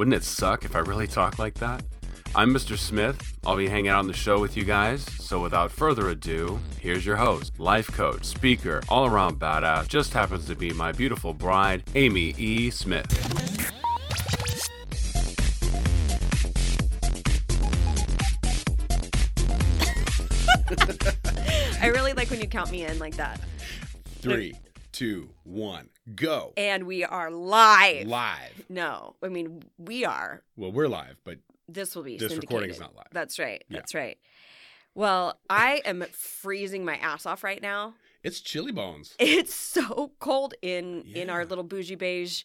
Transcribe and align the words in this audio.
Wouldn't 0.00 0.16
it 0.16 0.24
suck 0.24 0.64
if 0.64 0.74
I 0.74 0.78
really 0.78 1.06
talked 1.06 1.38
like 1.38 1.52
that? 1.56 1.84
I'm 2.34 2.54
Mr. 2.54 2.78
Smith. 2.78 3.36
I'll 3.44 3.58
be 3.58 3.68
hanging 3.68 3.88
out 3.88 3.98
on 3.98 4.06
the 4.06 4.14
show 4.14 4.40
with 4.40 4.56
you 4.56 4.64
guys. 4.64 5.02
So 5.02 5.42
without 5.42 5.70
further 5.70 6.08
ado, 6.08 6.58
here's 6.80 7.04
your 7.04 7.16
host, 7.16 7.60
life 7.60 7.88
coach, 7.88 8.24
speaker, 8.24 8.80
all 8.88 9.04
around 9.04 9.38
badass, 9.38 9.88
just 9.88 10.14
happens 10.14 10.46
to 10.46 10.54
be 10.54 10.72
my 10.72 10.90
beautiful 10.90 11.34
bride, 11.34 11.82
Amy 11.94 12.34
E. 12.38 12.70
Smith. 12.70 13.04
I 21.82 21.88
really 21.88 22.14
like 22.14 22.30
when 22.30 22.40
you 22.40 22.48
count 22.48 22.70
me 22.70 22.86
in 22.86 22.98
like 22.98 23.16
that. 23.16 23.38
Three, 24.22 24.54
two, 24.92 25.30
one, 25.44 25.88
go. 26.14 26.52
And 26.56 26.84
we 26.84 27.04
are 27.04 27.30
live. 27.30 28.06
Live. 28.06 28.64
No, 28.68 29.16
I 29.22 29.28
mean, 29.28 29.62
we 29.78 30.04
are. 30.04 30.42
Well, 30.56 30.72
we're 30.72 30.88
live, 30.88 31.16
but 31.24 31.38
This 31.68 31.94
will 31.94 32.02
be 32.02 32.16
This 32.16 32.30
syndicated. 32.30 32.42
recording 32.50 32.70
is 32.70 32.80
not 32.80 32.94
live. 32.96 33.06
That's 33.12 33.38
right. 33.38 33.62
Yeah. 33.68 33.76
That's 33.78 33.94
right. 33.94 34.18
Well, 34.94 35.38
I 35.48 35.82
am 35.84 36.04
freezing 36.12 36.84
my 36.84 36.96
ass 36.96 37.24
off 37.26 37.44
right 37.44 37.62
now. 37.62 37.94
it's 38.22 38.40
chilly 38.40 38.72
bones. 38.72 39.14
It's 39.18 39.54
so 39.54 40.12
cold 40.18 40.54
in 40.62 41.02
in 41.14 41.30
our 41.30 41.44
little 41.46 41.64
bougie 41.64 41.94
beige 41.94 42.42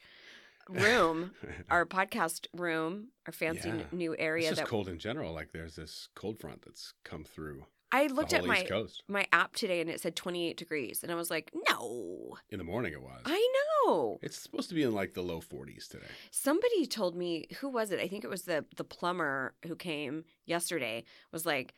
room, 0.69 1.31
our 1.69 1.85
podcast 1.85 2.47
room, 2.53 3.09
our 3.25 3.33
fancy 3.33 3.69
Yeah. 3.69 3.83
new 3.91 4.13
it's 4.13 4.21
area 4.21 4.49
just 4.49 4.61
that 4.61 4.67
cold 4.67 4.87
in 4.89 4.99
general. 4.99 5.33
Like 5.33 5.51
there's 5.51 5.75
this 5.75 6.09
cold 6.15 6.39
front 6.39 6.63
that's 6.63 6.93
come 7.03 7.23
through 7.23 7.65
I 7.91 8.07
looked 8.07 8.33
at 8.33 8.45
my 8.45 8.65
my 9.07 9.25
app 9.31 9.55
today 9.55 9.79
and 9.79 9.89
it 9.89 10.01
said 10.01 10.17
28 10.17 10.57
degrees 10.57 11.01
and 11.01 11.11
I 11.11 11.15
was 11.15 11.29
like, 11.29 11.51
"No. 11.69 12.35
In 12.49 12.57
the 12.57 12.65
morning, 12.65 12.91
it 12.91 13.01
was. 13.01 13.21
I 13.25 13.47
know." 13.85 14.19
It's 14.21 14.37
supposed 14.37 14.67
to 14.69 14.75
be 14.75 14.83
in 14.83 14.91
like 14.93 15.13
the 15.13 15.21
low 15.21 15.39
40s 15.39 15.87
today. 15.87 16.07
Somebody 16.29 16.87
told 16.87 17.15
me, 17.15 17.45
who 17.61 17.69
was 17.69 17.91
it? 17.91 17.99
I 18.01 18.07
think 18.09 18.25
it 18.25 18.29
was 18.29 18.41
the 18.41 18.65
the 18.75 18.83
plumber 18.83 19.53
who 19.65 19.75
came 19.77 20.25
yesterday 20.45 21.05
was 21.31 21.45
like, 21.45 21.73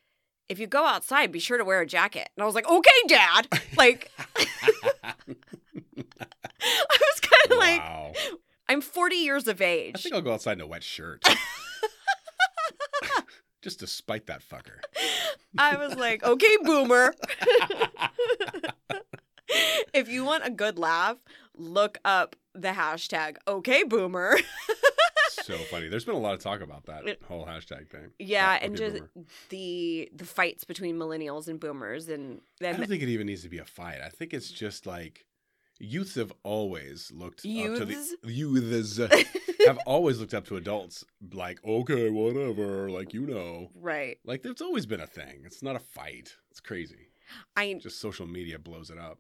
"If 0.50 0.58
you 0.60 0.66
go 0.66 0.86
outside, 0.86 1.32
be 1.32 1.40
sure 1.40 1.60
to 1.60 1.66
wear 1.66 1.82
a 1.82 1.86
jacket." 1.86 2.30
And 2.36 2.42
I 2.42 2.46
was 2.48 2.56
like, 2.56 2.68
"Okay, 2.68 2.90
dad." 3.08 3.48
Like 3.78 4.10
I 5.04 5.14
was 7.00 7.20
kind 7.20 7.52
of 7.52 7.58
like, 7.58 7.80
wow. 7.80 8.14
I'm 8.70 8.82
40 8.82 9.16
years 9.16 9.48
of 9.48 9.62
age. 9.62 9.96
I 9.96 10.00
think 10.00 10.16
I'll 10.16 10.22
go 10.22 10.34
outside 10.34 10.54
in 10.54 10.62
a 10.62 10.68
wet 10.68 10.84
shirt. 10.84 11.23
just 13.62 13.80
to 13.80 13.88
spite 13.88 14.28
that 14.28 14.42
fucker. 14.42 14.80
I 15.58 15.78
was 15.78 15.96
like, 15.96 16.24
okay, 16.24 16.58
boomer. 16.64 17.14
if 19.94 20.09
you 20.09 20.24
want 20.26 20.46
a 20.46 20.50
good 20.50 20.78
laugh, 20.78 21.18
look 21.56 21.98
up 22.06 22.36
the 22.54 22.70
hashtag 22.70 23.38
okay, 23.48 23.84
boomer. 23.84 24.38
so 25.31 25.58
funny. 25.58 25.88
There's 25.88 26.06
been 26.06 26.16
a 26.16 26.20
lot 26.20 26.34
of 26.34 26.40
talk 26.42 26.62
about 26.62 26.86
that 26.86 27.04
whole 27.28 27.46
hashtag 27.46 27.90
thing. 27.90 28.12
Yeah, 28.20 28.56
Okay, 28.56 28.66
and 28.66 28.76
just 28.76 28.96
boomer. 28.96 29.26
the 29.50 30.09
the 30.14 30.26
fights 30.26 30.64
between 30.64 30.98
millennials 30.98 31.48
and 31.48 31.59
boomers 31.59 32.09
and 32.09 32.42
I 32.62 32.74
don't 32.74 32.88
think 32.88 33.03
it 33.03 33.09
even 33.09 33.28
needs 33.28 33.44
to 33.44 33.50
be 33.50 33.59
a 33.59 33.66
fight. 33.66 34.00
I 34.03 34.09
think 34.09 34.34
it's 34.34 34.52
just 34.52 34.86
like 34.86 35.25
youths 35.80 36.16
have 36.16 36.32
always 36.44 37.12
looked 37.14 37.40
up 37.40 37.44
to 37.44 37.50
Youths? 37.50 38.14
the 38.24 38.32
youths 38.32 38.98
have 39.66 39.78
always 39.86 40.20
looked 40.20 40.34
up 40.34 40.46
to 40.48 40.56
adults 40.58 41.04
like 41.34 41.64
okay, 41.66 42.10
whatever, 42.10 42.90
like 42.90 43.14
you 43.14 43.26
know. 43.28 43.70
right. 43.76 44.18
Like 44.26 44.44
there's 44.44 44.62
always 44.62 44.86
been 44.86 45.02
a 45.02 45.08
thing. 45.08 45.42
It's 45.46 45.62
not 45.64 45.76
a 45.76 45.80
fight. 45.80 46.36
It's 46.52 46.60
crazy. 46.60 47.10
I 47.56 47.74
Just 47.82 48.00
social 48.00 48.26
media 48.26 48.58
blows 48.60 48.90
it 48.90 48.98
up. 48.98 49.20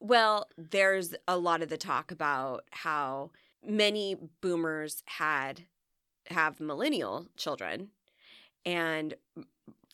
well, 0.00 0.48
there's 0.58 1.14
a 1.28 1.38
lot 1.38 1.62
of 1.62 1.68
the 1.68 1.76
talk 1.78 2.10
about 2.10 2.64
how 2.72 3.30
many 3.66 4.16
boomers 4.40 5.02
had 5.06 5.62
have 6.28 6.58
millennial 6.60 7.26
children 7.36 7.90
and 8.66 9.14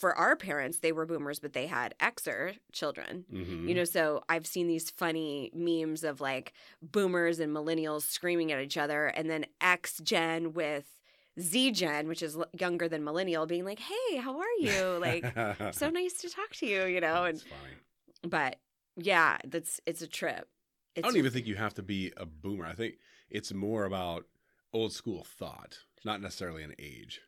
for 0.01 0.15
our 0.17 0.35
parents 0.35 0.79
they 0.79 0.93
were 0.93 1.07
boomers 1.07 1.39
but 1.39 1.53
they 1.53 1.67
had 1.67 1.95
xer 2.01 2.57
children 2.73 3.25
Mhm. 3.33 3.69
You 3.69 3.75
know, 3.75 3.85
so 3.85 4.23
I've 4.29 4.47
seen 4.47 4.67
these 4.67 4.91
funny 4.91 5.51
memes 5.55 6.03
of 6.03 6.21
like 6.21 6.53
boomers 6.83 7.39
and 7.39 7.55
millennials 7.55 8.03
screaming 8.03 8.51
at 8.53 8.61
each 8.61 8.77
other, 8.77 9.07
and 9.07 9.31
then 9.31 9.45
X 9.61 10.01
Gen 10.03 10.53
with 10.55 10.87
Z 11.39 11.73
Gen, 11.73 12.09
which 12.09 12.23
is 12.23 12.37
younger 12.59 12.89
than 12.89 13.05
millennial, 13.05 13.47
being 13.47 13.65
like, 13.65 13.79
"Hey, 13.79 14.17
how 14.17 14.39
are 14.41 14.57
you? 14.59 14.99
Like, 15.01 15.25
so 15.75 15.91
nice 16.01 16.15
to 16.23 16.31
talk 16.31 16.51
to 16.55 16.67
you." 16.67 16.87
You 16.87 17.01
know, 17.01 17.25
and 17.25 17.45
but 18.23 18.57
yeah, 18.97 19.39
that's 19.45 19.81
it's 19.87 20.03
a 20.03 20.09
trip. 20.09 20.49
It's, 20.97 21.05
I 21.07 21.09
don't 21.09 21.19
even 21.19 21.31
think 21.33 21.47
you 21.47 21.57
have 21.57 21.75
to 21.75 21.83
be 21.83 22.13
a 22.17 22.27
boomer. 22.27 22.67
I 22.67 22.75
think 22.75 22.95
it's 23.31 23.53
more 23.53 23.85
about 23.85 24.27
old 24.73 24.93
school 24.93 25.25
thought, 25.25 25.79
not 26.05 26.21
necessarily 26.21 26.63
an 26.65 26.75
age. 26.79 27.21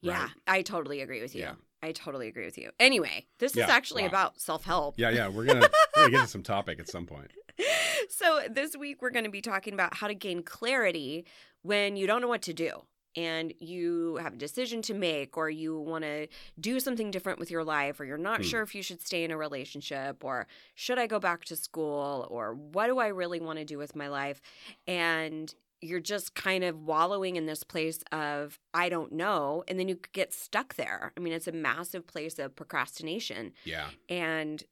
Yeah, 0.00 0.22
right? 0.22 0.30
I 0.46 0.62
totally 0.62 1.00
agree 1.00 1.20
with 1.22 1.34
you. 1.34 1.42
Yeah. 1.42 1.54
I 1.82 1.92
totally 1.92 2.28
agree 2.28 2.44
with 2.44 2.58
you. 2.58 2.70
Anyway, 2.78 3.26
this 3.38 3.56
is 3.56 3.62
actually 3.62 4.02
wow. 4.02 4.08
about 4.08 4.40
self 4.40 4.64
help. 4.64 4.96
Yeah, 4.98 5.10
yeah. 5.10 5.28
We're 5.28 5.46
gonna, 5.46 5.60
we're 5.96 6.02
gonna 6.04 6.10
get 6.10 6.22
to 6.22 6.28
some 6.28 6.42
topic 6.42 6.78
at 6.78 6.88
some 6.88 7.06
point. 7.06 7.30
so 8.08 8.42
this 8.50 8.76
week 8.76 9.00
we're 9.02 9.10
going 9.10 9.24
to 9.24 9.30
be 9.30 9.40
talking 9.40 9.72
about 9.74 9.94
how 9.94 10.06
to 10.06 10.14
gain 10.14 10.42
clarity 10.42 11.24
when 11.62 11.96
you 11.96 12.06
don't 12.06 12.20
know 12.20 12.28
what 12.28 12.42
to 12.42 12.52
do 12.52 12.70
and 13.16 13.52
you 13.58 14.16
have 14.16 14.34
a 14.34 14.36
decision 14.36 14.82
to 14.82 14.94
make 14.94 15.36
or 15.36 15.50
you 15.50 15.78
want 15.80 16.04
to 16.04 16.28
do 16.60 16.78
something 16.80 17.10
different 17.10 17.38
with 17.38 17.50
your 17.50 17.64
life 17.64 17.98
or 17.98 18.04
you're 18.04 18.16
not 18.18 18.38
Hmm. 18.38 18.44
sure 18.46 18.62
if 18.62 18.74
you 18.74 18.82
should 18.82 19.00
stay 19.00 19.24
in 19.24 19.30
a 19.30 19.36
relationship 19.36 20.24
or 20.24 20.46
should 20.74 20.98
I 20.98 21.06
go 21.06 21.18
back 21.18 21.44
to 21.46 21.56
school 21.56 22.26
or 22.30 22.54
what 22.54 22.86
do 22.86 22.98
I 22.98 23.08
really 23.08 23.40
want 23.40 23.58
to 23.58 23.64
do 23.64 23.78
with 23.78 23.96
my 23.96 24.08
life 24.08 24.40
and 24.86 25.52
you're 25.82 26.00
just 26.00 26.34
kind 26.34 26.62
of 26.64 26.78
wallowing 26.82 27.36
in 27.36 27.46
this 27.46 27.62
place 27.64 28.00
of 28.12 28.58
I 28.74 28.88
don't 28.88 29.12
know 29.12 29.64
and 29.68 29.78
then 29.78 29.88
you 29.88 29.98
get 30.12 30.32
stuck 30.34 30.74
there. 30.74 31.12
I 31.16 31.20
mean 31.20 31.32
it's 31.32 31.48
a 31.48 31.52
massive 31.52 32.06
place 32.06 32.38
of 32.38 32.54
procrastination 32.56 33.52
Yeah. 33.64 33.88
and 34.08 34.62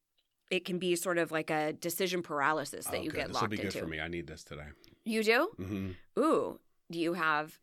it 0.50 0.64
can 0.64 0.78
be 0.78 0.96
sort 0.96 1.18
of 1.18 1.30
like 1.30 1.50
a 1.50 1.72
decision 1.72 2.22
paralysis 2.22 2.86
that 2.86 2.96
Oh, 2.98 3.02
you 3.02 3.10
good. 3.10 3.16
get 3.16 3.28
This 3.28 3.40
will 3.40 3.48
be 3.48 3.56
good 3.56 3.66
into. 3.66 3.78
for 3.80 3.86
me. 3.86 4.00
I 4.00 4.08
need 4.08 4.26
this 4.26 4.44
today. 4.44 4.68
You 5.04 5.22
do? 5.22 5.48
hmm 5.56 5.90
Ooh, 6.18 6.58
do 6.90 6.98
you 6.98 7.14
have? 7.14 7.58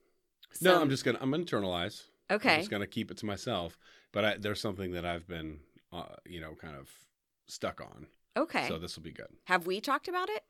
No, 0.61 0.79
I'm 0.79 0.89
just 0.89 1.03
gonna. 1.03 1.17
I'm 1.21 1.31
gonna 1.31 1.43
internalize. 1.43 2.03
Okay, 2.31 2.53
I'm 2.53 2.59
just 2.59 2.71
gonna 2.71 2.87
keep 2.87 3.11
it 3.11 3.17
to 3.17 3.25
myself. 3.25 3.77
But 4.13 4.25
I, 4.25 4.37
there's 4.37 4.61
something 4.61 4.91
that 4.93 5.05
I've 5.05 5.27
been, 5.27 5.59
uh, 5.91 6.15
you 6.25 6.39
know, 6.39 6.53
kind 6.55 6.75
of 6.77 6.89
stuck 7.47 7.81
on. 7.81 8.07
Okay. 8.37 8.67
So 8.67 8.77
this 8.77 8.95
will 8.95 9.03
be 9.03 9.11
good. 9.11 9.27
have 9.45 9.65
we 9.67 9.81
talked 9.81 10.07
about 10.07 10.29
it? 10.29 10.43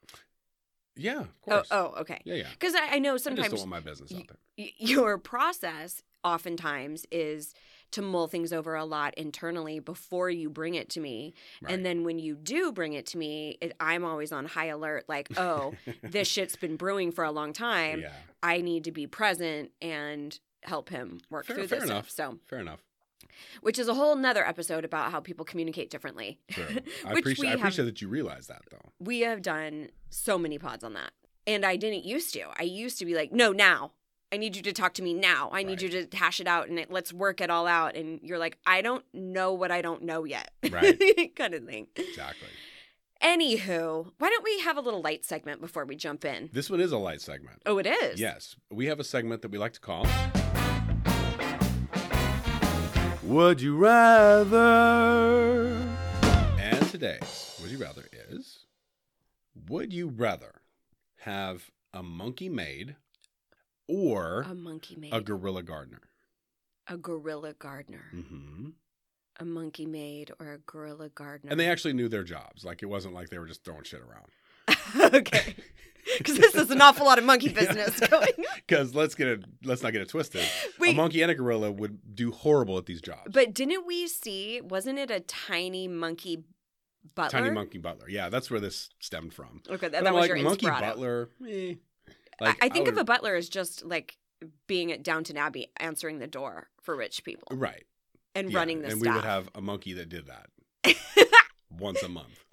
Yeah, 0.96 1.22
of 1.22 1.28
Oh, 1.48 1.52
course. 1.52 1.68
oh, 1.72 1.94
okay. 2.02 2.22
Yeah, 2.26 2.36
yeah. 2.36 2.48
Because 2.52 2.74
I, 2.76 2.96
I 2.96 3.00
know 3.00 3.12
I 3.12 3.16
just 3.16 3.26
don't 3.26 3.36
sometimes 3.38 3.54
want 3.60 3.70
my 3.70 3.80
business 3.80 4.12
out 4.14 4.28
there. 4.28 4.38
y- 4.58 4.72
your 4.78 5.18
process 5.18 6.02
oftentimes 6.24 7.06
is 7.12 7.54
to 7.92 8.02
mull 8.02 8.28
things 8.28 8.52
over 8.52 8.76
a 8.76 8.84
lot 8.84 9.14
internally 9.16 9.80
before 9.80 10.30
you 10.30 10.50
bring 10.50 10.74
it 10.76 10.90
to 10.90 11.00
me 11.00 11.34
Right. 11.62 11.72
and 11.74 11.86
then 11.86 12.04
when 12.04 12.18
you 12.20 12.36
do 12.36 12.72
bring 12.72 12.94
it 12.94 13.06
to 13.08 13.18
me 13.20 13.58
it, 13.62 13.74
i'm 13.80 14.04
always 14.04 14.32
on 14.32 14.46
high 14.46 14.66
alert 14.66 15.06
like 15.08 15.28
oh 15.38 15.76
this 16.02 16.28
shit's 16.34 16.56
been 16.56 16.78
brewing 16.78 17.12
for 17.12 17.24
a 17.24 17.32
long 17.32 17.54
time 17.54 18.02
yeah, 18.02 18.12
i 18.42 18.60
need 18.60 18.86
to 18.86 18.92
be 18.92 19.06
present 19.06 19.70
and 19.84 20.40
help 20.64 20.90
him 20.90 21.20
work 21.30 21.46
Fair- 21.46 21.58
through 21.58 21.68
fair 21.68 21.80
this 21.82 21.90
enough. 21.90 22.10
stuff 22.10 22.32
so 22.34 22.40
fair 22.48 22.60
enough. 22.60 22.84
Which 23.62 23.78
is 23.80 23.88
a 23.88 23.94
whole 23.94 24.16
nother 24.16 24.46
episode 24.48 24.86
about 24.86 25.12
how 25.12 25.20
people 25.20 25.46
communicate 25.46 25.90
differently 25.90 26.40
True. 26.50 26.66
I 27.06 27.14
appreciate. 27.14 27.48
I 27.48 27.52
have- 27.52 27.60
appreciate 27.60 27.86
that 27.86 28.02
you 28.02 28.08
realize 28.08 28.48
that, 28.48 28.62
though. 28.72 28.92
we 29.00 29.22
have 29.22 29.42
done 29.42 29.90
so 30.10 30.38
many 30.38 30.58
pods 30.58 30.84
on 30.84 30.94
that. 30.94 31.12
And 31.48 31.64
I 31.66 31.76
didn't 31.76 32.06
used 32.06 32.34
to. 32.34 32.44
I 32.60 32.64
used 32.64 32.98
to 33.00 33.06
be 33.06 33.14
like, 33.16 33.32
no, 33.32 33.52
now. 33.52 33.92
I 34.32 34.38
need 34.38 34.56
you 34.56 34.64
to 34.64 34.74
talk 34.74 34.96
to 34.96 35.04
me 35.04 35.14
now. 35.14 35.50
I 35.54 35.62
need 35.64 35.82
Right. 35.84 35.94
you 35.94 36.08
to 36.08 36.18
hash 36.18 36.40
it 36.40 36.48
out 36.48 36.68
and 36.68 36.80
it, 36.80 36.92
let's 36.92 37.14
work 37.14 37.40
it 37.40 37.50
all 37.52 37.68
out. 37.68 37.96
And 37.96 38.20
you're 38.24 38.40
like, 38.40 38.58
I 38.66 38.82
don't 38.82 39.06
know 39.14 39.54
what 39.54 39.70
I 39.72 39.82
don't 39.84 40.02
know 40.02 40.24
yet. 40.24 40.50
Right. 40.72 41.34
kind 41.36 41.54
of 41.54 41.64
thing. 41.66 41.88
Exactly. 41.96 42.48
Anywho, 43.22 44.12
why 44.18 44.30
don't 44.30 44.44
we 44.44 44.60
have 44.62 44.78
a 44.78 44.82
little 44.82 45.02
light 45.02 45.24
segment 45.24 45.62
before 45.62 45.86
we 45.86 45.96
jump 45.96 46.26
in? 46.26 46.50
This 46.52 46.70
one 46.70 46.82
is 46.82 46.92
a 46.92 46.98
light 46.98 47.22
segment. 47.22 47.62
Oh, 47.66 47.78
it 47.78 47.86
is? 47.88 48.20
Yes, 48.20 48.56
we 48.72 48.88
have 48.88 49.00
a 49.00 49.04
segment 49.06 49.42
that 49.44 49.52
we 49.52 49.58
like 49.58 49.74
to 49.74 49.80
call. 49.80 50.06
Would 53.26 53.62
you 53.62 53.76
rather? 53.78 55.66
And 56.60 56.88
today's 56.90 57.58
Would 57.62 57.72
You 57.72 57.78
Rather 57.80 58.04
is 58.30 58.66
Would 59.70 59.92
you 59.94 60.08
rather 60.10 60.62
have 61.22 61.72
a 61.94 62.04
monkey 62.04 62.50
maid 62.50 62.96
or 63.88 64.42
A 64.50 64.54
monkey 64.56 64.96
maid. 64.96 65.14
a 65.14 65.22
gorilla 65.22 65.64
gardener. 65.64 66.02
a 66.88 66.98
gorilla 66.98 67.54
gardener. 67.54 68.06
hmm 68.12 68.70
A 69.40 69.46
monkey 69.46 69.86
maid 69.86 70.32
or 70.40 70.54
a 70.54 70.58
gorilla 70.60 71.10
gardener. 71.10 71.52
And 71.52 71.60
they 71.60 71.68
actually 71.70 71.94
knew 71.94 72.08
their 72.10 72.24
jobs. 72.24 72.64
Like 72.64 72.84
it 72.84 72.88
wasn't 72.88 73.14
like 73.16 73.30
they 73.30 73.40
were 73.40 73.48
just 73.48 73.64
throwing 73.64 73.84
shit 73.84 74.02
around. 74.02 75.14
okay. 75.16 75.56
Because 76.18 76.38
this 76.38 76.56
is 76.56 76.70
an 76.72 76.82
awful 76.82 77.06
lot 77.06 77.18
of 77.18 77.24
monkey 77.26 77.50
business 77.54 78.00
going 78.00 78.28
on. 78.38 78.46
Because 78.68 78.96
let's 78.96 79.16
get 79.16 79.28
it, 79.28 79.46
let's 79.64 79.84
not 79.84 79.92
get 79.92 80.02
it 80.02 80.10
twisted. 80.10 80.44
Wait. 80.80 80.94
A 80.94 80.98
monkey 80.98 81.22
and 81.22 81.30
a 81.32 81.36
gorilla 81.36 81.72
would 81.72 82.16
do 82.16 82.32
horrible 82.32 82.78
at 82.78 82.86
these 82.86 83.02
jobs. 83.02 83.32
But 83.32 83.54
didn't 83.54 83.86
we 83.86 84.08
see, 84.08 84.62
wasn't 84.62 84.98
it 85.00 85.12
a 85.12 85.20
tiny 85.20 85.88
monkey 85.88 86.44
butler? 87.16 87.40
Tiny 87.42 87.52
monkey 87.54 87.78
butler. 87.78 88.10
Yeah, 88.10 88.30
that's 88.30 88.50
where 88.50 88.60
this 88.60 88.90
stemmed 89.00 89.34
from. 89.34 89.62
Okay, 89.70 89.88
that, 89.90 90.04
that 90.04 90.14
was 90.14 90.22
like 90.22 90.30
your 90.30 90.38
monkey 90.44 90.66
inspirato. 90.66 90.80
butler. 90.80 91.30
Eh. 91.48 91.74
I- 92.42 92.44
Like, 92.46 92.58
I 92.64 92.70
think 92.70 92.88
of 92.88 92.96
would- 92.96 93.02
a 93.02 93.06
butler 93.06 93.36
as 93.36 93.48
just 93.50 93.86
like 93.86 94.18
being 94.68 94.92
at 94.92 95.04
Downton 95.04 95.38
Abbey 95.38 95.68
answering 95.78 96.20
the 96.20 96.28
door 96.28 96.70
for 96.82 96.96
rich 96.96 97.24
people 97.24 97.48
right 97.52 97.84
and 98.36 98.52
yeah, 98.52 98.58
running 98.60 98.82
the 98.82 98.90
and 98.90 99.00
staff. 99.00 99.14
we 99.14 99.16
would 99.16 99.24
have 99.26 99.50
a 99.56 99.62
monkey 99.62 99.94
that 99.94 100.10
did 100.10 100.28
that 100.28 100.48
once 101.72 102.04
a 102.04 102.10
month 102.10 102.44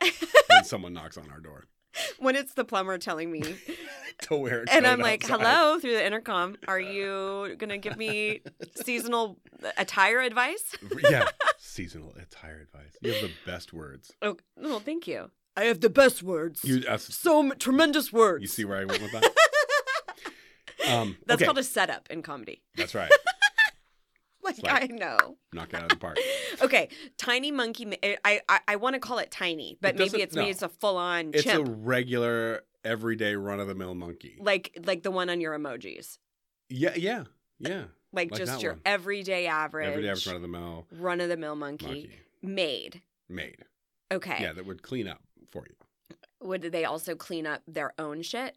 when 0.48 0.64
someone 0.64 0.92
knocks 0.92 1.16
on 1.18 1.30
our 1.30 1.40
door 1.40 1.64
when 2.18 2.36
it's 2.36 2.54
the 2.54 2.64
plumber 2.64 2.98
telling 2.98 3.30
me, 3.30 3.42
to 4.22 4.36
wear. 4.36 4.62
a 4.62 4.72
and 4.72 4.86
I'm 4.86 5.00
like, 5.00 5.24
outside. 5.24 5.40
"Hello," 5.46 5.78
through 5.78 5.92
the 5.92 6.04
intercom. 6.06 6.56
Are 6.68 6.80
you 6.80 7.54
gonna 7.58 7.78
give 7.78 7.96
me 7.96 8.42
seasonal 8.84 9.38
attire 9.76 10.20
advice? 10.20 10.64
yeah, 11.10 11.28
seasonal 11.58 12.14
attire 12.20 12.60
advice. 12.60 12.96
You 13.00 13.12
have 13.12 13.22
the 13.22 13.30
best 13.46 13.72
words. 13.72 14.12
Oh, 14.22 14.36
well, 14.56 14.80
thank 14.80 15.06
you. 15.06 15.30
I 15.56 15.64
have 15.64 15.80
the 15.80 15.90
best 15.90 16.22
words. 16.22 16.64
You 16.64 16.80
that's, 16.80 17.14
so 17.14 17.40
m- 17.40 17.52
tremendous 17.58 18.12
words. 18.12 18.40
you 18.42 18.48
see 18.48 18.64
where 18.64 18.78
I 18.78 18.84
went 18.84 19.02
with 19.02 19.12
that? 19.12 19.24
Um, 20.88 21.16
That's 21.26 21.38
okay, 21.40 21.44
called 21.44 21.58
a 21.58 21.62
setup 21.62 22.08
in 22.10 22.22
comedy. 22.22 22.62
that's 22.76 22.92
right. 22.94 23.10
Like, 24.44 24.62
like- 24.62 24.82
I 24.82 24.86
know. 24.86 25.36
Knock 25.52 25.68
it 25.72 25.76
out 25.76 25.82
of 25.84 25.88
the 25.90 25.96
park. 25.96 26.16
Okay, 26.62 26.88
tiny 27.16 27.50
monkey. 27.50 27.84
ma- 27.86 27.96
eh, 28.02 28.16
I 28.24 28.40
I, 28.48 28.60
I 28.68 28.76
want 28.76 28.94
to 28.94 29.00
call 29.00 29.18
it 29.18 29.30
tiny, 29.30 29.78
but 29.80 29.94
It 29.94 29.98
maybe 29.98 30.22
it's 30.22 30.34
no. 30.34 30.42
maybe 30.42 30.50
it's 30.50 30.62
a 30.62 30.68
full 30.68 30.96
on 30.96 31.30
It's 31.32 31.42
chimp, 31.44 31.66
a 31.66 31.70
regular, 31.70 32.62
everyday, 32.84 33.34
run 33.36 33.58
of 33.60 33.68
the 33.68 33.74
mill 33.74 33.94
monkey. 33.94 34.36
like 34.40 34.78
like 34.84 35.02
the 35.02 35.10
one 35.10 35.30
on 35.30 35.40
your 35.40 35.56
emojis, 35.58 36.18
Yeah, 36.68 36.94
yeah, 36.96 37.24
yeah. 37.58 37.84
like, 38.12 38.30
Like 38.32 38.38
just 38.38 38.62
your 38.62 38.72
one. 38.72 38.82
everyday 38.84 39.46
average, 39.46 39.88
Everyday 39.88 40.08
average 40.10 40.26
run 40.26 40.36
of 40.36 40.42
the 40.42 40.48
mill 40.48 40.86
run 40.92 41.20
of 41.20 41.28
the 41.28 41.36
mill 41.36 41.54
monkey, 41.56 41.86
monkey 41.86 42.10
made. 42.42 43.02
made. 43.28 43.64
Okay, 44.12 44.36
Yeah, 44.40 44.52
that 44.52 44.66
would 44.66 44.82
clean 44.82 45.08
up 45.08 45.22
for 45.50 45.64
you. 45.68 46.16
would 46.46 46.62
they 46.62 46.84
also 46.84 47.14
clean 47.14 47.46
up 47.46 47.62
their 47.66 47.92
own 47.98 48.22
shit? 48.22 48.56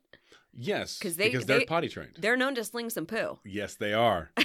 Yes, 0.57 0.99
they- 0.99 1.29
because 1.29 1.45
they're 1.45 1.59
they- 1.59 1.65
potty 1.65 1.87
trained. 1.89 2.17
They're 2.19 2.37
known 2.37 2.55
to 2.55 2.63
sling 2.63 2.89
some 2.89 3.05
poo. 3.05 3.39
Yes, 3.45 3.75
they 3.75 3.93
are. 3.93 4.31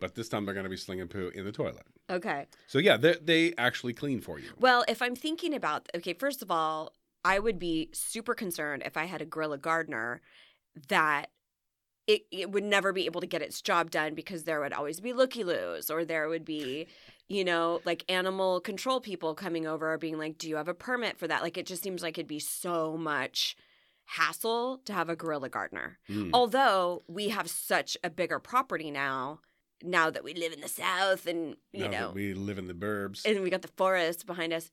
but 0.00 0.14
this 0.14 0.28
time 0.28 0.44
they're 0.44 0.54
going 0.54 0.64
to 0.64 0.70
be 0.70 0.76
slinging 0.76 1.08
poo 1.08 1.30
in 1.34 1.44
the 1.44 1.52
toilet. 1.52 1.86
Okay. 2.10 2.46
So 2.66 2.78
yeah, 2.78 2.96
they 2.96 3.16
they 3.20 3.54
actually 3.58 3.92
clean 3.92 4.20
for 4.20 4.38
you. 4.38 4.50
Well, 4.58 4.84
if 4.88 5.02
I'm 5.02 5.16
thinking 5.16 5.54
about, 5.54 5.88
okay, 5.94 6.14
first 6.14 6.42
of 6.42 6.50
all, 6.50 6.92
I 7.24 7.38
would 7.38 7.58
be 7.58 7.90
super 7.92 8.34
concerned 8.34 8.82
if 8.86 8.96
I 8.96 9.04
had 9.04 9.20
a 9.20 9.26
gorilla 9.26 9.58
gardener 9.58 10.20
that 10.88 11.30
it, 12.06 12.22
it 12.30 12.50
would 12.50 12.64
never 12.64 12.92
be 12.92 13.04
able 13.04 13.20
to 13.20 13.26
get 13.26 13.42
its 13.42 13.60
job 13.60 13.90
done 13.90 14.14
because 14.14 14.44
there 14.44 14.60
would 14.60 14.72
always 14.72 14.98
be 14.98 15.12
looky 15.12 15.44
loos 15.44 15.90
or 15.90 16.04
there 16.04 16.28
would 16.28 16.44
be, 16.44 16.86
you 17.28 17.44
know, 17.44 17.80
like 17.84 18.02
animal 18.08 18.60
control 18.60 18.98
people 18.98 19.34
coming 19.34 19.66
over 19.66 19.98
being 19.98 20.16
like, 20.16 20.38
do 20.38 20.48
you 20.48 20.56
have 20.56 20.68
a 20.68 20.74
permit 20.74 21.18
for 21.18 21.28
that? 21.28 21.42
Like, 21.42 21.58
it 21.58 21.66
just 21.66 21.82
seems 21.82 22.02
like 22.02 22.16
it'd 22.16 22.26
be 22.26 22.38
so 22.38 22.96
much 22.96 23.56
hassle 24.06 24.80
to 24.86 24.94
have 24.94 25.10
a 25.10 25.16
gorilla 25.16 25.50
gardener. 25.50 25.98
Mm. 26.08 26.30
Although 26.32 27.02
we 27.08 27.28
have 27.28 27.50
such 27.50 27.94
a 28.02 28.08
bigger 28.08 28.38
property 28.38 28.90
now, 28.90 29.40
now 29.82 30.10
that 30.10 30.24
we 30.24 30.34
live 30.34 30.52
in 30.52 30.60
the 30.60 30.68
South 30.68 31.26
and, 31.26 31.56
you 31.72 31.88
Now 31.88 31.90
know, 31.90 32.12
we 32.14 32.34
live 32.34 32.58
in 32.58 32.66
the 32.68 32.74
burbs. 32.74 33.24
and 33.24 33.42
we 33.42 33.50
got 33.50 33.62
the 33.62 33.68
forest 33.76 34.26
behind 34.26 34.52
us. 34.52 34.70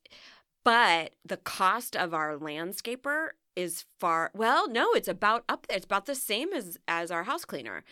But 0.63 1.13
the 1.24 1.38
cost 1.38 1.96
of 1.96 2.13
our 2.13 2.38
landscaper 2.38 3.30
is 3.56 3.86
far 4.00 4.31
well, 4.34 4.68
no, 4.69 4.92
it's 4.94 5.07
about 5.07 5.44
up 5.48 5.68
there. 5.68 5.78
It's 5.78 5.86
about 5.86 6.07
the 6.07 6.16
same 6.16 6.52
as 6.54 6.78
as 6.88 7.12
our 7.12 7.24
house 7.24 7.46
cleaner. 7.46 7.84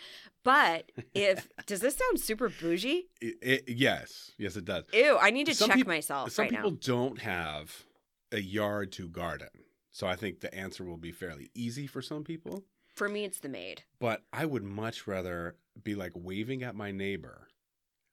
But 0.44 0.92
if 1.14 1.48
does 1.68 1.80
this 1.82 1.96
sound 1.96 2.20
super 2.20 2.50
bougie? 2.50 3.08
It- 3.22 3.38
it- 3.42 3.64
yes, 3.70 4.32
yes, 4.38 4.56
it 4.58 4.66
does. 4.66 4.86
Ew, 4.94 5.18
I 5.22 5.30
need 5.30 5.46
to 5.48 5.56
Some 5.56 5.70
check 5.70 5.78
peop- 5.78 5.88
myself 5.88 6.32
Some 6.32 6.44
right 6.44 6.52
people 6.52 6.72
now. 6.72 6.78
don't 6.82 7.20
have 7.22 7.84
a 8.32 8.42
yard 8.42 8.92
to 8.94 9.08
garden, 9.08 9.50
so 9.92 10.08
I 10.08 10.16
think 10.16 10.40
the 10.42 10.54
answer 10.54 10.84
will 10.84 10.98
be 10.98 11.12
fairly 11.12 11.52
easy 11.54 11.86
for 11.88 12.02
some 12.02 12.24
people. 12.24 12.64
For 12.96 13.08
me, 13.08 13.24
it's 13.24 13.40
the 13.40 13.50
maid. 13.50 13.84
But 14.00 14.24
I 14.34 14.46
would 14.46 14.64
much 14.64 15.08
rather 15.08 15.56
be 15.82 15.96
like 15.96 16.12
waving 16.16 16.64
at 16.64 16.76
my 16.76 16.92
neighbor 16.92 17.48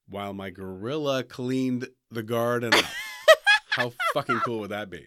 while 0.09 0.33
my 0.33 0.51
gorilla 0.51 1.23
cleaned 1.23 1.89
the 2.11 2.23
garden 2.23 2.75
up. 2.75 2.85
How 3.71 3.93
fucking 4.15 4.41
cool 4.41 4.61
would 4.61 4.71
that 4.71 4.91
be? 4.91 5.07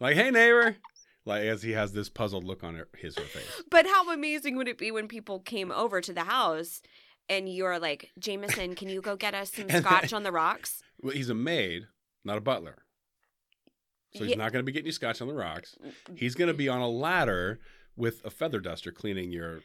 Like, 0.00 0.16
hey 0.16 0.30
neighbor, 0.30 0.76
like 1.24 1.44
as 1.44 1.62
he 1.62 1.72
has 1.72 1.92
this 1.92 2.10
puzzled 2.10 2.44
look 2.44 2.62
on 2.62 2.74
her, 2.74 2.88
his 2.98 3.16
her 3.16 3.24
face. 3.24 3.62
But 3.70 3.86
how 3.86 4.12
amazing 4.12 4.56
would 4.56 4.68
it 4.68 4.76
be 4.76 4.90
when 4.90 5.08
people 5.08 5.38
came 5.40 5.70
over 5.72 6.00
to 6.02 6.12
the 6.12 6.24
house 6.24 6.82
and 7.28 7.48
you're 7.48 7.78
like, 7.78 8.10
Jameson, 8.18 8.74
can 8.74 8.90
you 8.90 9.00
go 9.00 9.16
get 9.16 9.34
us 9.34 9.52
some 9.52 9.70
scotch 9.70 10.12
on 10.12 10.22
the 10.24 10.32
rocks? 10.32 10.82
Well, 11.00 11.14
he's 11.14 11.30
a 11.30 11.34
maid, 11.34 11.84
not 12.24 12.36
a 12.36 12.42
butler. 12.42 12.84
So 14.14 14.24
he's 14.24 14.32
Yeah. 14.32 14.36
not 14.36 14.52
going 14.52 14.62
to 14.62 14.66
be 14.66 14.72
getting 14.72 14.86
you 14.86 14.92
scotch 14.92 15.22
on 15.22 15.28
the 15.28 15.34
rocks. 15.34 15.74
Mm, 15.82 15.92
mm, 16.12 16.18
he's 16.18 16.34
going 16.34 16.48
to 16.48 16.54
mm. 16.54 16.58
be 16.58 16.68
on 16.68 16.80
a 16.80 16.88
ladder 16.88 17.60
with 17.96 18.20
a 18.24 18.30
feather 18.30 18.60
duster 18.60 18.92
cleaning 18.92 19.32
your 19.32 19.60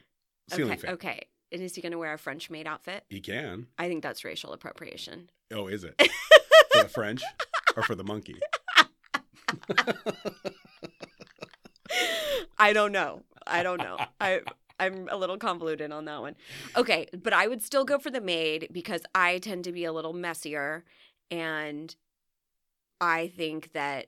ceiling 0.48 0.72
Okay, 0.72 0.80
fan. 0.80 0.94
okay. 0.94 1.28
And 1.52 1.62
is 1.62 1.74
he 1.74 1.82
going 1.82 1.92
to 1.92 1.98
wear 1.98 2.12
a 2.12 2.18
French 2.18 2.50
maid 2.50 2.66
outfit? 2.66 3.04
He 3.08 3.20
can. 3.20 3.66
I 3.78 3.88
think 3.88 4.02
that's 4.02 4.24
racial 4.24 4.52
appropriation. 4.52 5.30
Oh, 5.52 5.66
is 5.66 5.84
it? 5.84 5.94
for 6.72 6.82
the 6.82 6.88
French 6.88 7.22
or 7.76 7.82
for 7.82 7.94
the 7.94 8.04
monkey? 8.04 8.36
I 12.58 12.72
don't 12.72 12.92
know. 12.92 13.22
I 13.46 13.62
don't 13.62 13.78
know. 13.78 13.98
I 14.20 14.40
I'm 14.78 15.08
a 15.10 15.16
little 15.16 15.36
convoluted 15.36 15.92
on 15.92 16.06
that 16.06 16.20
one. 16.20 16.36
Okay, 16.76 17.06
but 17.22 17.32
I 17.32 17.48
would 17.48 17.62
still 17.62 17.84
go 17.84 17.98
for 17.98 18.10
the 18.10 18.20
maid 18.20 18.68
because 18.72 19.02
I 19.14 19.38
tend 19.38 19.64
to 19.64 19.72
be 19.72 19.84
a 19.84 19.92
little 19.92 20.14
messier 20.14 20.84
and 21.30 21.94
I 23.00 23.28
think 23.28 23.72
that 23.72 24.06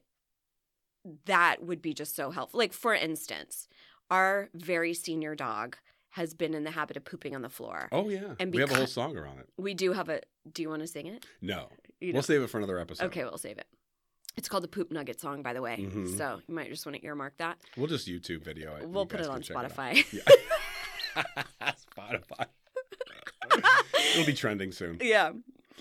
that 1.27 1.63
would 1.63 1.83
be 1.83 1.93
just 1.93 2.17
so 2.17 2.31
helpful. 2.31 2.59
Like 2.59 2.73
for 2.73 2.95
instance, 2.95 3.69
our 4.11 4.49
very 4.55 4.95
senior 4.95 5.35
dog 5.35 5.77
has 6.13 6.35
been 6.35 6.55
in 6.55 6.65
the 6.65 6.71
habit 6.71 6.97
of 6.97 7.05
pooping 7.05 7.35
on 7.35 7.43
the 7.43 7.49
floor. 7.49 7.89
Oh 7.93 8.09
yeah. 8.09 8.35
And 8.39 8.53
we 8.55 8.61
have 8.61 8.71
a 8.71 8.75
whole 8.77 8.87
song 8.87 9.17
around 9.17 9.39
it. 9.41 9.49
We 9.59 9.75
do 9.75 9.93
have 9.93 10.09
a 10.09 10.21
do 10.53 10.63
you 10.63 10.69
want 10.69 10.83
to 10.83 10.87
sing 10.87 11.07
it? 11.07 11.25
No. 11.41 11.69
You 12.01 12.13
We'll 12.13 12.23
save 12.23 12.43
it 12.43 12.49
for 12.49 12.59
another 12.59 12.79
episode. 12.79 13.07
Okay, 13.07 13.25
we'll 13.25 13.39
save 13.39 13.59
it. 13.59 13.67
It's 14.37 14.49
called 14.49 14.65
the 14.65 14.69
Poop 14.69 14.91
Nugget 14.91 15.21
song, 15.21 15.43
by 15.43 15.53
the 15.53 15.61
way. 15.63 15.77
Mhm. 15.79 16.17
So 16.17 16.41
you 16.47 16.55
might 16.55 16.69
just 16.71 16.85
want 16.87 16.97
to 16.97 17.05
earmark 17.05 17.37
that. 17.39 17.59
We'll 17.77 17.87
just 17.87 18.07
YouTube 18.09 18.43
video 18.43 18.77
it. 18.77 18.89
We'll 18.89 19.07
put 19.07 19.21
it 19.21 19.27
on. 19.29 19.43
Spotify. 19.43 20.05
Yeah. 20.13 20.23
Spotify. 21.97 22.47
It'll 24.15 24.27
be 24.27 24.33
trending 24.35 24.73
soon. 24.73 24.99
Yeah. 25.01 25.33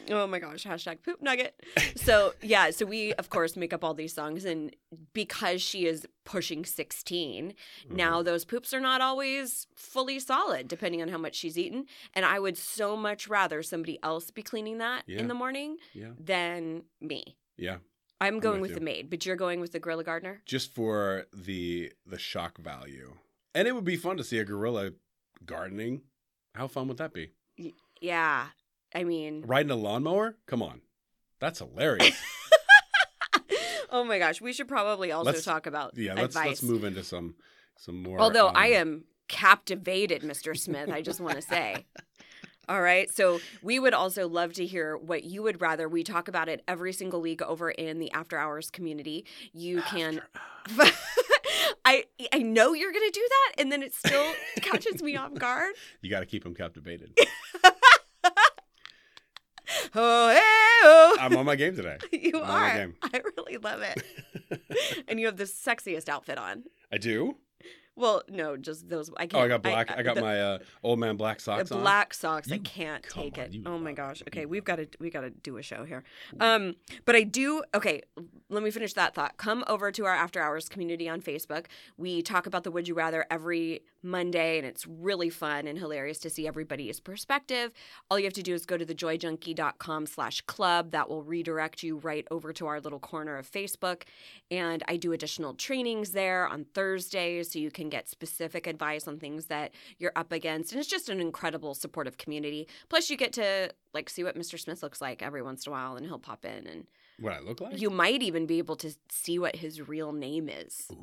Oh 0.09 0.25
my 0.27 0.39
gosh, 0.39 0.63
hashtag 0.65 1.03
poop 1.03 1.21
nugget. 1.21 1.53
So, 1.95 2.33
yeah, 2.41 2.71
so 2.71 2.85
we, 2.85 3.13
of 3.13 3.29
course, 3.29 3.55
make 3.55 3.73
up 3.73 3.83
all 3.83 3.93
these 3.93 4.13
songs. 4.13 4.45
And 4.45 4.75
because 5.13 5.61
she 5.61 5.85
is 5.85 6.05
pushing 6.25 6.65
16, 6.65 7.53
Mm-hmm. 7.53 7.95
now 7.95 8.21
those 8.23 8.45
poops 8.45 8.73
are 8.73 8.79
not 8.79 9.01
always 9.01 9.67
fully 9.75 10.19
solid, 10.19 10.67
depending 10.67 11.01
on 11.01 11.07
how 11.09 11.17
much 11.17 11.35
she's 11.35 11.57
eaten. 11.57 11.85
And 12.13 12.25
I 12.25 12.39
would 12.39 12.57
so 12.57 12.95
much 12.97 13.27
rather 13.27 13.61
somebody 13.63 13.99
else 14.03 14.31
be 14.31 14.41
cleaning 14.41 14.77
that 14.79 15.03
Yeah. 15.07 15.19
in 15.19 15.27
the 15.27 15.33
morning 15.33 15.77
Yeah. 15.93 16.11
than 16.19 16.83
me. 16.99 17.37
Yeah. 17.57 17.77
I'm 18.19 18.39
going 18.39 18.61
with 18.61 18.71
with, 18.71 18.79
the 18.79 18.85
maid, 18.85 19.09
but 19.09 19.25
you're 19.25 19.35
going 19.35 19.59
with 19.61 19.71
the 19.71 19.79
gorilla 19.79 20.03
gardener? 20.03 20.41
Just 20.45 20.73
for 20.75 21.25
the 21.33 21.91
the 22.05 22.19
shock 22.19 22.57
value. 22.59 23.17
And 23.55 23.67
it 23.67 23.73
would 23.73 23.83
be 23.85 23.97
fun 23.97 24.17
to 24.17 24.23
see 24.23 24.37
a 24.37 24.45
gorilla 24.45 24.91
gardening. 25.45 26.01
How 26.55 26.67
fun 26.67 26.87
would 26.87 26.97
that 26.97 27.13
be? 27.13 27.31
Yeah. 27.99 28.47
I 28.93 29.03
mean, 29.03 29.43
Riding 29.45 29.71
a 29.71 29.75
lawnmower? 29.75 30.37
Come 30.45 30.61
on. 30.61 30.81
That's 31.39 31.59
hilarious. 31.59 32.19
oh 33.89 34.03
my 34.03 34.19
gosh, 34.19 34.41
we 34.41 34.53
should 34.53 34.67
probably 34.67 35.11
also 35.11 35.31
Let's- 35.31 35.45
talk 35.45 35.65
about 35.65 35.97
yeah, 35.97 36.13
let's 36.13 36.35
advice. 36.35 36.47
let's 36.47 36.63
move 36.63 36.83
into 36.83 37.03
some 37.03 37.35
some 37.77 38.03
more 38.03 38.19
Although 38.19 38.47
I 38.47 38.73
um, 38.73 38.81
am 38.81 39.03
captivated, 39.27 40.21
Mr. 40.21 40.57
Smith, 40.57 40.89
I 40.89 41.01
just 41.01 41.19
want 41.19 41.35
to 41.35 41.41
say. 41.41 41.85
All 42.69 42.81
right. 42.81 43.09
So 43.09 43.39
we 43.61 43.79
would 43.79 43.93
also 43.93 44.29
love 44.29 44.53
to 44.53 44.65
hear 44.65 44.95
what 44.95 45.23
you 45.23 45.43
would 45.43 45.59
rather. 45.59 45.89
We 45.89 46.03
talk 46.03 46.27
about 46.27 46.47
it 46.47 46.63
every 46.67 46.93
single 46.93 47.19
week 47.19 47.41
over 47.41 47.69
in 47.69 47.99
the 47.99 48.11
after 48.13 48.37
hours 48.37 48.69
community. 48.69 49.25
You 49.51 49.81
can 49.81 50.21
I 51.83 52.05
I 52.31 52.39
know 52.39 52.73
you're 52.73 52.93
gonna 52.93 53.11
do 53.11 53.27
that, 53.29 53.61
and 53.61 53.71
then 53.71 53.83
it 53.83 53.93
still 53.93 54.33
catches 54.61 55.01
me 55.01 55.15
off 55.15 55.33
guard. 55.33 55.73
You 56.01 56.09
got 56.09 56.19
to 56.21 56.25
keep 56.25 56.43
them 56.43 56.53
captivated. 56.53 57.17
Oh, 59.93 60.29
hey, 60.29 60.39
oh. 60.83 61.17
I'm 61.19 61.35
on 61.37 61.45
my 61.45 61.55
game 61.55 61.75
today. 61.75 61.97
you 62.11 62.31
I'm 62.35 62.41
on 62.43 62.47
my 62.47 62.69
are. 62.71 62.73
game. 62.77 62.95
I 63.03 63.21
really 63.37 63.57
love 63.57 63.81
it. 63.81 65.03
and 65.07 65.19
you 65.19 65.25
have 65.25 65.37
the 65.37 65.43
sexiest 65.45 66.09
outfit 66.09 66.37
on. 66.37 66.63
I 66.91 66.97
do. 66.97 67.35
Well, 67.97 68.23
no, 68.29 68.55
just 68.55 68.87
those. 68.87 69.09
I 69.17 69.25
Oh, 69.25 69.27
can't. 69.27 69.43
I 69.43 69.47
got 69.49 69.61
black. 69.63 69.91
I, 69.91 70.01
got 70.01 70.15
the- 70.15 70.21
my 70.21 70.41
uh, 70.41 70.59
old 70.81 70.97
man 70.97 71.17
black 71.17 71.37
the 71.37 71.43
socks 71.43 71.71
on. 71.71 71.81
black 71.81 72.13
socks. 72.13 72.49
I 72.49 72.55
You- 72.55 72.61
can't 72.61 73.03
take 73.03 73.37
on, 73.37 73.43
it. 73.43 73.55
Oh 73.65 73.77
my 73.77 73.91
gosh. 73.91 74.23
Okay, 74.29 74.45
we've 74.45 74.63
got 74.63 74.77
to 74.77 74.87
we 74.99 75.09
got 75.09 75.21
to 75.21 75.29
do 75.29 75.57
a 75.57 75.61
show 75.61 75.83
here. 75.83 76.03
Um, 76.39 76.75
but 77.05 77.15
I 77.17 77.23
do. 77.23 77.63
Okay, 77.75 78.01
let 78.49 78.63
me 78.63 78.71
finish 78.71 78.93
that 78.93 79.13
thought. 79.13 79.35
Come 79.37 79.65
over 79.67 79.91
to 79.91 80.05
our 80.05 80.15
after 80.15 80.39
hours 80.41 80.69
community 80.69 81.09
on 81.09 81.21
Facebook. 81.21 81.65
We 81.97 82.21
talk 82.21 82.47
about 82.47 82.63
the 82.63 82.71
Would 82.71 82.87
You 82.87 82.93
Rather 82.95 83.25
every 83.29 83.81
Monday, 84.03 84.57
and 84.57 84.65
it's 84.65 84.87
really 84.87 85.29
fun 85.29 85.67
and 85.67 85.77
hilarious 85.77 86.19
to 86.19 86.29
see 86.29 86.47
everybody's 86.47 86.99
perspective. 86.99 87.71
All 88.09 88.17
you 88.17 88.25
have 88.25 88.33
to 88.33 88.43
do 88.43 88.53
is 88.53 88.65
go 88.65 88.77
to 88.77 88.85
thejoyjunkie.com/club. 88.85 90.91
That 90.91 91.09
will 91.09 91.23
redirect 91.23 91.83
you 91.83 91.97
right 91.97 92.25
over 92.31 92.53
to 92.53 92.67
our 92.67 92.79
little 92.79 92.99
corner 92.99 93.37
of 93.37 93.49
Facebook. 93.49 94.03
And 94.49 94.83
I 94.87 94.97
do 94.97 95.11
additional 95.11 95.53
trainings 95.53 96.11
there 96.11 96.47
on 96.47 96.65
Thursdays 96.73 97.51
so 97.51 97.59
you 97.59 97.71
can 97.71 97.89
get 97.89 98.09
specific 98.09 98.67
advice 98.67 99.07
on 99.07 99.19
things 99.19 99.47
that 99.47 99.73
you're 99.97 100.13
up 100.15 100.31
against. 100.31 100.71
And 100.71 100.79
it's 100.79 100.89
just 100.89 101.09
an 101.09 101.19
incredible 101.19 101.73
supportive 101.73 102.17
community. 102.17 102.67
Plus, 102.89 103.09
you 103.09 103.17
get 103.17 103.33
to 103.33 103.71
like 103.93 104.09
see 104.09 104.23
what 104.23 104.37
Mr. 104.37 104.59
Smith 104.59 104.83
looks 104.83 105.01
like 105.01 105.21
every 105.21 105.41
once 105.41 105.65
in 105.65 105.71
a 105.71 105.73
while, 105.73 105.95
and 105.95 106.05
he'll 106.05 106.19
pop 106.19 106.45
in, 106.45 106.65
and 106.65 106.87
What 107.19 107.33
I 107.33 107.39
look 107.39 107.61
like? 107.61 107.79
you 107.79 107.89
might 107.89 108.21
even 108.21 108.45
be 108.45 108.57
able 108.57 108.75
to 108.77 108.93
see 109.09 109.37
what 109.37 109.55
his 109.55 109.87
real 109.87 110.11
name 110.11 110.49
is. 110.49 110.87
Ooh. 110.91 110.97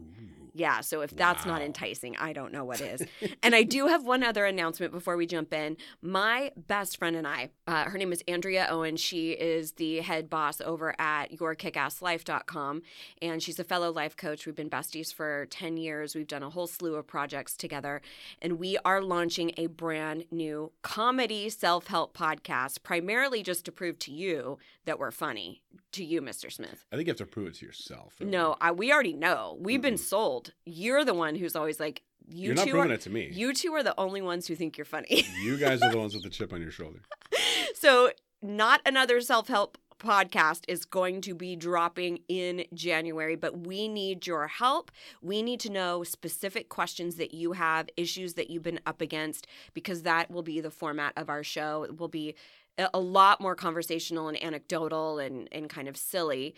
Yeah, 0.58 0.80
so 0.80 1.02
if 1.02 1.10
that's 1.10 1.46
not 1.46 1.62
enticing, 1.62 2.16
I 2.16 2.32
don't 2.32 2.52
know 2.52 2.64
what 2.64 2.80
is. 2.80 3.04
and 3.44 3.54
I 3.54 3.62
do 3.62 3.86
have 3.86 4.04
one 4.04 4.24
other 4.24 4.44
announcement 4.44 4.92
before 4.92 5.16
we 5.16 5.24
jump 5.24 5.54
in. 5.54 5.76
My 6.02 6.50
best 6.56 6.96
friend 6.96 7.14
and 7.14 7.28
I, 7.28 7.50
uh, 7.68 7.84
her 7.84 7.96
name 7.96 8.12
is 8.12 8.24
Andrea 8.26 8.66
Owen. 8.68 8.96
She 8.96 9.30
is 9.30 9.72
the 9.72 10.00
head 10.00 10.28
boss 10.28 10.60
over 10.60 10.96
at 10.98 11.30
yourkickasslife.com, 11.30 12.82
and 13.22 13.40
she's 13.40 13.60
a 13.60 13.64
fellow 13.64 13.92
life 13.92 14.16
coach. 14.16 14.46
We've 14.46 14.54
been 14.56 14.68
besties 14.70 15.14
for 15.14 15.46
10 15.50 15.76
years. 15.76 16.16
We've 16.16 16.26
done 16.26 16.42
a 16.42 16.50
whole 16.50 16.66
slew 16.66 16.96
of 16.96 17.06
projects 17.06 17.56
together, 17.56 18.02
and 18.42 18.58
we 18.58 18.78
are 18.84 19.00
launching 19.00 19.52
a 19.56 19.66
brand 19.66 20.24
new 20.32 20.72
comedy 20.82 21.50
self 21.50 21.86
help 21.86 22.16
podcast, 22.16 22.82
primarily 22.82 23.44
just 23.44 23.64
to 23.66 23.72
prove 23.72 24.00
to 24.00 24.10
you 24.10 24.58
that 24.86 24.98
we're 24.98 25.12
funny. 25.12 25.62
To 25.98 26.04
you, 26.04 26.22
Mr. 26.22 26.50
Smith. 26.52 26.86
I 26.92 26.96
think 26.96 27.08
you 27.08 27.10
have 27.10 27.18
to 27.18 27.26
prove 27.26 27.48
it 27.48 27.54
to 27.56 27.66
yourself. 27.66 28.14
No, 28.20 28.56
I, 28.60 28.70
we 28.70 28.92
already 28.92 29.14
know. 29.14 29.56
We've 29.60 29.82
been 29.82 29.94
Mm-mm. 29.94 29.98
sold. 29.98 30.52
You're 30.64 31.04
the 31.04 31.12
one 31.12 31.34
who's 31.34 31.56
always 31.56 31.80
like, 31.80 32.02
you 32.28 32.46
you're 32.46 32.54
not 32.54 32.68
proving 32.68 32.92
are, 32.92 32.94
it 32.94 33.00
to 33.00 33.10
me. 33.10 33.30
you 33.32 33.52
two 33.52 33.72
are 33.72 33.82
the 33.82 33.98
only 33.98 34.22
ones 34.22 34.46
who 34.46 34.54
think 34.54 34.78
you're 34.78 34.84
funny. 34.84 35.26
You 35.42 35.56
guys 35.56 35.82
are 35.82 35.90
the 35.90 35.98
ones 35.98 36.14
with 36.14 36.22
the 36.22 36.30
chip 36.30 36.52
on 36.52 36.62
your 36.62 36.70
shoulder. 36.70 37.00
so, 37.74 38.12
not 38.42 38.80
another 38.86 39.20
self 39.20 39.48
help 39.48 39.76
podcast 39.98 40.62
is 40.68 40.84
going 40.84 41.20
to 41.22 41.34
be 41.34 41.56
dropping 41.56 42.20
in 42.28 42.64
January, 42.72 43.34
but 43.34 43.66
we 43.66 43.88
need 43.88 44.24
your 44.24 44.46
help. 44.46 44.92
We 45.20 45.42
need 45.42 45.58
to 45.60 45.70
know 45.70 46.04
specific 46.04 46.68
questions 46.68 47.16
that 47.16 47.34
you 47.34 47.52
have, 47.52 47.88
issues 47.96 48.34
that 48.34 48.50
you've 48.50 48.62
been 48.62 48.78
up 48.86 49.00
against, 49.00 49.48
because 49.74 50.02
that 50.02 50.30
will 50.30 50.44
be 50.44 50.60
the 50.60 50.70
format 50.70 51.12
of 51.16 51.28
our 51.28 51.42
show. 51.42 51.82
It 51.82 51.98
will 51.98 52.06
be 52.06 52.36
a 52.78 53.00
lot 53.00 53.40
more 53.40 53.54
conversational 53.54 54.28
and 54.28 54.42
anecdotal 54.42 55.18
and, 55.18 55.48
and 55.52 55.68
kind 55.68 55.88
of 55.88 55.96
silly. 55.96 56.54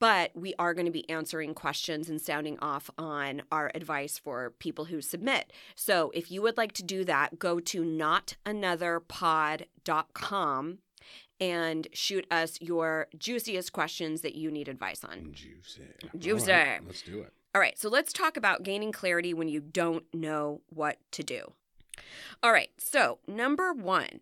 But 0.00 0.30
we 0.34 0.54
are 0.58 0.74
going 0.74 0.86
to 0.86 0.92
be 0.92 1.08
answering 1.10 1.54
questions 1.54 2.08
and 2.08 2.20
sounding 2.20 2.56
off 2.60 2.88
on 2.96 3.42
our 3.50 3.72
advice 3.74 4.16
for 4.16 4.52
people 4.60 4.84
who 4.84 5.00
submit. 5.00 5.52
So 5.74 6.12
if 6.14 6.30
you 6.30 6.40
would 6.42 6.56
like 6.56 6.70
to 6.74 6.84
do 6.84 7.04
that, 7.04 7.40
go 7.40 7.58
to 7.58 7.82
notanotherpod.com 7.82 10.78
and 11.40 11.86
shoot 11.92 12.26
us 12.30 12.58
your 12.60 13.06
juiciest 13.16 13.72
questions 13.72 14.22
that 14.22 14.34
you 14.34 14.50
need 14.50 14.68
advice 14.68 15.04
on. 15.04 15.32
Juicy. 15.32 15.82
Juicy. 16.16 16.52
Right, 16.52 16.80
let's 16.86 17.02
do 17.02 17.20
it. 17.20 17.32
All 17.54 17.60
right, 17.60 17.78
so 17.78 17.88
let's 17.88 18.12
talk 18.12 18.36
about 18.36 18.62
gaining 18.62 18.92
clarity 18.92 19.34
when 19.34 19.48
you 19.48 19.60
don't 19.60 20.04
know 20.12 20.60
what 20.68 20.98
to 21.12 21.22
do. 21.22 21.52
All 22.42 22.52
right, 22.52 22.70
so 22.78 23.18
number 23.26 23.72
one, 23.72 24.20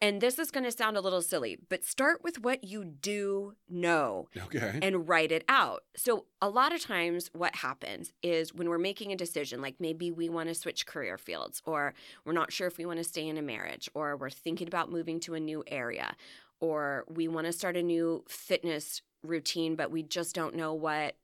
and 0.00 0.20
this 0.20 0.38
is 0.38 0.50
going 0.50 0.64
to 0.64 0.72
sound 0.72 0.96
a 0.96 1.00
little 1.00 1.22
silly, 1.22 1.58
but 1.68 1.84
start 1.84 2.22
with 2.24 2.40
what 2.42 2.64
you 2.64 2.84
do 2.84 3.54
know 3.68 4.28
Okay. 4.36 4.78
and 4.82 5.08
write 5.08 5.30
it 5.30 5.44
out. 5.48 5.84
So, 5.96 6.26
a 6.40 6.48
lot 6.48 6.74
of 6.74 6.80
times, 6.80 7.30
what 7.32 7.56
happens 7.56 8.12
is 8.22 8.54
when 8.54 8.68
we're 8.68 8.78
making 8.78 9.12
a 9.12 9.16
decision, 9.16 9.60
like 9.60 9.76
maybe 9.78 10.10
we 10.10 10.28
want 10.28 10.48
to 10.48 10.54
switch 10.54 10.86
career 10.86 11.18
fields, 11.18 11.62
or 11.66 11.94
we're 12.24 12.32
not 12.32 12.52
sure 12.52 12.66
if 12.66 12.78
we 12.78 12.86
want 12.86 12.98
to 12.98 13.04
stay 13.04 13.26
in 13.28 13.36
a 13.36 13.42
marriage, 13.42 13.88
or 13.94 14.16
we're 14.16 14.30
thinking 14.30 14.68
about 14.68 14.90
moving 14.90 15.20
to 15.20 15.34
a 15.34 15.40
new 15.40 15.62
area, 15.66 16.14
or 16.60 17.04
we 17.08 17.28
want 17.28 17.46
to 17.46 17.52
start 17.52 17.76
a 17.76 17.82
new 17.82 18.24
fitness 18.28 19.02
routine, 19.22 19.76
but 19.76 19.90
we 19.90 20.02
just 20.02 20.34
don't 20.34 20.54
know 20.54 20.72
what 20.72 21.16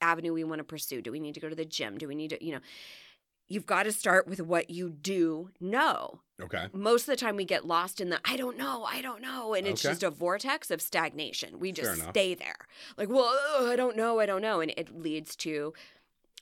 avenue 0.00 0.32
we 0.32 0.44
want 0.44 0.58
to 0.58 0.64
pursue. 0.64 1.00
Do 1.00 1.12
we 1.12 1.20
need 1.20 1.34
to 1.34 1.40
go 1.40 1.48
to 1.48 1.54
the 1.54 1.64
gym? 1.64 1.96
Do 1.96 2.08
we 2.08 2.14
need 2.14 2.30
to, 2.30 2.44
you 2.44 2.52
know, 2.52 2.60
you've 3.48 3.66
got 3.66 3.84
to 3.84 3.92
start 3.92 4.26
with 4.26 4.40
what 4.40 4.68
you 4.70 4.90
do 4.90 5.50
know 5.60 6.20
okay. 6.40 6.66
most 6.72 7.02
of 7.02 7.06
the 7.06 7.16
time 7.16 7.36
we 7.36 7.44
get 7.44 7.66
lost 7.66 8.00
in 8.00 8.10
the 8.10 8.20
I 8.24 8.36
don't 8.36 8.56
know, 8.56 8.84
I 8.84 9.00
don't 9.00 9.22
know, 9.22 9.54
and 9.54 9.66
it's 9.66 9.84
Okay. 9.84 9.90
just 9.92 10.02
a 10.02 10.10
vortex 10.10 10.70
of 10.70 10.80
stagnation. 10.80 11.58
We 11.58 11.72
just 11.72 12.00
stay 12.10 12.34
there, 12.34 12.66
like, 12.96 13.08
well, 13.08 13.36
ugh, 13.58 13.66
I 13.68 13.76
don't 13.76 13.96
know, 13.96 14.20
I 14.20 14.26
don't 14.26 14.42
know, 14.42 14.60
and 14.60 14.72
it 14.76 14.96
leads 14.96 15.36
to 15.36 15.72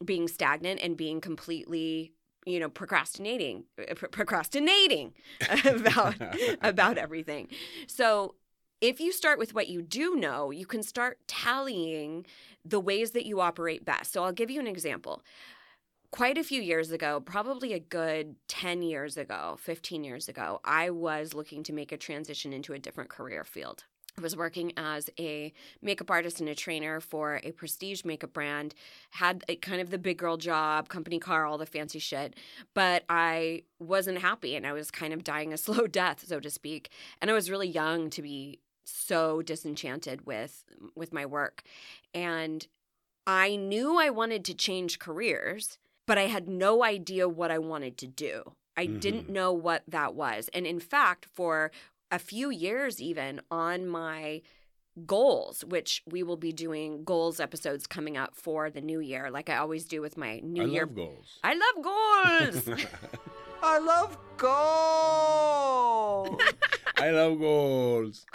being 0.05 0.29
stagnant 0.29 0.81
and 0.83 0.97
being 0.97 1.21
completely, 1.21 2.13
you 2.47 2.59
know, 2.61 2.69
procrastinating, 2.69 3.65
uh, 3.79 3.95
pro- 3.95 4.09
procrastinating 4.09 5.15
about 5.65 6.15
about 6.61 6.99
everything. 6.99 7.49
So. 7.87 8.35
If 8.81 9.01
you 9.01 9.13
start 9.13 9.39
with 9.39 9.55
what 9.55 9.69
you 9.69 9.81
do 9.81 10.15
know, 10.15 10.51
you 10.51 10.67
can 10.67 10.83
start 10.83 11.17
tallying 11.27 12.27
the 12.67 12.79
ways 12.79 13.13
that 13.13 13.25
you 13.25 13.41
operate 13.41 13.83
best. 13.83 14.13
So 14.13 14.25
I'll 14.25 14.33
give 14.33 14.51
you 14.51 14.61
an 14.61 14.67
example 14.67 15.23
quite 16.15 16.39
a 16.39 16.45
few 16.45 16.63
years 16.63 16.93
ago, 16.93 17.19
probably 17.19 17.73
a 17.73 17.81
good 17.81 18.37
10 18.47 18.83
years 18.83 19.17
ago, 19.17 19.57
15 19.59 20.05
years 20.05 20.29
ago, 20.29 20.61
I 20.65 20.91
was 20.91 21.35
looking 21.35 21.65
to 21.65 21.73
make 21.73 21.91
a 21.91 21.97
transition 21.97 22.53
into 22.53 22.73
a 22.73 22.79
different 22.79 23.11
career 23.11 23.43
field. 23.43 23.83
I 24.17 24.21
was 24.21 24.37
working 24.37 24.73
as 24.77 25.11
a 25.19 25.53
makeup 25.83 26.13
artist 26.13 26.39
and 26.39 26.49
a 26.49 26.55
trainer 26.55 27.01
for 27.01 27.41
a 27.43 27.51
prestige 27.51 28.05
makeup 28.05 28.33
brand, 28.33 28.77
had 29.11 29.43
kind 29.61 29.81
of 29.81 29.91
the 29.91 29.99
big 29.99 30.19
girl 30.19 30.37
job, 30.37 30.89
company 30.89 31.19
car, 31.19 31.47
all 31.47 31.59
the 31.59 31.67
fancy 31.67 31.99
shit, 31.99 32.37
but 32.75 33.03
I 33.09 33.65
wasn't 33.81 34.19
happy 34.19 34.55
and 34.55 34.69
I 34.69 34.73
was 34.73 34.93
kind 34.93 35.13
of 35.13 35.25
dying 35.25 35.53
a 35.53 35.57
slow 35.67 35.89
death, 35.89 36.23
so 36.25 36.39
to 36.39 36.49
speak. 36.49 36.91
And 37.21 37.29
I 37.29 37.35
was 37.35 37.51
really 37.51 37.67
young 37.67 38.09
to 38.11 38.23
be 38.23 38.61
so 38.85 39.43
disenchanted 39.43 40.27
with 40.27 40.63
with 40.95 41.13
my 41.13 41.27
work. 41.27 41.65
And 42.15 42.65
I 43.27 43.57
knew 43.57 43.99
I 43.99 44.11
wanted 44.11 44.45
to 44.45 44.55
change 44.55 45.01
careers, 45.01 45.79
but 46.07 46.19
I 46.19 46.27
had 46.27 46.49
no 46.49 46.85
idea 46.85 47.29
what 47.29 47.51
I 47.51 47.59
wanted 47.59 47.97
to 47.99 48.07
do. 48.07 48.55
I 48.77 48.87
didn't 48.87 49.25
mm-hmm. 49.25 49.33
know 49.33 49.53
what 49.53 49.83
that 49.89 50.15
was. 50.15 50.51
And 50.53 50.67
in 50.67 50.81
fact, 50.81 51.27
for 51.33 51.71
a 52.11 52.19
few 52.19 52.51
years, 52.51 53.01
even 53.01 53.41
on 53.51 53.87
my 53.87 54.43
goals, 55.07 55.65
which 55.65 56.03
we 56.07 56.23
will 56.23 56.37
be 56.37 56.53
doing 56.53 57.05
goals 57.05 57.41
episodes 57.41 57.87
coming 57.87 58.17
up 58.17 58.35
for 58.35 58.71
the 58.71 58.81
new 58.81 59.01
year, 59.01 59.31
like 59.31 59.49
I 59.49 59.57
always 59.57 59.85
do 59.85 60.01
with 60.01 60.17
my 60.17 60.41
new 60.41 60.63
I 60.63 60.67
year. 60.67 60.87
love 60.87 60.95
goals. 60.95 61.39
I 61.43 61.55
love 61.55 61.85
goals. 61.85 62.69
I 63.63 63.79
love 63.79 64.19
goals. 64.37 66.41
I 66.99 67.11
love 67.11 67.39
goals. 67.39 68.27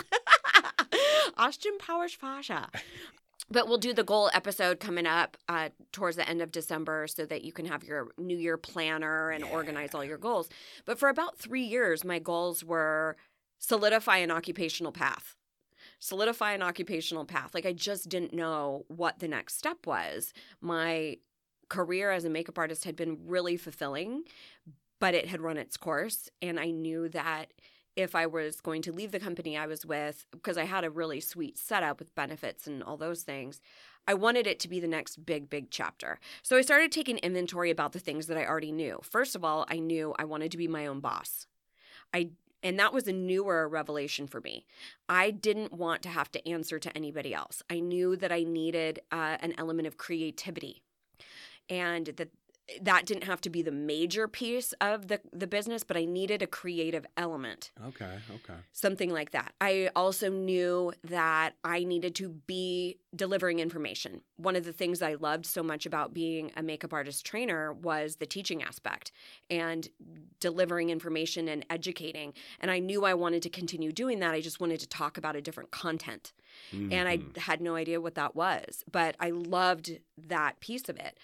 Austin 1.37 1.77
Powers 1.77 2.13
Fasha. 2.13 2.69
But 3.51 3.67
we'll 3.67 3.77
do 3.77 3.93
the 3.93 4.03
goal 4.03 4.29
episode 4.33 4.79
coming 4.79 5.07
up 5.07 5.37
uh, 5.47 5.69
towards 5.91 6.17
the 6.17 6.27
end 6.27 6.41
of 6.41 6.51
December 6.51 7.07
so 7.07 7.25
that 7.25 7.43
you 7.43 7.51
can 7.51 7.65
have 7.65 7.83
your 7.83 8.09
New 8.17 8.37
Year 8.37 8.57
planner 8.57 9.31
and 9.31 9.43
organize 9.43 9.95
all 9.95 10.03
your 10.05 10.17
goals. 10.17 10.49
But 10.85 10.99
for 10.99 11.09
about 11.09 11.37
three 11.37 11.63
years, 11.63 12.03
my 12.03 12.19
goals 12.19 12.63
were 12.63 13.17
solidify 13.57 14.17
an 14.17 14.31
occupational 14.31 14.91
path. 14.91 15.35
Solidify 15.99 16.53
an 16.53 16.61
occupational 16.61 17.25
path. 17.25 17.53
Like 17.53 17.65
I 17.65 17.73
just 17.73 18.07
didn't 18.07 18.33
know 18.33 18.85
what 18.87 19.19
the 19.19 19.27
next 19.27 19.57
step 19.57 19.85
was. 19.85 20.33
My 20.61 21.17
career 21.69 22.11
as 22.11 22.25
a 22.25 22.29
makeup 22.29 22.57
artist 22.57 22.83
had 22.85 22.95
been 22.95 23.17
really 23.25 23.57
fulfilling, 23.57 24.23
but 24.99 25.13
it 25.13 25.27
had 25.27 25.41
run 25.41 25.57
its 25.57 25.77
course. 25.77 26.29
And 26.41 26.59
I 26.59 26.71
knew 26.71 27.09
that 27.09 27.51
if 27.99 28.15
I 28.15 28.25
was 28.25 28.61
going 28.61 28.81
to 28.83 28.93
leave 28.93 29.11
the 29.11 29.19
company 29.19 29.57
I 29.57 29.67
was 29.67 29.85
with, 29.85 30.25
because 30.31 30.57
I 30.57 30.63
had 30.63 30.85
a 30.85 30.89
really 30.89 31.19
sweet 31.19 31.57
setup 31.57 31.99
with 31.99 32.15
benefits 32.15 32.65
and 32.65 32.81
all 32.81 32.95
those 32.95 33.23
things, 33.23 33.59
I 34.07 34.13
wanted 34.13 34.47
it 34.47 34.59
to 34.61 34.69
be 34.69 34.79
the 34.79 34.87
next 34.87 35.25
big, 35.25 35.49
big 35.49 35.69
chapter. 35.69 36.19
So 36.41 36.55
I 36.55 36.61
started 36.61 36.93
taking 36.93 37.17
inventory 37.17 37.69
about 37.69 37.91
the 37.91 37.99
things 37.99 38.27
that 38.27 38.37
I 38.37 38.45
already 38.45 38.71
knew. 38.71 39.01
First 39.03 39.35
of 39.35 39.43
all, 39.43 39.65
I 39.67 39.79
knew 39.79 40.15
I 40.17 40.23
wanted 40.23 40.51
to 40.51 40.57
be 40.57 40.67
my 40.67 40.87
own 40.87 41.01
boss. 41.01 41.45
I 42.13 42.29
and 42.61 42.77
that 42.77 42.93
was 42.93 43.07
a 43.07 43.13
newer 43.13 43.69
revelation 43.69 44.27
for 44.27 44.41
me. 44.41 44.65
I 45.07 45.31
didn't 45.31 45.71
want 45.71 46.01
to 46.01 46.09
have 46.09 46.29
to 46.33 46.49
answer 46.49 46.77
to 46.77 46.97
anybody 46.97 47.33
else. 47.33 47.63
I 47.69 47.79
knew 47.79 48.17
that 48.17 48.33
I 48.33 48.43
needed 48.43 48.99
uh, 49.13 49.37
an 49.39 49.53
element 49.57 49.87
of 49.87 49.97
creativity, 49.97 50.81
and 51.69 52.07
that 52.07 52.31
that 52.81 53.05
didn't 53.05 53.23
have 53.23 53.41
to 53.41 53.49
be 53.49 53.61
the 53.61 53.71
major 53.71 54.27
piece 54.27 54.73
of 54.81 55.07
the 55.07 55.19
the 55.33 55.47
business, 55.47 55.83
but 55.83 55.97
I 55.97 56.05
needed 56.05 56.41
a 56.41 56.47
creative 56.47 57.05
element 57.17 57.71
Okay. 57.87 58.19
Okay. 58.35 58.59
something 58.71 59.09
like 59.09 59.31
that. 59.31 59.53
I 59.59 59.89
also 59.95 60.29
knew 60.29 60.93
that 61.03 61.55
I 61.63 61.83
needed 61.83 62.15
to 62.15 62.29
be 62.29 62.97
delivering 63.15 63.59
information. 63.59 64.21
One 64.37 64.55
of 64.55 64.63
the 64.65 64.73
things 64.73 65.01
I 65.01 65.15
loved 65.15 65.45
so 65.45 65.63
much 65.63 65.85
about 65.85 66.13
being 66.13 66.51
a 66.55 66.61
makeup 66.63 66.93
artist 66.93 67.25
trainer 67.25 67.73
was 67.73 68.17
the 68.17 68.25
teaching 68.25 68.61
aspect 68.63 69.11
and 69.49 69.89
delivering 70.39 70.89
information 70.89 71.47
and 71.47 71.65
educating. 71.69 72.33
And 72.59 72.69
I 72.71 72.79
knew 72.79 73.03
I 73.05 73.13
wanted 73.15 73.41
to 73.43 73.49
continue 73.49 73.91
doing 73.91 74.19
that. 74.19 74.33
I 74.33 74.41
just 74.41 74.59
wanted 74.59 74.79
to 74.81 74.87
talk 74.87 75.17
about 75.17 75.35
a 75.35 75.41
different 75.41 75.71
content. 75.71 76.33
And 76.71 77.07
I 77.07 77.17
Mhm. 77.17 77.37
had 77.37 77.61
no 77.61 77.75
idea 77.75 77.99
what 78.01 78.15
that 78.15 78.35
was, 78.35 78.83
but 78.91 79.15
I 79.19 79.31
loved 79.31 79.99
that 80.17 80.59
piece 80.59 80.89
of 80.89 80.97
it. 80.97 81.17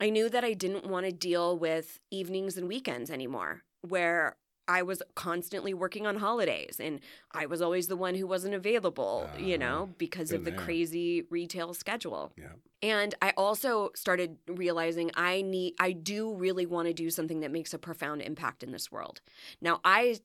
I 0.00 0.10
knew 0.10 0.28
that 0.30 0.44
I 0.44 0.54
didn't 0.54 0.86
want 0.86 1.06
to 1.06 1.12
deal 1.12 1.56
with 1.58 2.00
evenings 2.10 2.56
and 2.56 2.66
weekends 2.68 3.10
anymore, 3.10 3.62
where 3.86 4.36
I 4.68 4.82
was 4.82 5.02
constantly 5.16 5.74
working 5.74 6.06
on 6.06 6.16
holidays 6.16 6.78
and 6.78 7.00
I 7.32 7.46
was 7.46 7.60
always 7.60 7.88
the 7.88 7.96
one 7.96 8.14
who 8.14 8.26
wasn't 8.26 8.54
available, 8.54 9.28
you 9.36 9.58
know, 9.58 9.82
Uh-huh. 9.82 9.92
because 9.98 10.30
of 10.32 10.44
the 10.44 10.52
there. 10.52 10.60
crazy 10.60 11.22
retail 11.28 11.74
schedule. 11.74 12.32
Yeah. 12.38 12.52
And 12.80 13.14
I 13.20 13.32
also 13.36 13.90
started 13.94 14.38
realizing 14.46 15.10
I 15.14 15.42
need 15.42 15.74
I 15.80 15.90
do 15.92 16.32
really 16.34 16.66
want 16.66 16.86
to 16.88 16.94
do 16.94 17.10
something 17.10 17.40
that 17.40 17.50
makes 17.50 17.74
a 17.74 17.78
profound 17.78 18.22
impact 18.22 18.62
in 18.62 18.70
this 18.70 18.90
world. 18.92 19.20
Now, 19.60 19.80
I 19.84 20.20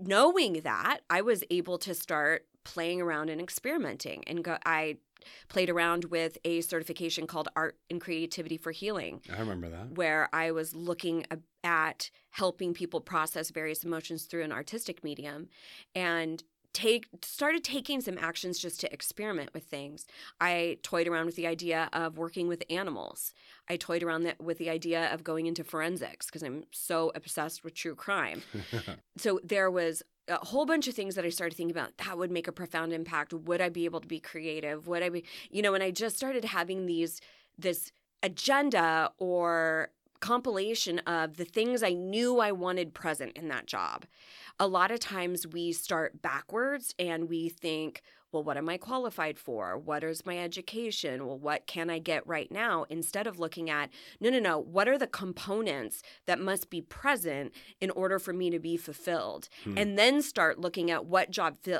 knowing 0.00 0.60
that, 0.62 1.00
I 1.08 1.20
was 1.22 1.44
able 1.50 1.78
to 1.78 1.94
start 1.94 2.46
playing 2.64 3.00
around 3.00 3.30
and 3.30 3.40
experimenting 3.40 4.24
and 4.26 4.42
go 4.42 4.58
I 4.66 4.96
played 5.48 5.70
around 5.70 6.06
with 6.06 6.38
a 6.44 6.60
certification 6.60 7.26
called 7.26 7.48
Art 7.56 7.76
and 7.90 8.00
Creativity 8.00 8.56
for 8.56 8.72
Healing 8.72 9.20
I 9.32 9.40
remember 9.40 9.68
that. 9.70 9.92
where 9.92 10.28
I 10.32 10.50
was 10.50 10.74
looking 10.74 11.24
at 11.62 12.10
helping 12.30 12.74
people 12.74 13.00
process 13.00 13.50
various 13.50 13.84
emotions 13.84 14.24
through 14.24 14.42
an 14.44 14.52
artistic 14.52 15.02
medium 15.04 15.48
and 15.94 16.42
take 16.72 17.06
started 17.22 17.62
taking 17.62 18.00
some 18.00 18.18
actions 18.18 18.58
just 18.58 18.80
to 18.80 18.92
experiment 18.92 19.54
with 19.54 19.62
things. 19.62 20.06
I 20.40 20.78
toyed 20.82 21.06
around 21.06 21.26
with 21.26 21.36
the 21.36 21.46
idea 21.46 21.88
of 21.92 22.18
working 22.18 22.48
with 22.48 22.64
animals. 22.68 23.32
I 23.68 23.76
toyed 23.76 24.02
around 24.02 24.24
that 24.24 24.42
with 24.42 24.58
the 24.58 24.68
idea 24.70 25.12
of 25.14 25.22
going 25.22 25.46
into 25.46 25.62
forensics 25.62 26.26
because 26.26 26.42
I'm 26.42 26.64
so 26.72 27.12
obsessed 27.14 27.62
with 27.64 27.74
true 27.74 27.94
crime. 27.94 28.42
So 29.16 29.38
there 29.44 29.70
was 29.70 30.02
a 30.28 30.44
whole 30.44 30.66
bunch 30.66 30.88
of 30.88 30.94
things 30.94 31.14
that 31.14 31.24
I 31.24 31.28
started 31.28 31.56
thinking 31.56 31.76
about 31.76 31.96
that 31.98 32.16
would 32.16 32.30
make 32.30 32.48
a 32.48 32.52
profound 32.52 32.92
impact. 32.92 33.32
Would 33.32 33.60
I 33.60 33.68
be 33.68 33.84
able 33.84 34.00
to 34.00 34.08
be 34.08 34.20
creative? 34.20 34.86
Would 34.88 35.02
I 35.02 35.08
be, 35.08 35.24
you 35.50 35.62
know, 35.62 35.74
and 35.74 35.82
I 35.82 35.90
just 35.90 36.16
started 36.16 36.44
having 36.44 36.86
these 36.86 37.20
this 37.58 37.92
agenda 38.22 39.12
or 39.18 39.90
compilation 40.20 40.98
of 41.00 41.36
the 41.36 41.44
things 41.44 41.82
I 41.82 41.92
knew 41.92 42.40
I 42.40 42.50
wanted 42.52 42.94
present 42.94 43.36
in 43.36 43.48
that 43.48 43.66
job. 43.66 44.06
A 44.58 44.66
lot 44.66 44.90
of 44.90 44.98
times 44.98 45.46
we 45.46 45.72
start 45.72 46.22
backwards 46.22 46.94
and 46.98 47.28
we 47.28 47.50
think, 47.50 48.00
well, 48.34 48.42
what 48.42 48.56
am 48.56 48.68
I 48.68 48.76
qualified 48.76 49.38
for? 49.38 49.78
What 49.78 50.02
is 50.02 50.26
my 50.26 50.36
education? 50.38 51.24
Well, 51.24 51.38
what 51.38 51.68
can 51.68 51.88
I 51.88 52.00
get 52.00 52.26
right 52.26 52.50
now? 52.50 52.84
Instead 52.90 53.28
of 53.28 53.38
looking 53.38 53.70
at, 53.70 53.90
no, 54.20 54.28
no, 54.28 54.40
no, 54.40 54.58
what 54.58 54.88
are 54.88 54.98
the 54.98 55.06
components 55.06 56.02
that 56.26 56.40
must 56.40 56.68
be 56.68 56.80
present 56.82 57.54
in 57.80 57.90
order 57.90 58.18
for 58.18 58.32
me 58.32 58.50
to 58.50 58.58
be 58.58 58.76
fulfilled? 58.76 59.48
Hmm. 59.62 59.78
And 59.78 59.96
then 59.96 60.20
start 60.20 60.58
looking 60.58 60.90
at 60.90 61.06
what 61.06 61.30
job 61.30 61.56
fi- 61.62 61.78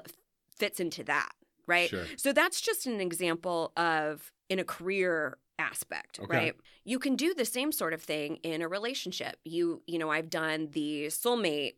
fits 0.48 0.78
into 0.78 1.02
that, 1.04 1.32
right? 1.66 1.90
Sure. 1.90 2.04
So 2.16 2.32
that's 2.32 2.60
just 2.60 2.86
an 2.86 3.00
example 3.00 3.72
of 3.76 4.32
in 4.48 4.60
a 4.60 4.64
career 4.64 5.38
aspect, 5.58 6.20
Okay. 6.20 6.36
right? 6.36 6.54
You 6.84 7.00
can 7.00 7.16
do 7.16 7.34
the 7.34 7.44
same 7.44 7.72
sort 7.72 7.92
of 7.92 8.00
thing 8.00 8.36
in 8.44 8.62
a 8.62 8.68
relationship. 8.68 9.36
You, 9.44 9.82
you 9.88 9.98
know, 9.98 10.10
I've 10.10 10.30
done 10.30 10.68
the 10.70 11.06
soulmate 11.06 11.74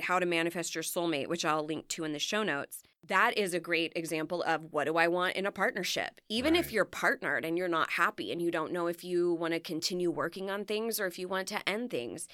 how 0.00 0.18
to 0.18 0.26
manifest 0.26 0.74
your 0.74 0.84
soulmate, 0.84 1.26
which 1.26 1.44
I'll 1.44 1.66
link 1.66 1.88
to 1.88 2.04
in 2.04 2.12
the 2.12 2.18
show 2.18 2.42
notes. 2.42 2.82
That 3.08 3.36
is 3.36 3.52
a 3.52 3.60
great 3.60 3.92
example 3.96 4.42
of 4.44 4.72
what 4.72 4.84
do 4.84 4.96
I 4.96 5.08
want 5.08 5.34
in 5.34 5.44
a 5.44 5.52
partnership. 5.52 6.20
Even 6.28 6.54
if 6.54 6.72
you're 6.72 6.84
partnered 6.84 7.44
and 7.44 7.58
you're 7.58 7.66
not 7.66 7.90
happy 7.90 8.30
and 8.30 8.40
you 8.40 8.50
don't 8.50 8.72
know 8.72 8.86
if 8.86 9.02
you 9.02 9.34
want 9.34 9.54
to 9.54 9.60
continue 9.60 10.10
working 10.10 10.50
on 10.50 10.64
things 10.64 11.00
or 11.00 11.06
if 11.06 11.18
you 11.18 11.26
want 11.26 11.48
to 11.48 11.68
end 11.68 11.90
things, 11.90 12.28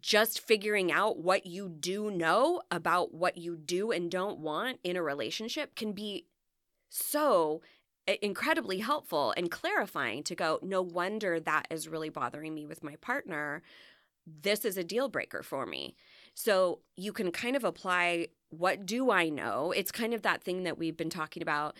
just 0.00 0.40
figuring 0.40 0.90
out 0.90 1.18
what 1.18 1.46
you 1.46 1.68
do 1.68 2.10
know 2.10 2.62
about 2.70 3.14
what 3.14 3.38
you 3.38 3.56
do 3.56 3.92
and 3.92 4.10
don't 4.10 4.38
want 4.38 4.78
in 4.82 4.96
a 4.96 5.02
relationship 5.02 5.74
can 5.76 5.92
be 5.92 6.26
so 6.88 7.60
incredibly 8.22 8.78
helpful 8.78 9.34
and 9.36 9.50
clarifying 9.50 10.22
to 10.24 10.34
go, 10.34 10.58
no 10.62 10.80
wonder 10.82 11.38
that 11.38 11.66
is 11.70 11.88
really 11.88 12.08
bothering 12.08 12.54
me 12.54 12.66
with 12.66 12.82
my 12.82 12.96
partner. 12.96 13.62
This 14.26 14.64
is 14.64 14.76
a 14.76 14.84
deal 14.84 15.08
breaker 15.08 15.42
for 15.42 15.66
me. 15.66 15.94
So 16.34 16.80
you 16.96 17.12
can 17.12 17.30
kind 17.30 17.56
of 17.56 17.64
apply 17.64 18.28
what 18.50 18.86
do 18.86 19.10
I 19.10 19.28
know? 19.28 19.72
It's 19.72 19.92
kind 19.92 20.14
of 20.14 20.22
that 20.22 20.42
thing 20.42 20.62
that 20.64 20.78
we've 20.78 20.96
been 20.96 21.10
talking 21.10 21.42
about. 21.42 21.76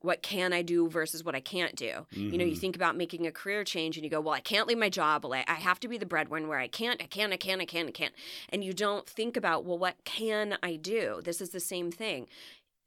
What 0.00 0.22
can 0.22 0.52
I 0.52 0.60
do 0.62 0.88
versus 0.88 1.24
what 1.24 1.34
I 1.34 1.40
can't 1.40 1.74
do? 1.74 2.06
You 2.12 2.36
know, 2.38 2.44
you 2.44 2.54
Mhm. 2.54 2.58
think 2.60 2.76
about 2.76 2.96
making 2.96 3.26
a 3.26 3.32
career 3.32 3.64
change 3.64 3.96
and 3.96 4.04
you 4.04 4.10
go, 4.10 4.20
well, 4.20 4.34
I 4.34 4.40
can't 4.40 4.68
leave 4.68 4.78
my 4.78 4.90
job. 4.90 5.24
Well, 5.24 5.32
I 5.32 5.44
I 5.48 5.54
have 5.54 5.80
to 5.80 5.88
be 5.88 5.96
the 5.98 6.06
breadwinner 6.06 6.46
where 6.48 6.58
I 6.58 6.68
can't, 6.68 7.02
I 7.02 7.06
can't, 7.06 7.32
I 7.32 7.36
can't, 7.38 7.62
I 7.62 7.64
can't, 7.64 7.88
I 7.88 7.92
can't. 7.92 8.14
And 8.50 8.62
you 8.62 8.72
don't 8.74 9.08
think 9.08 9.36
about, 9.36 9.64
well, 9.64 9.78
what 9.78 10.04
can 10.04 10.58
I 10.62 10.76
do? 10.76 11.22
This 11.24 11.40
is 11.40 11.50
the 11.50 11.60
same 11.60 11.90
thing. 11.90 12.28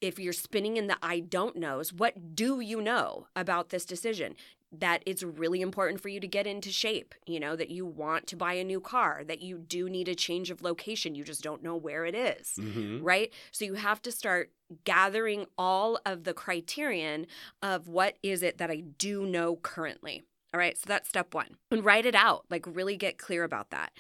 If 0.02 0.20
you're 0.20 0.32
spinning 0.34 0.78
in 0.78 0.88
the 0.88 0.98
I 1.02 1.20
don't 1.20 1.56
knows, 1.58 1.92
what 1.92 2.36
do 2.36 2.60
you 2.62 2.80
know 2.80 3.28
about 3.36 3.70
this 3.70 3.86
decision? 3.86 4.36
That 4.72 5.02
it's 5.08 5.24
really 5.24 5.62
important 5.62 6.00
for 6.00 6.10
you 6.10 6.20
to 6.20 6.28
get 6.28 6.46
into 6.46 6.72
shape, 6.72 7.16
you 7.26 7.40
know, 7.40 7.56
that 7.56 7.70
you 7.72 7.88
want 7.88 8.28
to 8.28 8.36
buy 8.36 8.54
a 8.54 8.64
new 8.64 8.80
car, 8.80 9.24
that 9.28 9.42
you 9.42 9.58
do 9.58 9.90
need 9.90 10.08
a 10.08 10.14
change 10.14 10.52
of 10.52 10.62
location. 10.62 11.16
You 11.16 11.24
just 11.24 11.42
don't 11.42 11.64
know 11.64 11.76
where 11.76 12.06
it 12.06 12.14
is 12.14 12.54
Mhm. 12.60 13.00
right? 13.02 13.34
So 13.52 13.66
you 13.66 13.74
have 13.74 14.00
to 14.04 14.12
start 14.12 14.52
gathering 14.84 15.48
all 15.58 16.00
of 16.06 16.24
the 16.24 16.36
criterion 16.36 17.26
of 17.64 17.88
what 17.88 18.18
is 18.22 18.44
it 18.44 18.60
that 18.60 18.70
I 18.70 18.82
do 18.82 19.26
know 19.26 19.56
currently. 19.56 20.24
All 20.54 20.60
right, 20.60 20.78
so 20.78 20.86
that's 20.88 21.10
step 21.10 21.34
one. 21.34 21.58
And 21.72 21.84
write 21.84 22.06
it 22.06 22.16
out, 22.16 22.46
like 22.50 22.66
really 22.68 22.96
get 22.98 23.18
clear 23.18 23.44
about 23.44 23.72
that. 23.72 23.92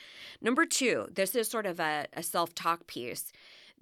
Number 0.41 0.65
two, 0.65 1.07
this 1.11 1.35
is 1.35 1.47
sort 1.47 1.65
of 1.65 1.79
a, 1.79 2.05
a 2.13 2.21
self 2.23 2.53
talk 2.53 2.85
piece 2.87 3.31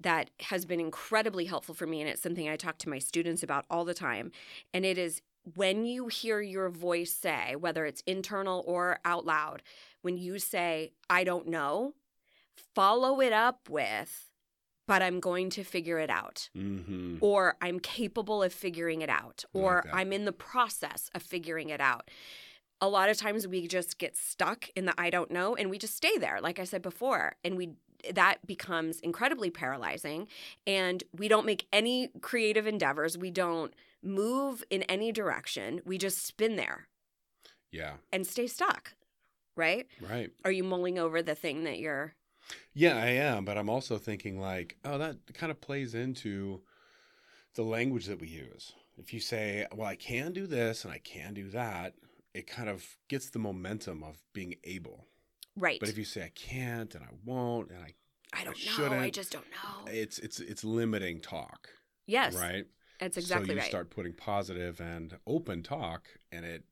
that 0.00 0.30
has 0.40 0.64
been 0.64 0.78
incredibly 0.80 1.46
helpful 1.46 1.74
for 1.74 1.86
me. 1.86 2.00
And 2.00 2.08
it's 2.08 2.22
something 2.22 2.48
I 2.48 2.56
talk 2.56 2.78
to 2.78 2.88
my 2.88 2.98
students 2.98 3.42
about 3.42 3.64
all 3.68 3.84
the 3.84 3.94
time. 3.94 4.30
And 4.72 4.84
it 4.86 4.96
is 4.96 5.22
when 5.54 5.84
you 5.84 6.08
hear 6.08 6.40
your 6.40 6.68
voice 6.68 7.14
say, 7.14 7.54
whether 7.56 7.86
it's 7.86 8.02
internal 8.06 8.64
or 8.66 8.98
out 9.04 9.24
loud, 9.26 9.62
when 10.02 10.16
you 10.16 10.38
say, 10.38 10.92
I 11.08 11.24
don't 11.24 11.48
know, 11.48 11.94
follow 12.74 13.20
it 13.20 13.32
up 13.32 13.68
with, 13.68 14.30
but 14.86 15.02
I'm 15.02 15.20
going 15.20 15.50
to 15.50 15.64
figure 15.64 15.98
it 15.98 16.10
out. 16.10 16.48
Mhm. 16.56 17.18
Or 17.20 17.56
I'm 17.60 17.78
capable 17.78 18.42
of 18.42 18.52
figuring 18.52 19.02
it 19.02 19.10
out. 19.10 19.44
I 19.54 19.58
like 19.58 19.64
Or. 19.64 19.84
I'm 19.92 20.12
in 20.12 20.24
the 20.24 20.32
process 20.32 21.10
of 21.14 21.22
figuring 21.22 21.68
it 21.68 21.80
out. 21.80 22.10
A 22.80 22.88
lot 22.88 23.10
of 23.10 23.16
times 23.16 23.46
we 23.46 23.66
just 23.66 23.98
get 23.98 24.16
stuck 24.16 24.70
in 24.76 24.86
the 24.86 24.94
I 24.96 25.10
don't 25.10 25.30
know 25.30 25.56
and 25.56 25.68
we 25.68 25.78
just 25.78 25.96
stay 25.96 26.16
there, 26.16 26.40
like 26.40 26.58
I 26.58 26.64
said 26.64 26.80
before. 26.80 27.36
And 27.44 27.56
we 27.56 27.70
that 28.14 28.46
becomes 28.46 29.00
incredibly 29.00 29.50
paralyzing 29.50 30.28
and 30.68 31.02
we 31.12 31.26
don't 31.26 31.44
make 31.44 31.66
any 31.72 32.10
creative 32.20 32.64
endeavors. 32.64 33.18
We 33.18 33.32
don't 33.32 33.74
move 34.02 34.62
in 34.70 34.82
any 34.84 35.12
direction. 35.12 35.80
We 35.84 35.98
just 35.98 36.24
spin 36.26 36.56
there 36.56 36.88
Yeah. 37.70 37.94
and 38.12 38.26
stay 38.26 38.46
stuck. 38.46 38.94
Right? 39.56 39.86
Right. 40.00 40.30
Are 40.44 40.52
you 40.52 40.62
mulling 40.62 40.98
over 40.98 41.20
the 41.22 41.34
thing 41.34 41.64
that 41.64 41.78
you're 41.80 42.14
Yeah, 42.74 42.96
I 42.96 43.08
am, 43.08 43.44
but 43.44 43.58
I'm 43.58 43.68
also 43.68 43.98
thinking 43.98 44.40
like, 44.40 44.76
oh, 44.84 44.98
that 44.98 45.16
kind 45.34 45.50
of 45.50 45.60
plays 45.60 45.94
into 45.94 46.62
the 47.54 47.64
language 47.64 48.06
that 48.06 48.20
we 48.20 48.28
use. 48.28 48.72
If 48.96 49.12
you 49.12 49.20
say, 49.20 49.66
well, 49.74 49.86
I 49.88 49.96
can 49.96 50.32
do 50.32 50.46
this 50.46 50.84
and 50.84 50.92
I 50.92 50.98
can 50.98 51.34
do 51.34 51.50
that, 51.50 51.94
it 52.34 52.46
kind 52.46 52.68
of 52.68 52.84
gets 53.08 53.30
the 53.30 53.38
momentum 53.40 54.04
of 54.04 54.22
being 54.32 54.54
able. 54.64 55.06
right? 55.56 55.80
But 55.80 55.88
if 55.88 55.98
you 55.98 56.04
say 56.04 56.22
I 56.24 56.30
can't 56.34 56.94
and 56.94 57.02
I 57.04 57.10
won't 57.24 57.70
and 57.70 57.82
I 57.82 57.94
I 58.32 58.44
don't 58.44 58.56
know. 58.78 58.92
I 58.96 59.10
just 59.10 59.32
don't 59.32 59.46
know. 59.50 59.90
it's 59.90 60.18
it's 60.18 60.38
it's 60.38 60.62
limiting 60.62 61.20
talk, 61.20 61.68
yes. 62.06 62.34
right? 62.36 62.66
That's 62.98 63.16
exactly 63.16 63.48
so 63.48 63.52
you 63.52 63.58
right. 63.60 63.68
start 63.68 63.90
putting 63.90 64.12
positive 64.12 64.80
and 64.80 65.16
open 65.26 65.62
talk 65.62 66.08
and 66.32 66.44
it 66.44 66.64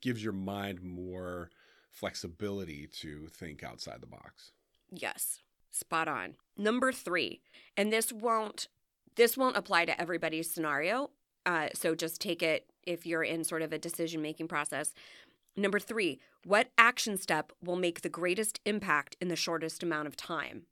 gives 0.00 0.22
your 0.22 0.32
mind 0.32 0.82
more 0.82 1.50
flexibility 1.90 2.86
to 2.86 3.26
think 3.28 3.62
outside 3.62 4.00
the 4.00 4.06
box. 4.06 4.52
Yes. 4.90 5.40
Spot 5.70 6.08
on. 6.08 6.34
Number 6.56 6.92
3. 6.92 7.40
And 7.76 7.92
this 7.92 8.12
won't 8.12 8.68
this 9.16 9.36
won't 9.36 9.56
apply 9.56 9.86
to 9.86 9.98
everybody's 9.98 10.50
scenario. 10.50 11.10
Uh, 11.46 11.68
so 11.72 11.94
just 11.94 12.20
take 12.20 12.42
it 12.42 12.70
if 12.82 13.06
you're 13.06 13.22
in 13.22 13.44
sort 13.44 13.62
of 13.62 13.72
a 13.72 13.78
decision 13.78 14.20
making 14.20 14.46
process. 14.46 14.92
Number 15.56 15.78
3, 15.78 16.20
what 16.44 16.68
action 16.76 17.16
step 17.16 17.50
will 17.64 17.76
make 17.76 18.02
the 18.02 18.10
greatest 18.10 18.60
impact 18.66 19.16
in 19.20 19.28
the 19.28 19.36
shortest 19.36 19.82
amount 19.82 20.06
of 20.06 20.16
time? 20.16 20.66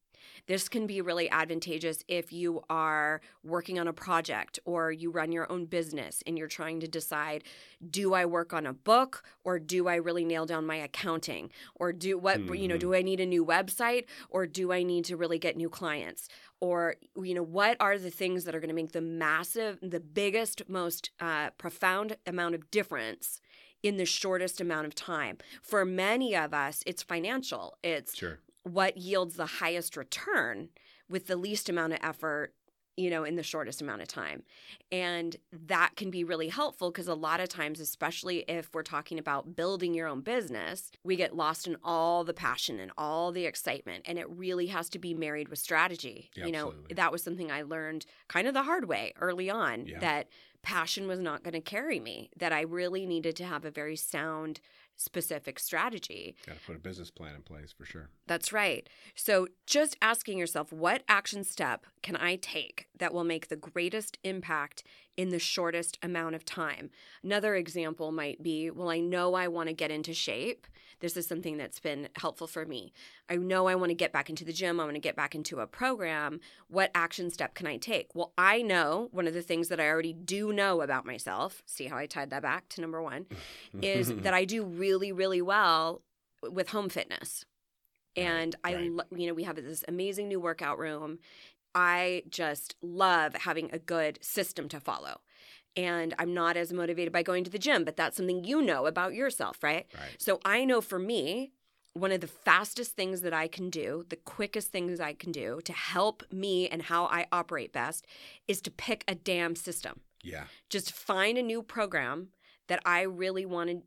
This 0.47 0.69
can 0.69 0.87
be 0.87 1.01
really 1.01 1.31
advantageous 1.31 2.05
if 2.09 2.33
you 2.33 2.63
are 2.69 3.21
working 3.43 3.79
on 3.79 3.89
a 3.89 3.93
project 3.93 4.59
or 4.65 4.93
you 4.93 5.11
run 5.11 5.33
your 5.33 5.51
own 5.51 5.67
business 5.67 6.23
and 6.27 6.39
you're 6.39 6.49
trying 6.49 6.81
to 6.81 6.89
decide 6.89 7.45
do 7.91 8.15
I 8.15 8.25
work 8.27 8.53
on 8.53 8.67
a 8.67 8.73
book 8.73 9.23
or 9.45 9.59
do 9.59 9.89
I 9.89 9.97
really 9.97 10.25
nail 10.25 10.47
down 10.47 10.67
my 10.67 10.77
accounting? 10.77 11.51
Or 11.75 11.93
do 11.93 12.19
what 12.19 12.59
you 12.59 12.69
know 12.69 12.77
do 12.77 12.95
I 12.95 13.03
need 13.03 13.21
a 13.21 13.27
new 13.27 13.45
website 13.45 14.05
or 14.31 14.47
do 14.47 14.73
I 14.73 14.83
need 14.83 15.05
to 15.07 15.17
really 15.17 15.39
get 15.39 15.57
new 15.57 15.69
clients? 15.69 16.29
Or 16.61 16.97
you 17.17 17.35
know 17.35 17.43
what 17.43 17.77
are 17.81 17.99
the 17.99 18.11
things 18.11 18.45
that 18.45 18.55
are 18.55 18.61
going 18.61 18.69
to 18.69 18.75
make 18.75 18.93
the 18.93 19.01
massive 19.01 19.79
the 19.83 20.01
biggest 20.01 20.69
most 20.69 21.11
uh, 21.21 21.51
profound 21.51 22.17
amount 22.27 22.55
of 22.55 22.71
difference 22.71 23.41
in 23.83 23.99
the 23.99 24.07
shortest 24.07 24.61
amount 24.61 24.87
of 24.87 24.95
time? 24.95 25.39
For 25.63 25.85
many 25.85 26.35
of 26.35 26.55
us 26.55 26.83
it's 26.87 27.03
financial. 27.03 27.77
It's 27.83 28.17
Sure. 28.17 28.39
What 28.65 28.97
yields 28.97 29.37
the 29.37 29.47
highest 29.47 29.97
return 29.97 30.69
with 31.09 31.27
the 31.27 31.37
least 31.37 31.69
amount 31.69 31.93
of 31.93 31.99
effort 32.03 32.53
you 32.97 33.11
know 33.11 33.25
in 33.25 33.35
the 33.35 33.43
shortest 33.43 33.83
amount 33.83 34.01
of 34.01 34.07
time 34.09 34.43
and 34.93 35.37
that 35.53 35.91
can 35.97 36.11
be 36.11 36.23
really 36.23 36.49
helpful 36.49 36.91
because 36.93 37.09
a 37.09 37.15
lot 37.15 37.41
of 37.41 37.49
times 37.49 37.81
especially 37.81 38.45
if 38.49 38.73
we're 38.73 38.85
talking 38.85 39.19
about 39.19 39.57
building 39.57 39.95
your 39.95 40.07
own 40.07 40.21
business 40.21 40.93
we 41.03 41.17
get 41.17 41.35
lost 41.35 41.67
in 41.67 41.77
all 41.83 42.23
the 42.23 42.33
passion 42.33 42.79
and 42.79 42.93
all 42.97 43.33
the 43.33 43.47
excitement 43.47 44.05
and 44.07 44.17
it 44.19 44.31
really 44.31 44.67
has 44.69 44.89
to 44.89 44.99
be 45.01 45.13
married 45.13 45.49
with 45.49 45.59
strategy 45.59 46.31
Yeah, 46.37 46.47
you 46.47 46.53
know 46.53 46.69
absolutely. 46.69 46.95
that 46.95 47.11
was 47.13 47.23
something 47.23 47.51
i 47.51 47.63
learned 47.63 48.07
kind 48.29 48.47
of 48.47 48.55
the 48.55 48.63
hard 48.63 48.87
way 48.89 49.13
early 49.21 49.51
on 49.51 49.87
Yeah. 49.87 49.99
that 49.99 50.29
passion 50.63 51.07
was 51.09 51.19
not 51.21 51.43
going 51.43 51.53
to 51.55 51.61
carry 51.61 51.99
me 51.99 52.31
that 52.39 52.53
i 52.53 52.61
really 52.61 53.07
needed 53.07 53.35
to 53.37 53.45
have 53.45 53.65
a 53.65 53.71
very 53.73 53.97
sound 53.97 54.61
specific 54.97 55.59
strategy 55.59 56.37
Got 56.47 56.59
to 56.59 56.65
put 56.67 56.77
a 56.77 56.79
business 56.79 57.11
plan 57.11 57.35
in 57.35 57.43
place 57.43 57.73
for 57.77 57.85
sure. 57.85 58.09
that's 58.27 58.53
right. 58.53 58.89
So 59.15 59.49
just 59.67 59.97
asking 60.01 60.39
yourself, 60.39 60.73
what 60.73 61.03
action 61.09 61.45
step 61.45 61.87
can 62.03 62.17
I 62.17 62.37
take 62.37 62.87
that 62.99 63.13
will 63.13 63.25
make 63.25 63.49
the 63.49 63.57
greatest 63.57 64.19
impact 64.25 64.85
in 65.17 65.31
the 65.31 65.39
shortest 65.39 65.99
amount 66.03 66.35
of 66.35 66.45
time? 66.45 66.91
Another 67.23 67.55
example 67.55 68.13
might 68.13 68.43
be, 68.43 68.71
well, 68.71 68.91
I 68.91 69.01
know 69.01 69.35
I 69.35 69.49
want 69.49 69.69
to 69.69 69.75
get 69.75 69.91
into 69.91 70.15
shape. 70.15 70.67
This 71.01 71.17
is 71.17 71.27
something 71.27 71.57
that's 71.57 71.81
been 71.81 72.09
helpful 72.17 72.47
for 72.47 72.65
me. 72.65 72.93
I 73.29 73.37
know 73.37 73.67
I 73.67 73.75
want 73.75 73.91
to 73.91 73.95
get 73.95 74.13
back 74.13 74.31
into 74.31 74.45
the 74.45 74.53
gym. 74.53 74.81
I 74.81 74.85
want 74.85 74.95
to 74.95 75.01
get 75.01 75.17
back 75.17 75.35
into 75.35 75.61
a 75.61 75.67
program. 75.67 76.41
What 76.69 76.91
action 76.95 77.31
step 77.31 77.55
can 77.55 77.67
I 77.67 77.77
take? 77.77 78.15
Well, 78.15 78.33
I 78.39 78.63
know 78.63 79.09
one 79.11 79.27
of 79.27 79.35
the 79.35 79.43
things 79.43 79.69
that 79.69 79.81
I 79.81 79.89
already 79.89 80.13
do 80.13 80.53
know 80.53 80.81
about 80.81 81.05
myself. 81.05 81.63
See 81.67 81.87
how 81.87 81.97
I 81.97 82.07
tied 82.07 82.31
that 82.31 82.43
back 82.43 82.69
to 82.71 82.81
number 82.81 83.03
one 83.03 83.27
is 83.83 84.15
that 84.23 84.35
I 84.35 84.45
do 84.45 84.65
really, 84.65 85.13
really 85.13 85.43
well 85.43 86.03
with 86.43 86.71
home 86.71 86.89
fitness. 86.89 87.45
Right, 88.17 88.27
And 88.27 88.55
I, 88.63 88.75
right. 88.75 88.91
you 89.17 89.27
know, 89.27 89.35
we 89.35 89.43
have 89.43 89.57
this 89.57 89.85
amazing 89.89 90.29
new 90.29 90.39
workout 90.39 90.79
room. 90.79 91.19
I 91.75 92.23
just 92.29 92.77
love 92.83 93.35
having 93.35 93.71
a 93.73 93.79
good 93.79 94.19
system 94.23 94.69
to 94.69 94.81
follow. 94.81 95.21
And 95.77 96.15
I'm 96.19 96.33
not 96.33 96.57
as 96.57 96.73
motivated 96.73 97.13
by 97.13 97.23
going 97.23 97.43
to 97.45 97.51
the 97.51 97.59
gym, 97.59 97.85
but 97.85 97.97
that's 97.97 98.17
something 98.17 98.45
you 98.45 98.63
know 98.63 98.87
about 98.87 99.15
yourself, 99.15 99.63
right? 99.63 99.87
Right. 99.95 100.17
So 100.19 100.41
I 100.45 100.65
know 100.65 100.81
for 100.81 101.01
me, 101.01 101.53
one 101.95 102.13
of 102.13 102.21
the 102.21 102.27
fastest 102.29 102.97
things 102.97 103.23
that 103.23 103.33
I 103.33 103.49
can 103.49 103.71
do, 103.71 104.05
the 104.09 104.17
quickest 104.17 104.71
things 104.71 105.01
I 105.01 105.15
can 105.15 105.33
do 105.33 105.61
to 105.65 105.73
help 105.73 106.23
me 106.33 106.69
and 106.69 106.83
how 106.83 107.07
I 107.07 107.27
operate 107.33 107.73
best 107.73 108.07
is 108.49 108.61
to 108.63 108.71
pick 108.71 109.05
a 109.07 109.15
damn 109.15 109.55
system 109.57 110.01
Yeah. 110.23 110.45
just 110.71 110.93
find 110.93 111.39
a 111.39 111.43
new 111.43 111.63
program 111.63 112.29
that 112.69 112.81
I 112.85 113.03
really 113.03 113.47
want 113.47 113.71
to 113.71 113.83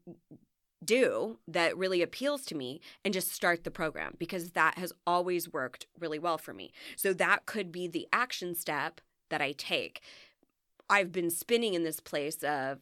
do 0.83 1.39
that 1.47 1.77
really 1.77 2.01
appeals 2.01 2.45
to 2.45 2.55
me 2.55 2.79
and 3.03 3.13
just 3.13 3.31
start 3.31 3.63
the 3.63 3.71
program 3.71 4.15
because 4.19 4.51
that 4.51 4.77
has 4.77 4.93
always 5.05 5.51
worked 5.51 5.87
really 5.99 6.19
well 6.19 6.37
for 6.37 6.53
me. 6.53 6.71
So 6.95 7.13
that 7.13 7.45
could 7.45 7.71
be 7.71 7.87
the 7.87 8.07
action 8.13 8.53
step 8.55 9.01
that 9.29 9.41
I 9.41 9.53
take. 9.53 10.01
I've 10.89 11.11
been 11.11 11.29
spinning 11.29 11.73
in 11.73 11.83
this 11.83 11.99
place 11.99 12.43
of 12.43 12.79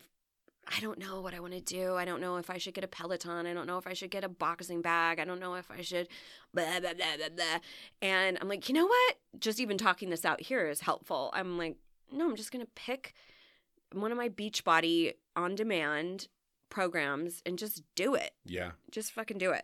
I 0.68 0.80
don't 0.80 0.98
know 0.98 1.22
what 1.22 1.36
I 1.36 1.40
want 1.40 1.54
to 1.54 1.62
do. 1.62 1.94
I 1.96 2.06
don't 2.06 2.22
know 2.22 2.38
if 2.38 2.50
I 2.50 2.58
should 2.58 2.74
get 2.74 2.84
a 2.84 2.88
Peloton. 2.88 3.46
I 3.46 3.54
don't 3.54 3.68
know 3.68 3.78
if 3.78 3.86
I 3.86 3.94
should 3.94 4.10
get 4.10 4.24
a 4.24 4.30
boxing 4.30 4.82
bag. 4.82 5.20
I 5.20 5.26
don't 5.26 5.40
know 5.40 5.54
if 5.56 5.70
I 5.70 5.82
should 5.82 6.08
blah 6.54 6.80
blah 6.80 6.94
blah 6.94 7.18
blah 7.18 7.30
blah. 7.36 7.60
And 8.02 8.38
I'm 8.42 8.50
like, 8.50 8.68
you 8.68 8.74
know 8.74 8.88
what? 8.88 9.16
Just 9.40 9.60
even 9.60 9.78
talking 9.78 10.10
this 10.10 10.26
out 10.26 10.42
here 10.42 10.68
is 10.68 10.82
helpful. 10.82 11.30
I'm 11.34 11.58
like, 11.58 11.78
no, 12.12 12.26
I'm 12.28 12.36
just 12.36 12.52
gonna 12.52 12.66
pick 12.74 13.14
one 13.94 14.12
of 14.12 14.18
my 14.18 14.30
Beachbody 14.30 15.14
on 15.36 15.54
demand 15.54 16.28
programs 16.76 17.42
and 17.46 17.58
just 17.58 17.84
do 17.96 18.16
it. 18.16 18.32
Yeah. 18.46 18.72
Just 18.92 19.14
fucking 19.14 19.38
do 19.38 19.52
it. 19.52 19.64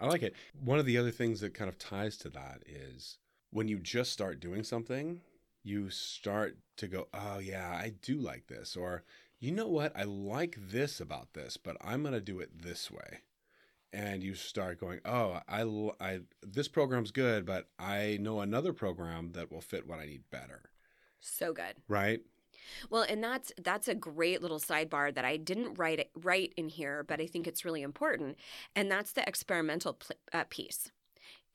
I 0.00 0.06
like 0.06 0.22
it. 0.22 0.34
One 0.64 0.78
of 0.78 0.86
the 0.86 0.96
other 0.96 1.10
things 1.10 1.42
that 1.42 1.52
kind 1.52 1.68
of 1.68 1.78
ties 1.78 2.16
to 2.18 2.30
that 2.30 2.62
is 2.66 3.18
when 3.50 3.68
you 3.68 3.78
just 3.78 4.12
start 4.12 4.40
doing 4.40 4.64
something, 4.64 5.20
you 5.62 5.90
start 5.90 6.56
to 6.78 6.88
go, 6.88 7.08
oh, 7.12 7.38
yeah, 7.38 7.68
I 7.68 7.92
do 8.00 8.16
like 8.16 8.46
this. 8.46 8.76
Or, 8.76 9.04
you 9.38 9.52
know 9.52 9.66
what? 9.66 9.92
I 9.94 10.04
like 10.04 10.56
this 10.58 11.00
about 11.00 11.34
this, 11.34 11.58
but 11.58 11.76
I'm 11.82 12.00
going 12.00 12.14
to 12.14 12.20
do 12.20 12.40
it 12.40 12.62
this 12.62 12.90
way. 12.90 13.20
And 13.92 14.22
you 14.22 14.34
start 14.34 14.80
going, 14.80 15.00
oh, 15.04 15.40
I, 15.46 15.64
I, 16.00 16.20
this 16.42 16.68
program's 16.68 17.10
good, 17.10 17.44
but 17.44 17.68
I 17.78 18.16
know 18.22 18.40
another 18.40 18.72
program 18.72 19.32
that 19.32 19.52
will 19.52 19.60
fit 19.60 19.86
what 19.86 19.98
I 19.98 20.06
need 20.06 20.22
better. 20.30 20.70
So 21.20 21.52
good. 21.52 21.74
Right? 21.88 22.20
Well, 22.90 23.02
and 23.02 23.22
that's 23.22 23.52
that's 23.62 23.88
a 23.88 23.94
great 23.94 24.42
little 24.42 24.58
sidebar 24.58 25.14
that 25.14 25.24
I 25.24 25.36
didn't 25.36 25.74
write 25.74 25.98
it 25.98 26.10
write 26.14 26.52
in 26.56 26.68
here, 26.68 27.04
but 27.04 27.20
I 27.20 27.26
think 27.26 27.46
it's 27.46 27.64
really 27.64 27.82
important, 27.82 28.36
and 28.74 28.90
that's 28.90 29.12
the 29.12 29.26
experimental 29.28 29.94
pl- 29.94 30.16
uh, 30.32 30.44
piece. 30.48 30.90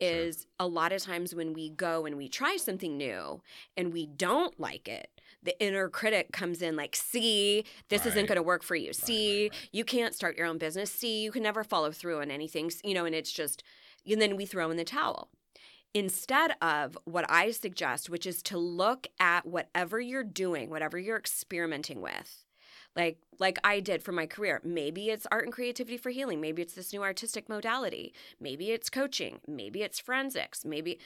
Sure. 0.02 0.10
Is 0.10 0.48
a 0.60 0.68
lot 0.68 0.92
of 0.92 1.02
times 1.02 1.34
when 1.34 1.54
we 1.54 1.70
go 1.70 2.06
and 2.06 2.18
we 2.18 2.28
try 2.28 2.58
something 2.58 2.98
new 2.98 3.42
and 3.78 3.94
we 3.94 4.06
don't 4.06 4.60
like 4.60 4.90
it, 4.90 5.10
the 5.42 5.58
inner 5.64 5.88
critic 5.88 6.34
comes 6.34 6.62
in 6.62 6.76
like, 6.76 6.96
"See, 6.96 7.64
this 7.90 8.06
isn't 8.06 8.28
going 8.28 8.36
to 8.36 8.44
work 8.44 8.64
for 8.64 8.76
you. 8.76 8.92
See, 8.92 9.44
right. 9.44 9.70
you 9.72 9.86
can't 9.86 10.14
start 10.14 10.36
your 10.36 10.48
own 10.48 10.58
business. 10.58 10.92
See, 10.92 11.22
you 11.22 11.32
can 11.32 11.44
never 11.44 11.64
follow 11.64 11.92
through 11.92 12.22
on 12.22 12.32
anything." 12.32 12.72
You 12.84 12.96
know, 12.96 13.06
and 13.06 13.16
it's 13.16 13.32
just, 13.32 13.64
and 14.06 14.22
then 14.22 14.36
we 14.36 14.46
throw 14.46 14.70
in 14.72 14.78
the 14.78 14.84
towel 14.84 15.30
instead 15.94 16.56
of 16.62 16.98
what 17.06 17.26
I 17.30 17.52
suggest, 17.52 18.10
which 18.10 18.26
is 18.26 18.42
to 18.44 18.58
look 18.58 19.08
at 19.20 19.46
whatever 19.46 20.00
you're 20.00 20.24
doing, 20.24 20.70
whatever 20.70 20.98
you're 20.98 21.18
experimenting 21.18 22.02
with. 22.02 22.44
Like 22.96 23.18
like 23.40 23.58
I 23.64 23.80
did 23.80 24.04
for 24.04 24.12
my 24.12 24.28
career. 24.28 24.62
Maybe 24.64 25.10
it's 25.10 25.26
art 25.32 25.46
and 25.46 25.54
creativity 25.54 25.98
for 25.98 26.12
healing. 26.12 26.40
Maybe 26.40 26.62
it's 26.62 26.76
this 26.76 26.94
new 26.94 27.02
artistic 27.02 27.50
modality. 27.50 28.14
Maybe 28.40 28.72
it's 28.72 28.90
coaching. 28.90 29.40
Maybe 29.48 29.82
it's 29.82 30.00
forensics. 30.00 30.64
Maybe 30.64 31.00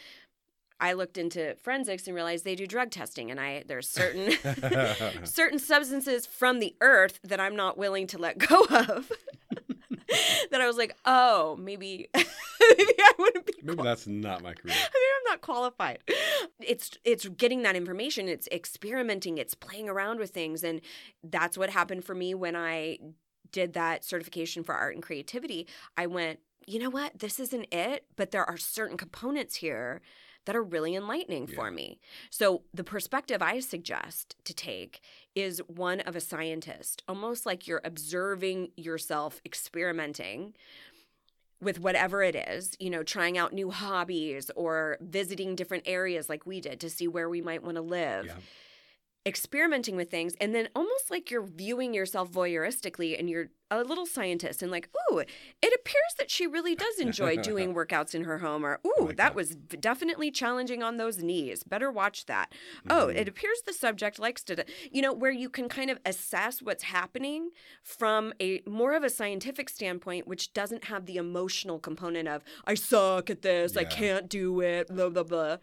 I 0.80 0.94
looked 0.94 1.18
into 1.18 1.56
forensics 1.56 2.06
and 2.06 2.16
realized 2.16 2.44
they 2.44 2.56
do 2.56 2.68
drug 2.68 2.92
testing 2.92 3.32
and 3.32 3.40
I 3.40 3.64
there's 3.68 3.88
certain 3.90 4.34
certain 5.24 5.60
substances 5.60 6.26
from 6.26 6.60
the 6.60 6.76
earth 6.82 7.20
that 7.24 7.40
I'm 7.40 7.56
not 7.56 7.78
willing 7.78 8.08
to 8.08 8.18
let 8.18 8.38
go 8.50 8.64
of. 8.70 9.12
that 10.52 10.62
I 10.62 10.68
was 10.68 10.78
like, 10.78 10.96
"Oh, 11.06 11.56
maybe 11.58 12.10
maybe 12.14 12.94
I 13.00 13.12
wouldn't 13.18 13.46
be 13.46 13.57
Maybe 13.68 13.84
that's 13.84 14.08
not 14.08 14.42
my 14.42 14.54
career. 14.54 14.74
I 14.76 14.78
mean, 14.78 15.12
I'm 15.18 15.32
not 15.32 15.42
qualified. 15.42 16.00
It's 16.60 16.92
it's 17.04 17.28
getting 17.30 17.62
that 17.64 17.76
information, 17.76 18.28
it's 18.28 18.48
experimenting, 18.52 19.38
it's 19.38 19.54
playing 19.54 19.90
around 19.90 20.20
with 20.20 20.32
things 20.32 20.64
and 20.64 20.82
that's 21.24 21.58
what 21.58 21.70
happened 21.70 22.06
for 22.06 22.16
me 22.16 22.34
when 22.34 22.56
I 22.56 22.98
did 23.52 23.74
that 23.74 24.04
certification 24.04 24.64
for 24.64 24.74
art 24.76 24.94
and 24.96 25.04
creativity. 25.04 25.68
I 25.96 26.08
went, 26.08 26.40
"You 26.66 26.80
know 26.80 26.90
what? 26.90 27.20
This 27.20 27.40
isn't 27.40 27.74
it, 27.74 28.06
but 28.16 28.32
there 28.32 28.46
are 28.46 28.58
certain 28.58 28.98
components 28.98 29.56
here 29.56 30.02
that 30.46 30.56
are 30.56 30.64
really 30.64 30.96
enlightening 30.96 31.48
for 31.48 31.72
me." 31.72 32.00
So, 32.30 32.64
the 32.74 32.84
perspective 32.84 33.42
I 33.42 33.60
suggest 33.60 34.36
to 34.46 34.54
take 34.54 35.02
is 35.36 35.60
one 35.68 36.02
of 36.02 36.16
a 36.16 36.22
scientist, 36.22 37.04
almost 37.08 37.46
like 37.46 37.68
you're 37.68 37.82
observing 37.84 38.72
yourself 38.76 39.42
experimenting 39.46 40.56
with 41.62 41.80
whatever 41.80 42.22
it 42.22 42.36
is, 42.36 42.76
you 42.80 42.90
know, 42.90 43.04
trying 43.04 43.38
out 43.38 43.52
new 43.54 43.72
hobbies 43.72 44.52
or 44.56 44.98
visiting 45.02 45.56
different 45.56 45.84
areas 45.88 46.30
like 46.30 46.46
we 46.46 46.62
did 46.62 46.80
to 46.82 46.90
see 46.90 47.08
where 47.08 47.30
we 47.30 47.42
might 47.42 47.64
want 47.64 47.76
to 47.76 47.82
live, 47.82 48.26
Yeah. 48.26 48.36
Experimenting 49.28 49.96
with 49.96 50.10
things, 50.10 50.34
and 50.42 50.56
then 50.56 50.70
almost 50.76 51.12
like 51.12 51.30
you're 51.30 51.46
viewing 51.46 51.94
yourself 51.94 52.32
voyeuristically 52.32 53.18
and 53.20 53.30
you're 53.30 53.50
a 53.70 53.84
little 53.84 54.06
scientist 54.06 54.62
and 54.64 54.72
like, 54.72 54.88
ooh, 55.12 55.20
it 55.20 55.74
appears 55.76 56.14
that 56.18 56.32
she 56.32 56.48
really 56.48 56.74
does 56.74 57.00
enjoy 57.00 57.36
doing 57.36 57.74
workouts 57.76 58.16
in 58.16 58.24
her 58.24 58.38
home, 58.38 58.66
or 58.66 58.80
ooh, 58.88 58.94
like 59.00 59.18
that 59.18 59.18
that. 59.18 59.36
was 59.36 59.56
definitely 59.56 60.32
challenging 60.32 60.82
on 60.82 60.96
those 60.96 61.22
knees. 61.22 61.64
Better 61.64 61.92
watch 61.92 62.26
that. 62.28 62.54
Oh, 62.90 63.08
Mhm. 63.08 63.18
it 63.18 63.28
appears 63.28 63.62
the 63.66 63.74
subject 63.74 64.20
likes 64.20 64.42
to, 64.46 64.64
you 64.90 65.02
know, 65.02 65.12
where 65.12 65.32
you 65.32 65.50
can 65.50 65.68
kind 65.68 65.90
of 65.90 66.00
assess 66.06 66.62
what's 66.62 66.84
happening 66.84 67.50
from 67.84 68.34
a 68.40 68.62
more 68.66 68.94
of 68.94 69.04
a 69.04 69.10
scientific 69.10 69.68
standpoint, 69.68 70.28
which 70.28 70.54
doesn't 70.54 70.86
have 70.86 71.06
the 71.06 71.18
emotional 71.18 71.78
component 71.78 72.30
of, 72.30 72.44
I 72.66 72.76
suck 72.76 73.30
at 73.30 73.42
this, 73.42 73.76
I 73.76 73.84
can't 73.84 74.30
do 74.30 74.62
it, 74.62 74.88
blah, 74.88 75.10
blah, 75.10 75.24
blah. 75.24 75.58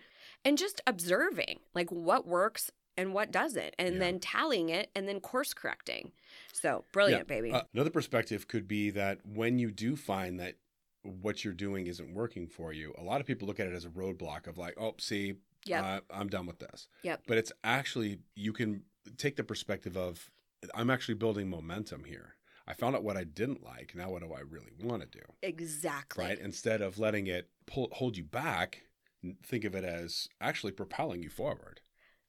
And 0.44 0.58
just 0.58 0.82
observing 0.86 1.60
like 1.74 1.90
what 1.90 2.26
works 2.26 2.70
and 2.96 3.12
what 3.14 3.30
doesn't, 3.30 3.74
and 3.78 3.94
Yeah. 3.94 3.98
then 4.00 4.20
tallying 4.20 4.68
it 4.68 4.90
and 4.94 5.08
then 5.08 5.20
course 5.20 5.54
correcting. 5.54 6.12
So 6.52 6.84
brilliant, 6.92 7.28
Yeah. 7.28 7.34
baby. 7.36 7.50
Uh, 7.52 7.62
another 7.72 7.90
perspective 7.90 8.48
could 8.48 8.66
be 8.68 8.90
that 8.90 9.24
when 9.26 9.58
you 9.58 9.70
do 9.70 9.96
find 9.96 10.38
that 10.40 10.56
what 11.02 11.44
you're 11.44 11.52
doing 11.54 11.86
isn't 11.86 12.14
working 12.14 12.46
for 12.46 12.72
you, 12.72 12.94
a 12.96 13.02
lot 13.02 13.20
of 13.20 13.26
people 13.26 13.46
look 13.46 13.60
at 13.60 13.66
it 13.66 13.74
as 13.74 13.84
a 13.84 13.90
roadblock 13.90 14.46
of 14.46 14.56
like, 14.58 14.74
oh, 14.78 14.94
see, 14.98 15.34
Yep. 15.66 15.84
uh, 15.84 16.00
I'm 16.10 16.28
done 16.28 16.46
with 16.46 16.58
this. 16.58 16.88
Yep. 17.02 17.22
But 17.26 17.38
it's 17.38 17.52
actually, 17.62 18.20
you 18.34 18.52
can 18.52 18.84
take 19.16 19.36
the 19.36 19.44
perspective 19.44 19.96
of, 19.96 20.30
I'm 20.74 20.88
actually 20.90 21.14
building 21.14 21.48
momentum 21.50 22.04
here. 22.04 22.36
I 22.66 22.72
found 22.72 22.96
out 22.96 23.04
what 23.04 23.18
I 23.18 23.24
didn't 23.24 23.62
like. 23.62 23.94
Now, 23.94 24.10
what 24.10 24.22
do 24.22 24.32
I 24.32 24.40
really 24.40 24.72
want 24.82 25.02
to 25.02 25.08
do? 25.18 25.24
Exactly. 25.42 26.24
Right. 26.24 26.38
Instead 26.38 26.80
of 26.80 26.98
letting 26.98 27.26
it 27.26 27.50
pull, 27.66 27.90
hold 27.92 28.16
you 28.16 28.24
back, 28.24 28.84
think 29.42 29.64
of 29.64 29.74
it 29.74 29.84
as 29.84 30.28
actually 30.40 30.72
propelling 30.72 31.22
you 31.22 31.28
forward. 31.28 31.80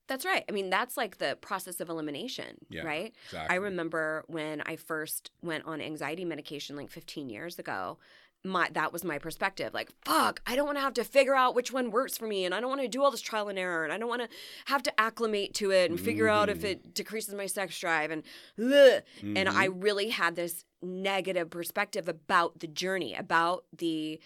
That's 0.08 0.26
right. 0.26 0.44
I 0.48 0.52
mean, 0.52 0.70
that's 0.70 0.98
like 0.98 1.18
the 1.18 1.38
process 1.42 1.80
of 1.80 1.90
elimination, 1.90 2.58
Yeah, 2.70 2.86
right? 2.86 3.14
Exactly. 3.26 3.56
I 3.56 3.60
remember 3.60 4.24
when 4.28 4.62
I 4.66 4.76
first 4.76 5.32
went 5.42 5.66
on 5.66 5.82
anxiety 5.82 6.26
medication 6.26 6.76
like 6.76 6.90
15 6.90 7.30
years 7.30 7.58
ago. 7.60 7.98
My 8.44 8.70
that 8.74 8.94
was 8.94 9.04
my 9.04 9.18
perspective. 9.18 9.74
Like, 9.74 9.90
fuck, 10.06 10.40
I 10.46 10.56
don't 10.56 10.68
want 10.68 10.78
to 10.78 10.82
have 10.84 10.94
to 10.96 11.04
figure 11.04 11.34
out 11.34 11.56
which 11.56 11.74
one 11.74 11.90
works 11.90 12.16
for 12.16 12.28
me, 12.28 12.46
and 12.46 12.54
I 12.54 12.60
don't 12.60 12.70
want 12.70 12.82
to 12.82 12.88
do 12.88 13.02
all 13.02 13.10
this 13.10 13.20
trial 13.22 13.50
and 13.50 13.58
error, 13.58 13.84
and 13.84 13.92
I 13.92 13.98
don't 13.98 14.08
want 14.08 14.22
to 14.22 14.30
have 14.66 14.84
to 14.84 15.00
acclimate 15.00 15.56
to 15.56 15.72
it 15.72 15.90
and 15.90 16.00
figure 16.00 16.28
out 16.30 16.48
if 16.50 16.62
Mhm. 16.62 16.66
it 16.66 16.94
decreases 16.94 17.34
my 17.34 17.48
sex 17.48 17.80
drive, 17.80 18.12
and 18.12 18.22
ugh. 18.60 19.02
and 19.24 19.50
I 19.50 19.68
Mhm. 19.70 19.84
really 19.84 20.10
had 20.10 20.36
this 20.36 20.64
negative 20.84 21.50
perspective 21.50 22.08
about 22.08 22.60
the 22.60 22.68
journey, 22.68 23.16
about 23.16 23.66
the 23.76 24.20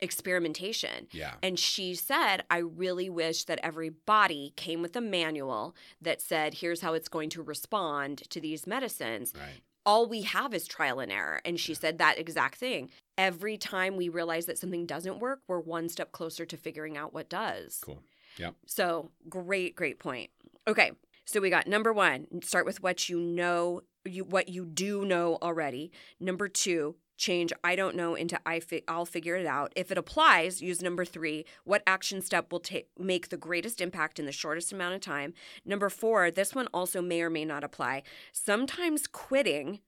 experimentation. 0.00 1.08
yeah. 1.12 1.34
And 1.42 1.58
she 1.58 1.94
said, 1.94 2.44
I 2.50 2.58
really 2.58 3.08
wish 3.08 3.44
that 3.44 3.60
every 3.62 3.90
body 3.90 4.52
came 4.56 4.82
with 4.82 4.96
a 4.96 5.00
manual 5.00 5.74
that 6.00 6.20
said, 6.20 6.54
here's 6.54 6.80
how 6.80 6.94
it's 6.94 7.08
going 7.08 7.30
to 7.30 7.42
respond 7.42 8.28
to 8.30 8.40
these 8.40 8.66
medicines. 8.66 9.32
Right. 9.34 9.62
All 9.86 10.06
we 10.06 10.22
have 10.22 10.54
is 10.54 10.66
trial 10.66 11.00
and 11.00 11.12
error. 11.12 11.40
And 11.44 11.60
she 11.60 11.74
said 11.74 11.98
that 11.98 12.18
exact 12.18 12.56
thing. 12.56 12.90
Every 13.18 13.56
time 13.56 13.96
we 13.96 14.08
realize 14.08 14.46
that 14.46 14.58
something 14.58 14.86
doesn't 14.86 15.20
work, 15.20 15.40
we're 15.46 15.60
one 15.60 15.88
step 15.88 16.10
closer 16.12 16.44
to 16.46 16.56
figuring 16.56 16.96
out 16.96 17.12
what 17.12 17.28
does. 17.28 17.80
Cool. 17.84 18.02
Yeah. 18.38 18.50
So, 18.66 19.10
great, 19.28 19.76
great 19.76 19.98
point. 19.98 20.30
Okay. 20.66 20.92
So 21.26 21.40
we 21.40 21.48
got 21.48 21.66
number 21.66 21.92
1, 21.92 22.42
start 22.42 22.66
with 22.66 22.82
what 22.82 23.08
you 23.08 23.18
know, 23.18 23.80
you 24.04 24.24
what 24.24 24.50
you 24.50 24.66
do 24.66 25.06
know 25.06 25.38
already. 25.40 25.90
Number 26.20 26.48
2, 26.48 26.94
change 27.16 27.52
I 27.62 27.76
don't 27.76 27.96
know 27.96 28.14
into 28.14 28.38
I 28.44 28.60
fi- 28.60 28.82
I'll 28.88 29.06
figure 29.06 29.36
it 29.36 29.46
out. 29.46 29.72
If 29.76 29.90
it 29.92 29.98
applies, 29.98 30.60
use 30.62 30.82
number 30.82 31.04
3, 31.04 31.44
what 31.64 31.82
action 31.86 32.20
step 32.20 32.50
will 32.52 32.60
take 32.60 32.88
make 32.98 33.28
the 33.28 33.36
greatest 33.36 33.80
impact 33.80 34.18
in 34.18 34.26
the 34.26 34.32
shortest 34.32 34.72
amount 34.72 34.94
of 34.94 35.00
time. 35.00 35.34
Number 35.64 35.88
4, 35.88 36.30
this 36.30 36.54
one 36.54 36.66
also 36.74 37.00
may 37.00 37.22
or 37.22 37.30
may 37.30 37.44
not 37.44 37.64
apply. 37.64 38.02
Sometimes 38.32 39.06
quitting 39.06 39.80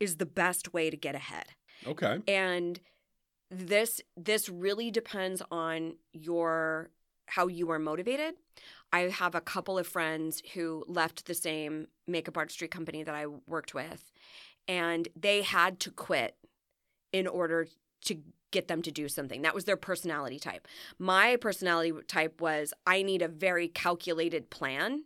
is 0.00 0.16
the 0.16 0.26
best 0.26 0.72
way 0.74 0.90
to 0.90 0.96
get 0.96 1.14
ahead 1.14 1.46
Okay. 1.86 2.18
and 2.26 2.80
this 3.50 4.00
this 4.16 4.48
really 4.48 4.90
depends 4.90 5.42
on 5.50 5.94
your 6.12 6.90
how 7.26 7.46
you 7.46 7.70
are 7.70 7.78
motivated 7.78 8.34
i 8.92 9.00
have 9.00 9.34
a 9.34 9.40
couple 9.40 9.78
of 9.78 9.86
friends 9.86 10.42
who 10.54 10.84
left 10.88 11.26
the 11.26 11.34
same 11.34 11.86
makeup 12.06 12.36
artistry 12.36 12.66
company 12.66 13.02
that 13.02 13.14
i 13.14 13.26
worked 13.46 13.74
with 13.74 14.10
and 14.66 15.06
they 15.14 15.42
had 15.42 15.78
to 15.80 15.90
quit 15.90 16.34
in 17.12 17.26
order 17.26 17.66
to 18.04 18.16
get 18.50 18.68
them 18.68 18.82
to 18.82 18.90
do 18.90 19.08
something 19.08 19.42
that 19.42 19.54
was 19.54 19.64
their 19.64 19.76
personality 19.76 20.38
type 20.38 20.66
my 20.98 21.36
personality 21.36 21.92
type 22.06 22.40
was 22.40 22.74
i 22.86 23.02
need 23.02 23.22
a 23.22 23.28
very 23.28 23.68
calculated 23.68 24.50
plan 24.50 25.04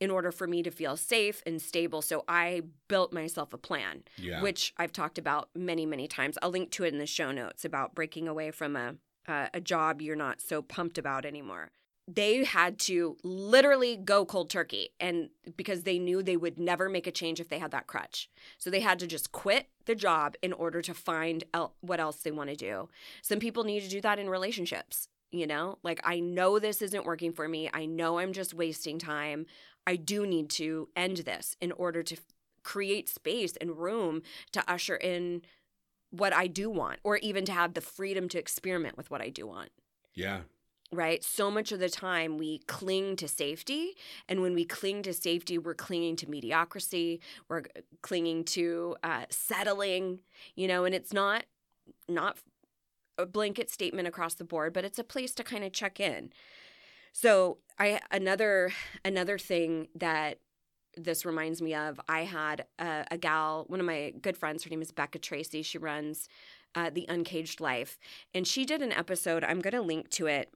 in 0.00 0.10
order 0.10 0.30
for 0.30 0.46
me 0.46 0.62
to 0.62 0.70
feel 0.70 0.96
safe 0.96 1.42
and 1.46 1.60
stable 1.62 2.02
so 2.02 2.24
i 2.28 2.62
built 2.88 3.12
myself 3.12 3.52
a 3.52 3.58
plan 3.58 4.02
Yeah. 4.16 4.42
which 4.42 4.72
I've 4.76 4.92
talked 4.92 5.18
about 5.18 5.48
many, 5.54 5.86
many 5.86 6.06
times. 6.08 6.36
I'll 6.42 6.50
link 6.50 6.70
to 6.72 6.84
it 6.84 6.92
in 6.92 6.98
the 6.98 7.06
show 7.06 7.30
notes 7.32 7.64
about 7.64 7.94
breaking 7.94 8.28
away 8.28 8.50
from 8.50 8.76
a 8.76 8.94
uh, 9.26 9.48
a 9.54 9.60
job 9.60 10.02
you're 10.02 10.16
not 10.16 10.40
so 10.42 10.60
pumped 10.60 10.98
about 10.98 11.24
anymore. 11.24 11.70
They 12.06 12.44
had 12.44 12.78
to 12.80 13.16
literally 13.22 13.96
go 13.96 14.26
cold 14.26 14.50
turkey, 14.50 14.90
and 15.00 15.30
because 15.56 15.84
they 15.84 15.98
knew 15.98 16.22
they 16.22 16.36
would 16.36 16.58
never 16.58 16.88
make 16.88 17.06
a 17.06 17.10
change 17.12 17.40
if 17.40 17.48
they 17.48 17.58
had 17.58 17.70
that 17.70 17.86
crutch, 17.86 18.28
so 18.58 18.68
they 18.68 18.80
had 18.80 18.98
to 18.98 19.06
just 19.06 19.32
quit 19.32 19.68
the 19.86 19.94
job 19.94 20.34
in 20.42 20.52
order 20.52 20.82
to 20.82 20.92
find 20.92 21.44
el- 21.54 21.74
what 21.80 22.00
else 22.00 22.16
they 22.18 22.30
want 22.30 22.50
to 22.50 22.56
do. 22.56 22.90
Some 23.22 23.38
people 23.38 23.64
need 23.64 23.82
to 23.84 23.88
do 23.88 24.02
that 24.02 24.18
in 24.18 24.28
relationships. 24.28 25.08
You 25.30 25.46
know, 25.46 25.78
like 25.82 26.00
I 26.04 26.20
know 26.20 26.58
this 26.58 26.82
isn't 26.82 27.06
working 27.06 27.32
for 27.32 27.48
me. 27.48 27.70
I 27.72 27.86
know 27.86 28.18
I'm 28.18 28.32
just 28.32 28.54
wasting 28.54 28.98
time. 28.98 29.46
I 29.86 29.96
do 29.96 30.26
need 30.26 30.48
to 30.50 30.88
end 30.94 31.18
this 31.18 31.56
in 31.60 31.72
order 31.72 32.02
to 32.02 32.16
create 32.62 33.08
space 33.08 33.56
and 33.60 33.78
room 33.78 34.22
to 34.52 34.62
usher 34.70 34.96
in 34.96 35.42
what 36.10 36.32
I 36.32 36.46
do 36.46 36.70
want, 36.70 37.00
or 37.02 37.16
even 37.16 37.44
to 37.46 37.52
have 37.52 37.74
the 37.74 37.80
freedom 37.80 38.28
to 38.28 38.38
experiment 38.38 38.96
with 38.96 39.10
what 39.10 39.20
I 39.20 39.30
do 39.30 39.46
want. 39.46 39.70
yeah. 40.14 40.40
Right. 40.92 41.24
So 41.24 41.50
much 41.50 41.72
of 41.72 41.80
the 41.80 41.88
time 41.88 42.38
we 42.38 42.58
cling 42.66 43.16
to 43.16 43.26
safety. 43.26 43.96
And 44.28 44.42
when 44.42 44.54
we 44.54 44.64
cling 44.64 45.02
to 45.02 45.12
safety, 45.12 45.58
we're 45.58 45.74
clinging 45.74 46.14
to 46.16 46.30
mediocrity, 46.30 47.20
we're 47.48 47.64
clinging 48.02 48.44
to 48.44 48.96
uh, 49.02 49.24
settling, 49.28 50.20
you 50.54 50.68
know, 50.68 50.84
and 50.84 50.94
it's 50.94 51.12
not, 51.12 51.46
not 52.08 52.38
a 53.18 53.26
blanket 53.26 53.70
statement 53.70 54.06
across 54.06 54.34
the 54.34 54.44
board, 54.44 54.72
but 54.72 54.84
it's 54.84 54.98
a 54.98 55.04
place 55.04 55.34
to 55.34 55.42
kind 55.42 55.64
of 55.64 55.72
check 55.72 55.98
in. 55.98 56.30
So 57.12 57.58
I 57.78 58.00
another 58.10 58.72
another 59.04 59.38
thing 59.38 59.88
that 59.94 60.38
this 60.96 61.24
reminds 61.24 61.62
me 61.62 61.74
of 61.74 62.00
I 62.08 62.20
had 62.24 62.66
a, 62.78 63.04
a 63.10 63.18
gal, 63.18 63.64
one 63.68 63.80
of 63.80 63.86
my 63.86 64.12
good 64.20 64.36
friends, 64.36 64.64
her 64.64 64.70
name 64.70 64.82
is 64.82 64.92
Becca 64.92 65.18
Tracey. 65.18 65.62
She 65.62 65.78
runs 65.78 66.28
uh, 66.74 66.90
The 66.90 67.06
Uncaged 67.08 67.60
Life. 67.60 67.98
And 68.34 68.46
she 68.46 68.64
did 68.64 68.82
an 68.82 68.92
episode, 68.92 69.44
I'm 69.44 69.60
going 69.60 69.74
to 69.74 69.82
link 69.82 70.08
to 70.10 70.26
it. 70.26 70.52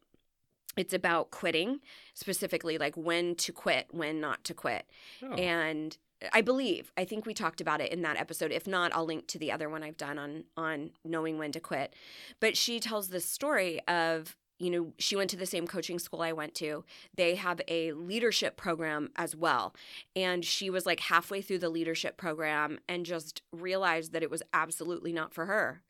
It's 0.79 0.95
about 0.95 1.31
quitting, 1.31 1.81
specifically 2.15 2.79
like 2.79 2.97
when 2.97 3.35
to 3.37 3.53
quit, 3.53 3.89
when 3.91 4.21
not 4.21 4.45
to 4.45 4.55
quit. 4.55 4.87
Oh. 5.23 5.33
And 5.33 5.97
I 6.33 6.41
believe, 6.41 6.93
I 6.97 7.05
think 7.05 7.27
we 7.27 7.35
talked 7.35 7.61
about 7.61 7.81
it 7.81 7.93
in 7.93 8.03
that 8.03 8.17
episode. 8.17 8.51
If 8.51 8.67
not, 8.67 8.95
I'll 8.95 9.05
link 9.05 9.27
to 9.29 9.39
the 9.39 9.53
other 9.53 9.69
one 9.69 9.83
I've 9.83 9.97
done 9.97 10.19
on 10.19 10.45
on 10.57 10.91
knowing 11.05 11.39
when 11.39 11.53
to 11.53 11.61
quit. 11.61 11.95
But 12.41 12.57
she 12.57 12.81
tells 12.81 13.09
this 13.09 13.25
story 13.25 13.81
of 13.87 14.37
you 14.59 14.71
know, 14.71 14.93
she 14.99 15.15
went 15.15 15.31
to 15.31 15.37
the 15.37 15.47
same 15.47 15.67
coaching 15.67 15.99
school 15.99 16.21
I 16.21 16.33
went 16.33 16.55
to. 16.57 16.85
They 17.15 17.37
have 17.37 17.61
a 17.69 17.93
leadership 17.93 18.57
program 18.57 19.11
as 19.17 19.37
well. 19.37 19.75
And 20.17 20.45
she 20.45 20.69
was 20.69 20.85
like 20.85 21.01
halfway 21.01 21.43
through 21.43 21.61
the 21.61 21.69
leadership 21.69 22.17
program 22.17 22.81
and 22.89 23.07
just 23.07 23.43
realized 23.53 24.13
that 24.13 24.23
it 24.23 24.31
was 24.31 24.43
absolutely 24.53 25.13
not 25.13 25.33
for 25.33 25.47
her 25.47 25.83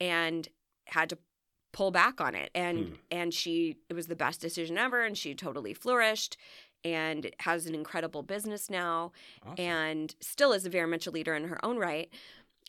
and 0.00 0.48
had 0.86 1.10
to 1.10 1.18
pull 1.74 1.90
back 1.90 2.20
on 2.20 2.34
it. 2.34 2.50
And 2.54 2.78
Hmm. 2.88 2.94
and 3.10 3.34
she 3.34 3.76
it 3.90 3.94
was 3.94 4.06
the 4.06 4.16
best 4.16 4.40
decision 4.40 4.78
ever 4.78 5.02
and 5.04 5.18
she 5.18 5.34
totally 5.34 5.74
flourished 5.74 6.36
and 6.84 7.30
has 7.40 7.66
an 7.66 7.74
incredible 7.74 8.22
business 8.22 8.70
now 8.70 9.12
Awesome. 9.42 9.54
and 9.64 10.14
still 10.20 10.52
is 10.52 10.64
a 10.66 10.70
very 10.70 10.86
much 10.86 11.06
a 11.06 11.10
leader 11.10 11.34
in 11.34 11.48
her 11.48 11.62
own 11.64 11.76
right. 11.78 12.08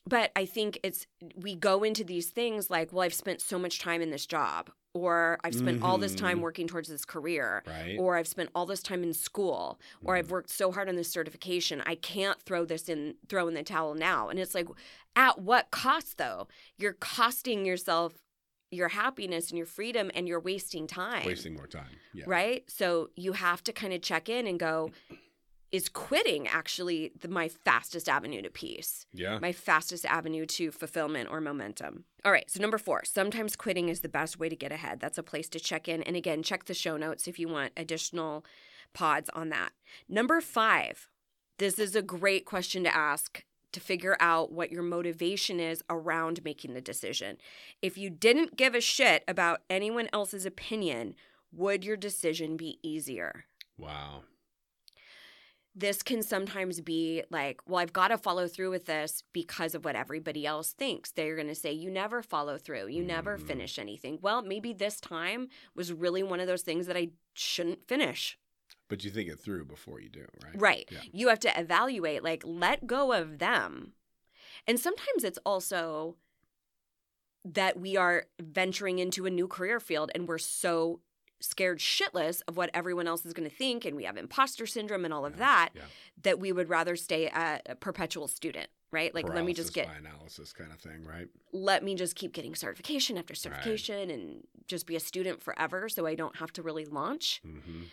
But 0.07 0.31
I 0.35 0.45
think 0.45 0.79
it's 0.83 1.07
we 1.35 1.55
go 1.55 1.83
into 1.83 2.03
these 2.03 2.29
things 2.29 2.69
like, 2.69 2.91
well, 2.93 3.01
I've 3.03 3.13
spent 3.13 3.41
so 3.41 3.57
much 3.57 3.79
time 3.79 4.01
in 4.03 4.11
this 4.11 4.27
job, 4.27 4.69
or 4.93 5.39
I've 5.43 5.55
spent 5.55 5.81
all 5.81 5.97
this 5.97 6.13
time 6.13 6.37
Mhm. 6.37 6.41
working 6.41 6.67
towards 6.67 6.89
this 6.89 7.05
career, 7.05 7.63
right. 7.65 7.97
or 7.99 8.15
I've 8.15 8.27
spent 8.27 8.51
all 8.53 8.67
this 8.67 8.83
time 8.83 9.01
in 9.03 9.13
school, 9.13 9.79
or 10.03 10.15
I've 10.15 10.29
worked 10.29 10.51
so 10.51 10.71
hard 10.71 10.89
on 10.89 10.95
this 10.95 11.09
certification. 11.11 11.81
I 11.87 11.95
can't 11.95 12.39
throw 12.43 12.65
this 12.65 12.87
in, 12.87 13.15
throw 13.29 13.47
in 13.47 13.55
the 13.55 13.63
towel 13.63 13.95
now. 13.95 14.29
And 14.29 14.39
it's 14.39 14.53
like, 14.53 14.67
at 15.15 15.39
what 15.41 15.71
cost 15.71 16.17
though? 16.17 16.47
You're 16.77 16.93
costing 16.93 17.65
yourself 17.65 18.13
your 18.71 18.89
happiness 18.89 19.49
and 19.49 19.57
your 19.57 19.67
freedom, 19.67 20.11
and 20.13 20.27
you're 20.27 20.39
wasting 20.39 20.87
time 20.87 21.25
Wasting 21.25 21.53
more 21.53 21.67
time. 21.67 21.97
Yeah. 22.13 22.25
right? 22.27 22.63
So 22.67 23.09
you 23.15 23.33
have 23.33 23.63
to 23.65 23.73
kind 23.73 23.93
of 23.93 24.01
check 24.01 24.27
in 24.29 24.47
and 24.47 24.59
go, 24.59 24.91
is 25.71 25.89
quitting 25.89 26.47
actually 26.47 27.11
the, 27.19 27.27
my 27.27 27.47
fastest 27.47 28.07
avenue 28.09 28.41
to 28.41 28.49
peace, 28.49 29.05
Yeah. 29.13 29.39
my 29.39 29.51
fastest 29.51 30.05
avenue 30.05 30.45
to 30.47 30.71
fulfillment 30.71 31.29
or 31.31 31.41
momentum? 31.41 32.05
All 32.23 32.31
right, 32.31 32.49
so 32.49 32.59
number 32.61 32.77
four, 32.77 33.03
sometimes 33.05 33.55
quitting 33.55 33.89
is 33.89 34.01
the 34.01 34.09
best 34.09 34.39
way 34.39 34.49
to 34.49 34.55
get 34.55 34.71
ahead. 34.71 34.99
That's 34.99 35.17
a 35.17 35.23
place 35.23 35.47
to 35.49 35.59
check 35.59 35.87
in. 35.87 36.01
And 36.03 36.15
again, 36.15 36.43
check 36.43 36.65
the 36.65 36.73
show 36.73 36.97
notes 36.97 37.27
if 37.27 37.37
you 37.39 37.47
want 37.47 37.71
additional 37.77 38.45
pods 38.93 39.29
on 39.33 39.49
that. 39.49 39.71
Number 40.09 40.41
five, 40.41 41.07
this 41.59 41.77
is 41.79 41.95
a 41.95 42.01
great 42.01 42.45
question 42.45 42.83
to 42.83 42.95
ask 42.95 43.43
to 43.75 43.79
figure 43.79 44.17
out 44.19 44.51
what 44.51 44.71
your 44.71 44.81
motivation 44.81 45.59
is 45.59 45.83
around 45.89 46.43
making 46.43 46.73
the 46.73 46.81
decision. 46.81 47.37
If 47.81 47.97
you 47.97 48.09
didn't 48.09 48.57
give 48.57 48.73
a 48.73 48.81
shit 48.81 49.23
about 49.27 49.61
anyone 49.69 50.09
else's 50.11 50.45
opinion, 50.45 51.13
would 51.51 51.85
your 51.85 51.97
decision 51.97 52.57
be 52.57 52.79
easier? 52.81 53.45
Wow. 53.77 54.23
This 55.77 56.01
can 56.03 56.23
sometimes 56.23 56.79
be 56.79 57.23
like, 57.29 57.59
well, 57.67 57.79
I've 57.79 57.91
got 57.91 58.07
to 58.07 58.17
follow 58.17 58.47
through 58.47 58.69
with 58.71 58.85
this 58.85 59.23
because 59.33 59.75
of 59.75 59.83
what 59.83 59.97
everybody 59.97 60.45
else 60.45 60.71
thinks. 60.71 61.11
They're 61.11 61.35
going 61.35 61.49
to 61.49 61.55
say, 61.55 61.73
you 61.73 61.91
never 61.91 62.21
follow 62.21 62.57
through, 62.57 62.87
you 62.87 63.03
never 63.03 63.37
Mhm. 63.37 63.45
finish 63.45 63.77
anything. 63.77 64.19
Well, 64.21 64.41
maybe 64.41 64.71
this 64.71 65.01
time 65.01 65.49
was 65.75 65.91
really 65.91 66.23
one 66.23 66.39
of 66.39 66.47
those 66.47 66.61
things 66.61 66.87
that 66.87 66.95
I 66.95 67.09
shouldn't 67.33 67.89
finish. 67.89 68.37
But 68.87 69.03
you 69.03 69.09
think 69.09 69.29
it 69.29 69.39
through 69.39 69.65
before 69.65 69.99
you 69.99 70.09
do, 70.09 70.25
right? 70.43 70.61
Right. 70.61 70.89
Yeah. 70.91 70.99
You 71.11 71.29
have 71.29 71.39
to 71.39 71.59
evaluate, 71.59 72.23
like, 72.23 72.43
let 72.45 72.85
go 72.85 73.13
of 73.13 73.39
them. 73.39 73.93
And 74.67 74.79
sometimes 74.79 75.23
it's 75.23 75.39
also 75.45 76.17
that 77.43 77.79
we 77.79 77.95
are 77.95 78.25
venturing 78.39 78.99
into 78.99 79.25
a 79.25 79.29
new 79.29 79.47
career 79.47 79.79
field 79.79 80.11
and 80.15 80.27
we're 80.27 80.37
so 80.39 80.99
scared 81.39 81.79
shitless 81.79 82.41
of 82.47 82.57
what 82.57 82.71
everyone 82.73 83.07
else 83.07 83.25
is 83.25 83.33
going 83.33 83.47
to 83.47 83.55
think 83.55 83.85
and 83.85 83.95
we 83.95 84.03
have 84.03 84.17
imposter 84.17 84.65
syndrome 84.65 85.05
and 85.05 85.13
all 85.13 85.25
of 85.25 85.33
Yeah, 85.33 85.39
that 85.39 85.69
yeah. 85.75 85.81
that 86.23 86.39
we 86.39 86.51
would 86.51 86.69
rather 86.69 86.95
stay 86.95 87.27
a, 87.27 87.75
perpetual 87.75 88.27
student 88.27 88.67
right 88.91 89.13
like 89.13 89.27
let 89.27 89.45
me 89.45 89.53
just 89.53 89.73
get 89.73 89.85
Paralysis 89.85 90.07
analysis 90.07 90.53
kind 90.53 90.71
of 90.71 90.79
thing, 90.79 91.05
right? 91.05 91.27
let 91.51 91.83
me 91.83 91.93
just 91.93 92.15
keep 92.15 92.33
getting 92.33 92.55
certification 92.55 93.17
after 93.17 93.35
certification 93.35 94.09
and 94.09 94.47
just 94.67 94.87
be 94.87 94.95
a 94.95 94.99
student 94.99 95.43
forever 95.43 95.87
so 95.89 96.05
i 96.07 96.15
don't 96.15 96.37
have 96.37 96.51
to 96.53 96.63
really 96.63 96.85
launch 96.85 97.41
hmm 97.43 97.83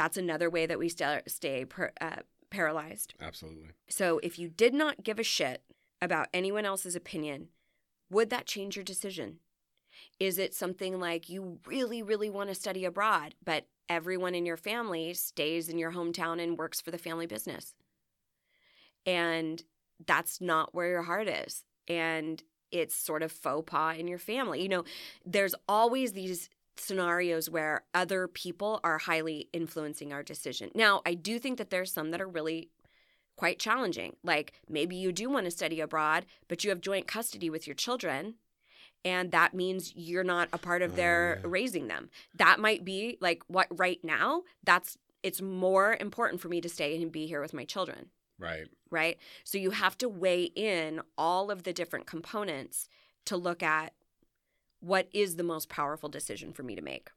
that's 0.00 0.16
another 0.16 0.48
way 0.48 0.64
that 0.64 0.78
we 0.78 0.88
st- 0.88 1.30
stay 1.30 1.66
per, 1.66 1.92
uh, 2.00 2.22
paralyzed. 2.48 3.12
Absolutely. 3.20 3.68
so 3.90 4.18
if 4.22 4.38
you 4.38 4.48
did 4.48 4.72
not 4.72 5.04
give 5.04 5.18
a 5.18 5.22
shit 5.22 5.62
about 6.00 6.28
anyone 6.32 6.64
else's 6.64 6.96
opinion 6.96 7.48
would 8.10 8.30
that 8.30 8.46
change 8.46 8.76
your 8.76 8.84
decision? 8.84 9.38
Is 10.18 10.38
it 10.38 10.54
something 10.54 10.98
like 10.98 11.28
you 11.28 11.58
really 11.66 12.02
really 12.02 12.30
want 12.30 12.48
to 12.48 12.54
study 12.54 12.86
abroad 12.86 13.34
but 13.44 13.66
everyone 13.90 14.34
in 14.34 14.46
your 14.46 14.56
family 14.56 15.12
stays 15.12 15.68
in 15.68 15.76
your 15.76 15.92
hometown 15.92 16.42
and 16.42 16.56
works 16.56 16.80
for 16.80 16.90
the 16.90 16.98
family 17.06 17.26
business? 17.26 17.74
And 19.04 19.62
that's 20.06 20.40
not 20.40 20.74
where 20.74 20.88
your 20.88 21.02
heart 21.02 21.28
is 21.28 21.62
and 21.86 22.42
it's 22.72 22.96
sort 22.96 23.22
of 23.22 23.30
faux 23.32 23.70
pas 23.70 23.98
in 23.98 24.08
your 24.08 24.18
family. 24.18 24.62
You 24.62 24.70
know 24.70 24.84
there's 25.26 25.54
always 25.68 26.14
these 26.14 26.48
scenarios 26.80 27.48
where 27.50 27.84
other 27.94 28.26
people 28.26 28.80
are 28.82 28.98
highly 28.98 29.48
influencing 29.52 30.12
our 30.12 30.22
decision 30.22 30.70
now 30.74 31.00
i 31.06 31.14
do 31.14 31.38
think 31.38 31.58
that 31.58 31.70
there's 31.70 31.92
some 31.92 32.10
that 32.10 32.20
are 32.20 32.28
really 32.28 32.68
quite 33.36 33.58
challenging 33.58 34.16
like 34.22 34.52
maybe 34.68 34.96
you 34.96 35.12
do 35.12 35.28
want 35.30 35.44
to 35.44 35.50
study 35.50 35.80
abroad 35.80 36.26
but 36.48 36.62
you 36.64 36.70
have 36.70 36.80
joint 36.80 37.06
custody 37.06 37.48
with 37.50 37.66
your 37.66 37.74
children 37.74 38.34
and 39.04 39.30
that 39.30 39.54
means 39.54 39.92
you're 39.96 40.24
not 40.24 40.48
a 40.52 40.58
part 40.58 40.82
of 40.82 40.92
Oh, 40.92 40.96
their 40.96 41.38
yeah. 41.42 41.48
raising 41.50 41.88
them 41.88 42.10
that 42.36 42.58
might 42.60 42.84
be 42.84 43.16
like 43.20 43.42
what 43.46 43.66
right 43.70 43.98
now 44.02 44.42
that's 44.64 44.98
it's 45.22 45.40
more 45.42 45.96
important 46.00 46.40
for 46.40 46.48
me 46.48 46.60
to 46.62 46.68
stay 46.68 47.00
and 47.00 47.12
be 47.12 47.26
here 47.26 47.40
with 47.40 47.54
my 47.54 47.64
children 47.64 48.06
Right. 48.38 48.68
right? 48.90 49.18
So 49.44 49.58
you 49.58 49.70
have 49.72 49.98
to 49.98 50.08
weigh 50.08 50.44
in 50.44 51.02
all 51.18 51.50
of 51.50 51.64
the 51.64 51.74
different 51.74 52.06
components 52.06 52.88
to 53.26 53.36
look 53.36 53.62
at 53.62 53.92
what 54.80 55.08
is 55.12 55.36
the 55.36 55.42
most 55.42 55.68
powerful 55.68 56.08
decision 56.08 56.52
for 56.52 56.62
me 56.62 56.74
to 56.74 56.82
make. 56.82 57.10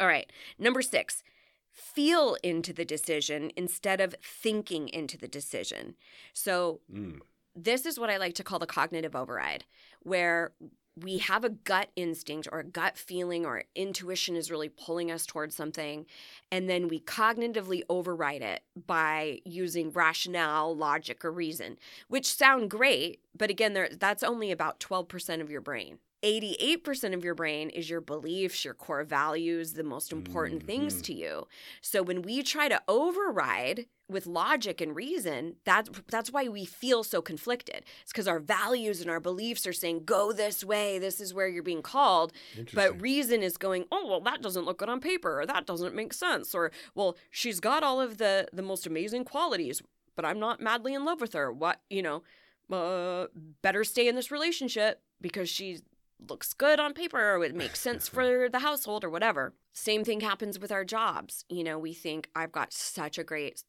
All 0.00 0.06
right, 0.06 0.30
number 0.58 0.82
six, 0.82 1.22
feel 1.70 2.36
into 2.42 2.72
the 2.72 2.84
decision 2.84 3.50
instead 3.56 4.00
of 4.00 4.14
thinking 4.22 4.88
into 4.88 5.18
the 5.18 5.28
decision. 5.28 5.96
So 6.32 6.80
Mm. 6.92 7.20
this 7.54 7.84
is 7.86 7.98
what 7.98 8.10
I 8.10 8.16
like 8.16 8.34
to 8.36 8.44
call 8.44 8.58
the 8.58 8.66
cognitive 8.66 9.14
override, 9.14 9.64
where 10.00 10.52
we 10.96 11.18
have 11.18 11.44
a 11.44 11.48
gut 11.50 11.90
instinct 11.96 12.48
or 12.52 12.60
a 12.60 12.64
gut 12.64 12.98
feeling 12.98 13.46
or 13.46 13.64
intuition 13.74 14.36
is 14.36 14.50
really 14.50 14.68
pulling 14.68 15.10
us 15.10 15.24
towards 15.24 15.56
something. 15.56 16.06
And 16.50 16.68
then 16.68 16.88
we 16.88 17.00
cognitively 17.00 17.82
override 17.88 18.42
it 18.42 18.62
by 18.86 19.40
using 19.44 19.90
rationale, 19.90 20.76
logic, 20.76 21.24
or 21.24 21.32
reason, 21.32 21.78
which 22.08 22.26
sound 22.26 22.70
great. 22.70 23.20
But 23.36 23.48
again, 23.50 23.72
there, 23.72 23.88
that's 23.90 24.22
only 24.22 24.50
about 24.50 24.80
12% 24.80 25.40
of 25.40 25.50
your 25.50 25.62
brain. 25.62 25.98
88% 26.22 27.14
of 27.14 27.24
your 27.24 27.34
brain 27.34 27.68
is 27.70 27.90
your 27.90 28.00
beliefs, 28.00 28.64
your 28.64 28.74
core 28.74 29.04
values, 29.04 29.72
the 29.74 29.82
most 29.82 30.12
important 30.12 30.64
things 30.64 30.96
Mhm. 30.96 31.02
to 31.06 31.14
you. 31.14 31.48
So 31.80 32.02
when 32.02 32.22
we 32.22 32.42
try 32.42 32.68
to 32.68 32.80
override 32.88 33.86
with 34.08 34.26
logic 34.26 34.80
and 34.80 34.94
reason, 34.94 35.56
that's 35.64 35.88
that's 36.08 36.30
why 36.30 36.46
we 36.48 36.64
feel 36.64 37.02
so 37.02 37.22
conflicted. 37.22 37.84
It's 38.02 38.12
because 38.12 38.28
our 38.28 38.38
values 38.40 39.00
and 39.00 39.10
our 39.10 39.20
beliefs 39.20 39.66
are 39.66 39.72
saying, 39.72 40.04
go 40.04 40.32
this 40.32 40.62
way, 40.62 40.98
this 40.98 41.18
is 41.20 41.32
where 41.32 41.48
you're 41.48 41.62
being 41.62 41.82
called. 41.82 42.32
But 42.74 43.00
reason 43.00 43.42
is 43.42 43.56
going, 43.56 43.86
oh 43.90 44.06
well, 44.06 44.20
that 44.20 44.42
doesn't 44.42 44.64
look 44.64 44.78
good 44.78 44.88
on 44.90 45.00
paper, 45.00 45.40
or 45.40 45.46
that 45.46 45.66
doesn't 45.66 45.94
make 45.94 46.12
sense, 46.12 46.54
or 46.54 46.70
well, 46.94 47.16
she's 47.30 47.58
got 47.58 47.82
all 47.82 48.00
of 48.00 48.18
the 48.18 48.48
the 48.52 48.62
most 48.62 48.86
amazing 48.86 49.24
qualities, 49.24 49.82
but 50.14 50.24
I'm 50.24 50.38
not 50.38 50.60
madly 50.60 50.92
in 50.94 51.04
love 51.04 51.20
with 51.20 51.32
her. 51.32 51.50
What 51.50 51.80
you 51.88 52.02
know, 52.02 52.22
uh, 52.70 53.28
better 53.62 53.82
stay 53.82 54.08
in 54.08 54.14
this 54.14 54.30
relationship 54.30 55.00
because 55.20 55.48
she 55.48 55.80
looks 56.28 56.52
good 56.52 56.80
on 56.80 56.94
paper, 56.94 57.34
or 57.36 57.44
it 57.44 57.54
makes 57.54 57.80
sense 57.80 58.08
for 58.08 58.48
the 58.52 58.60
household, 58.60 59.04
or 59.04 59.10
whatever. 59.10 59.54
Same 59.72 60.04
thing 60.04 60.20
happens 60.20 60.58
with 60.58 60.72
our 60.72 60.84
jobs. 60.84 61.44
You 61.48 61.64
know, 61.64 61.78
we 61.78 61.92
think 61.92 62.28
I've 62.34 62.52
got 62.52 62.72
such 62.72 63.18
a 63.18 63.24
great 63.24 63.62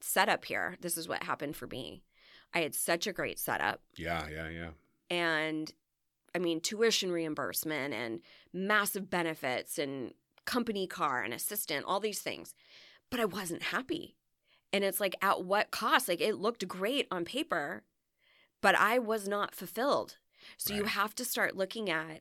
setup 0.00 0.44
here. 0.44 0.76
This 0.80 0.96
is 0.96 1.08
what 1.08 1.24
happened 1.24 1.56
for 1.56 1.66
me. 1.66 2.02
I 2.54 2.60
had 2.60 2.74
such 2.74 3.06
a 3.06 3.12
great 3.12 3.38
setup 3.38 3.82
yeah, 3.96 4.26
yeah, 4.32 4.48
yeah. 4.48 4.70
and 5.10 5.70
I 6.34 6.38
mean 6.38 6.60
tuition 6.60 7.12
reimbursement 7.12 7.92
and 7.92 8.20
massive 8.52 9.10
benefits 9.10 9.78
and 9.78 10.14
company 10.46 10.86
car 10.86 11.22
and 11.22 11.34
assistant, 11.34 11.84
all 11.86 12.00
these 12.00 12.20
things. 12.20 12.54
But 13.10 13.20
I 13.20 13.24
wasn't 13.26 13.64
happy. 13.64 14.16
And 14.72 14.84
it's 14.84 15.00
like 15.00 15.16
at 15.20 15.44
what 15.44 15.70
cost? 15.70 16.08
Like 16.08 16.20
it 16.20 16.36
looked 16.36 16.66
great 16.66 17.06
on 17.10 17.24
paper, 17.24 17.82
but 18.62 18.74
I 18.74 18.98
was 18.98 19.28
not 19.28 19.54
fulfilled. 19.54 20.16
So 20.56 20.74
you 20.74 20.84
have 20.84 21.14
to 21.16 21.24
start 21.24 21.56
looking 21.56 21.90
at 21.90 22.20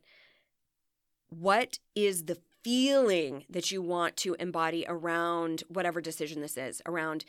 what 1.29 1.79
is 1.95 2.25
the 2.25 2.37
feeling 2.63 3.45
that 3.49 3.71
you 3.71 3.81
want 3.81 4.17
to 4.17 4.35
embody 4.39 4.85
around 4.87 5.63
whatever 5.67 6.01
decision 6.01 6.41
this 6.41 6.57
is, 6.57 6.81
around 6.85 7.25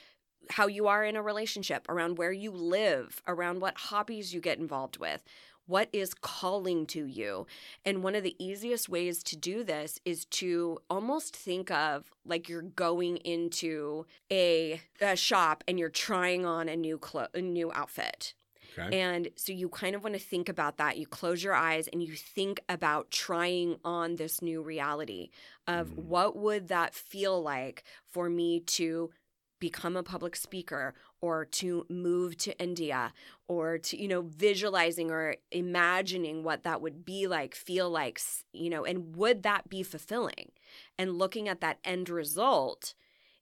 how 0.51 0.67
you 0.67 0.87
are 0.87 1.05
in 1.05 1.17
a 1.17 1.23
relationship, 1.23 1.87
around 1.89 2.19
where 2.19 2.33
you 2.33 2.51
live, 2.51 3.23
around 3.27 3.61
what 3.61 3.77
hobbies 3.77 4.33
you 4.33 4.41
get 4.41 4.59
involved 4.59 4.99
with. 4.99 5.23
What 5.67 5.89
is 5.93 6.15
calling 6.15 6.87
to 6.87 7.05
you? 7.05 7.47
And 7.85 8.03
one 8.03 8.15
of 8.15 8.23
the 8.23 8.37
easiest 8.39 8.89
ways 8.89 9.23
to 9.25 9.37
do 9.37 9.65
this 9.65 9.99
is 10.05 10.25
to 10.27 10.79
almost 10.89 11.35
think 11.35 11.73
of 11.73 12.13
like 12.25 12.49
you're 12.49 12.63
going 12.63 13.17
into 13.19 14.07
a, 14.31 14.81
a 15.01 15.17
shop 15.17 15.65
and 15.67 15.79
you're 15.79 15.89
trying 15.89 16.47
on 16.47 16.69
a 16.69 16.77
new 16.77 16.99
clo- 16.99 17.27
a 17.35 17.41
new 17.43 17.73
outfit. 17.73 18.35
Okay. 18.79 19.01
And 19.01 19.29
so 19.37 19.53
you 19.53 19.69
kind 19.69 19.95
of 19.95 20.03
want 20.03 20.15
to 20.15 20.21
think 20.21 20.49
about 20.49 20.77
that. 20.79 20.99
You 20.99 21.07
close 21.07 21.43
your 21.43 21.55
eyes 21.55 21.89
and 21.89 22.03
you 22.03 22.15
think 22.15 22.61
about 22.69 23.11
trying 23.11 23.79
on 23.85 24.17
this 24.17 24.43
new 24.43 24.63
reality 24.63 25.31
of 25.67 25.89
Mm. 25.89 26.05
what 26.05 26.37
would 26.37 26.69
that 26.69 26.95
feel 26.95 27.43
like 27.43 27.85
for 28.09 28.29
me 28.29 28.61
to 28.61 29.11
become 29.59 29.97
a 29.97 30.03
public 30.03 30.37
speaker 30.37 30.95
or 31.23 31.45
to 31.47 31.87
move 31.89 32.37
to 32.37 32.57
India 32.59 33.13
or 33.49 33.79
to 33.79 33.97
you 34.01 34.07
know 34.07 34.21
visualizing 34.23 35.11
or 35.11 35.37
imagining 35.51 36.43
what 36.43 36.63
that 36.65 36.81
would 36.83 37.05
be 37.05 37.27
like 37.27 37.55
feel 37.55 37.89
like 37.89 38.21
you 38.53 38.69
know 38.69 38.85
and 38.85 39.17
would 39.17 39.43
that 39.43 39.69
be 39.71 39.83
fulfilling 39.83 40.51
and 40.99 41.17
looking 41.17 41.49
at 41.49 41.61
that 41.63 41.79
end 41.85 42.09
result 42.11 42.95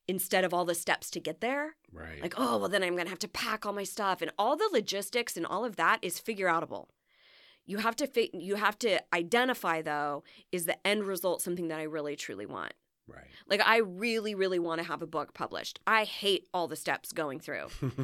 instead 0.07 0.43
of 0.43 0.53
all 0.53 0.65
the 0.65 0.75
steps 0.75 1.09
to 1.11 1.19
get 1.19 1.41
there 1.41 1.75
right. 1.91 2.21
like, 2.21 2.35
oh, 2.37 2.57
well, 2.57 2.69
then 2.69 2.83
I'm 2.83 2.93
going 2.93 3.05
to 3.05 3.09
have 3.09 3.19
to 3.19 3.27
pack 3.27 3.65
all 3.65 3.73
my 3.73 3.83
stuff. 3.83 4.21
And 4.21 4.31
all 4.37 4.55
the 4.55 4.69
logistics 4.71 5.35
and 5.35 5.45
all 5.45 5.65
of 5.65 5.75
that 5.77 5.99
is 6.01 6.19
figure 6.19 6.47
outable. 6.47 6.87
You 7.65 7.79
have 7.79 7.95
to 7.97 8.07
fi- 8.07 8.29
you 8.33 8.55
have 8.55 8.77
to 8.79 9.01
identify 9.11 9.81
though 9.81 10.23
is 10.51 10.65
the 10.65 10.85
end 10.85 11.05
result 11.05 11.41
something 11.41 11.67
that 11.69 11.79
I 11.79 11.83
really 11.83 12.15
truly 12.15 12.45
want. 12.45 12.73
Right. 13.07 13.27
Like 13.47 13.61
I 13.65 13.77
really 13.77 14.35
really 14.35 14.59
want 14.59 14.81
to 14.81 14.87
have 14.87 15.01
a 15.01 15.07
book 15.07 15.33
published. 15.33 15.79
I 15.85 16.03
hate 16.03 16.47
all 16.53 16.67
the 16.67 16.75
steps 16.75 17.11
going 17.11 17.39
through. 17.39 17.67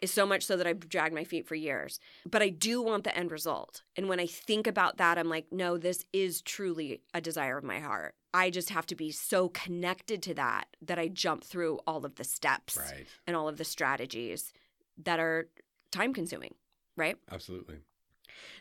It's 0.00 0.12
so 0.12 0.26
much 0.26 0.44
so 0.44 0.56
that 0.56 0.66
I've 0.66 0.88
dragged 0.88 1.14
my 1.14 1.24
feet 1.24 1.46
for 1.46 1.54
years. 1.54 1.98
But 2.28 2.42
I 2.42 2.48
do 2.50 2.82
want 2.82 3.04
the 3.04 3.16
end 3.16 3.32
result. 3.32 3.82
And 3.96 4.08
when 4.08 4.20
I 4.20 4.26
think 4.26 4.66
about 4.66 4.98
that, 4.98 5.18
I'm 5.18 5.28
like, 5.28 5.46
no, 5.50 5.76
this 5.76 6.04
is 6.12 6.40
truly 6.42 7.02
a 7.14 7.20
desire 7.20 7.58
of 7.58 7.64
my 7.64 7.80
heart. 7.80 8.14
I 8.32 8.50
just 8.50 8.70
have 8.70 8.86
to 8.86 8.94
be 8.94 9.10
so 9.10 9.48
connected 9.48 10.22
to 10.24 10.34
that 10.34 10.66
that 10.82 10.98
I 10.98 11.08
jump 11.08 11.44
through 11.44 11.80
all 11.86 12.04
of 12.04 12.16
the 12.16 12.24
steps 12.24 12.76
right. 12.76 13.06
and 13.26 13.34
all 13.36 13.48
of 13.48 13.56
the 13.58 13.64
strategies 13.64 14.52
that 15.04 15.18
are 15.18 15.48
time 15.90 16.12
consuming, 16.12 16.54
right? 16.96 17.16
Absolutely. 17.30 17.76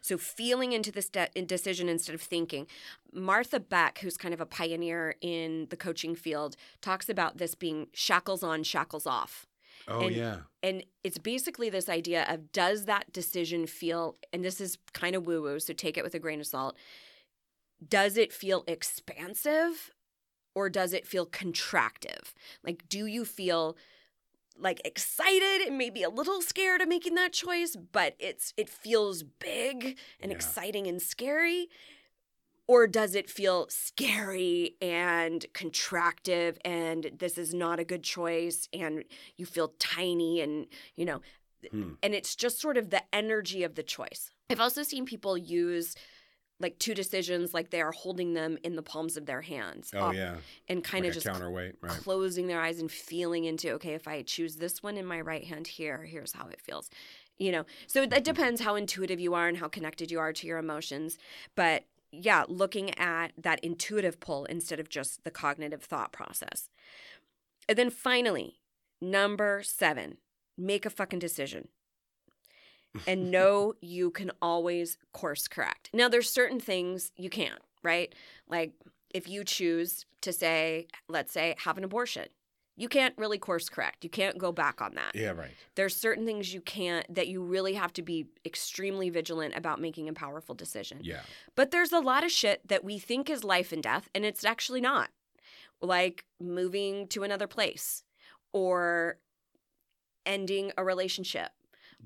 So 0.01 0.17
feeling 0.17 0.71
into 0.73 0.91
this 0.91 1.09
in 1.35 1.45
decision 1.45 1.89
instead 1.89 2.15
of 2.15 2.21
thinking. 2.21 2.67
Martha 3.13 3.59
Beck, 3.59 3.99
who's 3.99 4.17
kind 4.17 4.33
of 4.33 4.41
a 4.41 4.45
pioneer 4.45 5.15
in 5.21 5.67
the 5.69 5.77
coaching 5.77 6.15
field, 6.15 6.55
talks 6.81 7.09
about 7.09 7.37
this 7.37 7.55
being 7.55 7.87
shackles 7.93 8.43
on, 8.43 8.63
shackles 8.63 9.05
off. 9.07 9.47
Oh 9.87 10.01
And- 10.07 10.15
yeah. 10.15 10.37
And 10.63 10.83
it's 11.03 11.17
basically 11.17 11.69
this 11.69 11.87
idea 11.87 12.25
of 12.27 12.51
does 12.51 12.85
that 12.85 13.13
decision 13.13 13.67
feel, 13.67 14.17
and 14.33 14.43
this 14.43 14.59
is 14.59 14.77
kind 14.93 15.15
of 15.15 15.25
woo 15.25 15.41
woo, 15.41 15.59
so 15.59 15.71
take 15.73 15.97
it 15.97 16.03
with 16.03 16.13
a 16.15 16.19
grain 16.19 16.39
of 16.41 16.47
salt. 16.47 16.75
Does 17.87 18.17
it 18.17 18.33
feel 18.33 18.63
expansive 18.67 19.91
or 20.55 20.69
does 20.69 20.93
it 20.93 21.05
feel 21.05 21.25
contractive? 21.27 22.33
Like, 22.63 22.89
do 22.89 23.05
you 23.05 23.23
feel 23.23 23.77
like 24.59 24.81
excited 24.85 25.67
and 25.67 25.77
maybe 25.77 26.03
a 26.03 26.09
little 26.09 26.41
scared 26.41 26.81
of 26.81 26.87
making 26.87 27.15
that 27.15 27.33
choice, 27.33 27.75
but 27.75 28.15
it's 28.19 28.53
it 28.57 28.69
feels 28.69 29.23
big 29.23 29.97
and 30.21 30.31
Yeah. 30.31 30.35
exciting 30.35 30.87
and 30.87 31.01
scary? 31.01 31.69
Or 32.67 32.85
does 32.85 33.15
it 33.15 33.29
feel 33.29 33.67
scary 33.69 34.75
and 34.81 35.45
contractive 35.53 36.58
and 36.65 37.12
this 37.17 37.37
is 37.37 37.53
not 37.53 37.79
a 37.79 37.85
good 37.85 38.03
choice 38.03 38.67
and 38.73 39.05
you 39.37 39.45
feel 39.45 39.73
tiny 39.79 40.41
and 40.41 40.67
you 40.95 41.05
know 41.05 41.21
Hmm. 41.71 41.93
and 42.03 42.13
it's 42.13 42.35
just 42.35 42.60
sort 42.62 42.77
of 42.77 42.91
the 42.91 43.03
energy 43.13 43.63
of 43.63 43.75
the 43.75 43.83
choice. 43.83 44.31
I've 44.49 44.60
also 44.62 44.83
seen 44.83 45.05
people 45.05 45.37
use 45.37 45.95
like 46.60 46.79
two 46.79 46.93
decisions 46.95 47.53
like 47.53 47.69
they 47.69 47.81
are 47.81 47.91
holding 47.91 48.33
them 48.33 48.58
in 48.63 48.75
the 48.75 48.81
palms 48.81 49.15
of 49.17 49.25
their 49.25 49.41
hands 49.41 49.91
Oh 49.93 50.08
up 50.08 50.15
yeah. 50.15 50.37
and 50.67 50.83
kind 50.83 51.03
like 51.03 51.10
of 51.10 51.13
just 51.15 51.27
counterweight, 51.27 51.75
right? 51.81 51.91
closing 51.91 52.47
their 52.47 52.60
eyes 52.62 52.79
and 52.79 52.91
feeling 52.91 53.45
into 53.45 53.71
okay 53.73 53.93
if 53.93 54.08
i 54.08 54.21
choose 54.23 54.55
this 54.55 54.81
one 54.81 54.97
in 54.97 55.05
my 55.05 55.21
right 55.21 55.43
hand 55.45 55.67
here 55.67 56.03
here's 56.03 56.33
how 56.33 56.47
it 56.47 56.60
feels 56.62 56.89
you 57.37 57.51
know 57.51 57.65
so 57.85 58.01
Mm-hmm. 58.01 58.10
that 58.10 58.23
depends 58.23 58.62
how 58.62 58.75
intuitive 58.75 59.19
you 59.19 59.33
are 59.35 59.47
and 59.47 59.58
how 59.58 59.67
connected 59.67 60.10
you 60.10 60.19
are 60.19 60.33
to 60.33 60.47
your 60.47 60.58
emotions 60.58 61.17
but 61.55 61.83
yeah 62.12 62.43
looking 62.47 62.97
at 62.97 63.33
that 63.37 63.60
intuitive 63.60 64.19
pull 64.19 64.45
instead 64.45 64.79
of 64.79 64.89
just 64.89 65.23
the 65.23 65.31
cognitive 65.31 65.83
thought 65.83 66.12
process 66.12 66.69
and 67.69 67.77
then 67.77 67.89
finally 67.91 68.60
number 68.99 69.62
seven 69.63 70.17
make 70.58 70.85
a 70.87 70.89
fucking 70.89 71.19
decision 71.19 71.67
and 73.06 73.31
know 73.31 73.73
you 73.81 74.12
can 74.12 74.31
always 74.41 74.98
course 75.13 75.48
correct. 75.48 75.89
Now, 75.93 76.10
there's 76.10 76.29
certain 76.29 76.60
things 76.60 77.12
you 77.17 77.29
can't, 77.29 77.62
right? 77.83 78.13
Like 78.48 78.73
if 79.13 79.27
you 79.27 79.43
choose 79.43 80.06
to 80.21 80.33
say, 80.33 80.87
let's 81.08 81.31
say, 81.31 81.56
have 81.60 81.77
an 81.77 81.83
abortion, 81.83 82.27
you 82.75 82.87
can't 82.87 83.15
really 83.17 83.39
course 83.39 83.69
correct. 83.69 84.04
You 84.04 84.10
can't 84.10 84.37
go 84.37 84.52
back 84.52 84.81
on 84.81 84.93
that. 84.95 85.15
Yeah, 85.15 85.31
right. 85.31 85.52
There's 85.75 85.95
certain 85.95 86.25
things 86.25 86.54
you 86.54 86.62
can't, 86.62 87.12
that 87.13 87.27
you 87.27 87.43
really 87.43 87.73
have 87.73 87.91
to 87.93 88.04
be 88.04 88.27
extremely 88.45 89.10
vigilant 89.10 89.56
about 89.56 89.81
making 89.81 90.10
a 90.10 90.13
powerful 90.13 90.54
decision. 90.54 91.00
Yeah. 91.02 91.21
But 91.56 91.71
there's 91.71 91.91
a 91.91 92.00
lot 92.00 92.23
of 92.23 92.31
shit 92.31 92.67
that 92.67 92.83
we 92.83 93.00
think 93.00 93.29
is 93.29 93.43
life 93.43 93.71
and 93.71 93.81
death, 93.81 94.10
and 94.13 94.23
it's 94.23 94.45
actually 94.45 94.81
not. 94.81 95.10
Like 95.81 96.25
moving 96.39 97.08
to 97.10 97.23
another 97.23 97.48
place 97.48 98.04
or 98.54 99.17
ending 100.25 100.71
a 100.77 100.83
relationship 100.83 101.50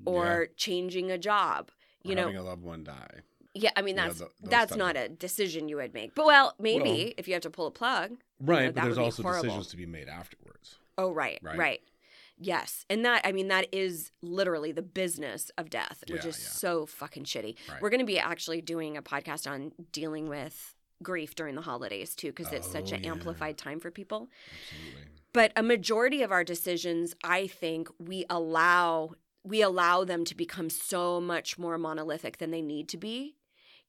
or 0.04 0.48
changing 0.56 1.10
a 1.10 1.18
job. 1.18 1.70
You 2.02 2.12
Or 2.12 2.16
know, 2.16 2.22
having 2.22 2.36
a 2.38 2.42
loved 2.42 2.62
one 2.62 2.82
die. 2.84 3.20
yeah, 3.54 3.70
I 3.76 3.82
mean 3.82 3.96
Yeah, 3.96 4.06
that's 4.08 4.18
tho- 4.20 4.30
those 4.40 4.50
that's 4.50 4.76
not 4.76 4.96
of- 4.96 5.02
a 5.04 5.08
decision 5.08 5.68
you 5.68 5.76
would 5.76 5.94
make. 5.94 6.14
But 6.14 6.26
well, 6.26 6.54
maybe 6.58 7.04
Well- 7.06 7.12
if 7.18 7.28
you 7.28 7.34
have 7.34 7.42
to 7.42 7.50
pull 7.50 7.66
a 7.66 7.70
plug. 7.70 8.16
Right, 8.40 8.66
that 8.66 8.74
but 8.74 8.84
there's 8.84 8.98
also 8.98 9.22
horrible. 9.22 9.42
decisions 9.44 9.68
to 9.68 9.76
be 9.76 9.86
made 9.86 10.08
afterwards. 10.08 10.78
Oh, 10.98 11.10
right, 11.12 11.38
Right. 11.42 11.56
right, 11.58 11.80
Yes, 12.38 12.84
and 12.90 13.04
that 13.04 13.20
I 13.24 13.30
mean 13.30 13.46
that 13.48 13.68
is 13.72 14.10
literally 14.20 14.72
the 14.72 14.82
business 14.82 15.50
of 15.56 15.70
death, 15.70 16.02
which 16.08 16.24
Yeah, 16.24 16.30
is 16.30 16.38
yeah. 16.42 16.48
so 16.50 16.86
fucking 16.86 17.24
shitty. 17.24 17.56
Right. 17.68 17.80
We're 17.80 17.90
going 17.90 18.00
to 18.00 18.06
be 18.06 18.18
actually 18.18 18.60
doing 18.60 18.96
a 18.96 19.02
podcast 19.02 19.48
on 19.48 19.72
dealing 19.92 20.28
with 20.28 20.74
grief 21.04 21.34
during 21.36 21.54
the 21.54 21.62
holidays 21.62 22.16
too, 22.16 22.32
because 22.32 22.52
it's 22.52 22.66
such 22.66 22.92
Oh, 22.92 22.96
an 22.96 23.04
yeah. 23.04 23.10
amplified 23.12 23.58
time 23.58 23.78
for 23.78 23.90
people. 23.92 24.28
Absolutely. 24.72 25.08
but 25.32 25.50
a 25.56 25.62
majority 25.62 26.20
of 26.22 26.30
our 26.32 26.44
decisions 26.44 27.14
i 27.24 27.46
think 27.46 27.88
we 27.98 28.24
allow 28.28 29.14
we 29.44 29.62
allow 29.62 30.04
them 30.04 30.24
to 30.24 30.34
become 30.36 30.70
so 30.70 31.20
much 31.20 31.58
more 31.58 31.78
monolithic 31.78 32.38
than 32.38 32.50
they 32.50 32.62
need 32.62 32.88
to 32.88 32.96
be. 32.96 33.36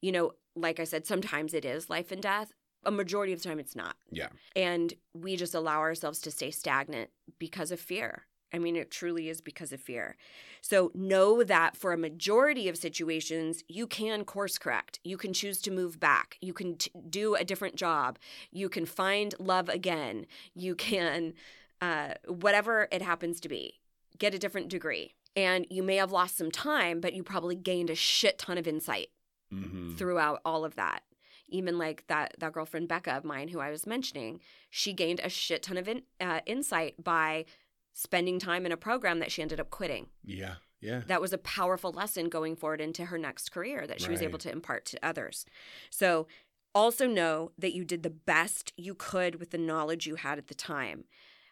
You 0.00 0.12
know 0.12 0.32
like 0.56 0.78
i 0.78 0.84
said 0.84 1.04
sometimes 1.04 1.52
it 1.52 1.64
is 1.64 1.90
life 1.90 2.12
and 2.12 2.22
death. 2.22 2.52
A 2.86 2.90
majority 2.90 3.32
of 3.32 3.42
the 3.42 3.48
time 3.48 3.58
it's 3.58 3.74
not. 3.76 3.96
Yeah. 4.10 4.28
and 4.54 4.94
we 5.14 5.36
just 5.36 5.54
allow 5.54 5.80
ourselves 5.80 6.20
to 6.20 6.30
stay 6.30 6.50
stagnant 6.50 7.10
because 7.38 7.70
of 7.70 7.80
fear. 7.80 8.26
I 8.52 8.58
mean 8.58 8.76
it 8.76 8.90
truly 8.90 9.28
is 9.28 9.40
because 9.40 9.72
of 9.72 9.80
fear. 9.80 10.16
So 10.60 10.92
know 10.94 11.42
that 11.42 11.76
for 11.76 11.92
a 11.92 11.98
majority 11.98 12.68
of 12.68 12.76
situations 12.76 13.64
you 13.68 13.86
can 13.86 14.24
course 14.24 14.58
correct. 14.58 15.00
You 15.02 15.16
can 15.16 15.32
choose 15.32 15.60
to 15.62 15.70
move 15.70 15.98
back. 15.98 16.36
You 16.40 16.52
can 16.52 16.76
t- 16.76 16.90
do 17.08 17.34
a 17.34 17.44
different 17.44 17.74
job. 17.76 18.18
You 18.52 18.68
can 18.68 18.86
find 18.86 19.34
love 19.38 19.68
again. 19.68 20.26
You 20.54 20.74
can 20.74 21.32
uh, 21.80 22.14
whatever 22.28 22.86
it 22.92 23.02
happens 23.02 23.40
to 23.40 23.48
be 23.48 23.80
get 24.18 24.34
a 24.34 24.38
different 24.38 24.68
degree 24.68 25.14
and 25.36 25.66
you 25.70 25.82
may 25.82 25.96
have 25.96 26.12
lost 26.12 26.36
some 26.36 26.50
time 26.50 27.00
but 27.00 27.12
you 27.14 27.22
probably 27.22 27.56
gained 27.56 27.90
a 27.90 27.94
shit 27.94 28.38
ton 28.38 28.58
of 28.58 28.66
insight 28.66 29.08
Mm-hmm. 29.52 29.94
throughout 29.94 30.40
all 30.44 30.64
of 30.64 30.74
that. 30.74 31.02
Even 31.48 31.78
like 31.78 32.04
that 32.08 32.34
that 32.38 32.52
girlfriend 32.54 32.88
Becca 32.88 33.12
of 33.12 33.24
mine 33.24 33.48
who 33.48 33.60
I 33.60 33.70
was 33.70 33.86
mentioning, 33.86 34.40
she 34.68 34.92
gained 34.92 35.20
a 35.22 35.28
shit 35.28 35.62
ton 35.62 35.76
of 35.76 35.86
in, 35.86 36.02
uh, 36.20 36.40
insight 36.44 36.94
by 37.04 37.44
spending 37.92 38.40
time 38.40 38.66
in 38.66 38.72
a 38.72 38.76
program 38.76 39.20
that 39.20 39.30
she 39.30 39.42
ended 39.42 39.60
up 39.60 39.70
quitting. 39.70 40.08
Yeah. 40.24 40.54
Yeah. 40.80 41.02
That 41.06 41.20
was 41.20 41.32
a 41.32 41.38
powerful 41.38 41.92
lesson 41.92 42.28
going 42.28 42.56
forward 42.56 42.80
into 42.80 43.04
her 43.04 43.18
next 43.18 43.52
career 43.52 43.86
that 43.86 44.00
she 44.00 44.10
was 44.10 44.22
able 44.22 44.38
to 44.40 44.50
impart 44.50 44.86
to 44.86 44.98
others. 45.06 45.46
So 45.88 46.26
also 46.74 47.06
know 47.06 47.52
that 47.56 47.74
you 47.74 47.84
did 47.84 48.02
the 48.02 48.10
best 48.10 48.72
you 48.76 48.94
could 48.94 49.36
with 49.36 49.50
the 49.50 49.58
knowledge 49.58 50.06
you 50.06 50.16
had 50.16 50.38
at 50.38 50.48
the 50.48 50.54
time. 50.54 51.04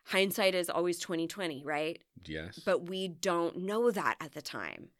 Hindsight 0.06 0.54
is 0.54 0.68
always 0.68 0.98
2020, 0.98 1.62
right? 1.64 2.00
Yes. 2.24 2.58
but 2.64 2.88
we 2.88 3.08
don't 3.08 3.58
know 3.58 3.90
that 3.90 4.16
at 4.20 4.32
the 4.32 4.42
time 4.42 4.90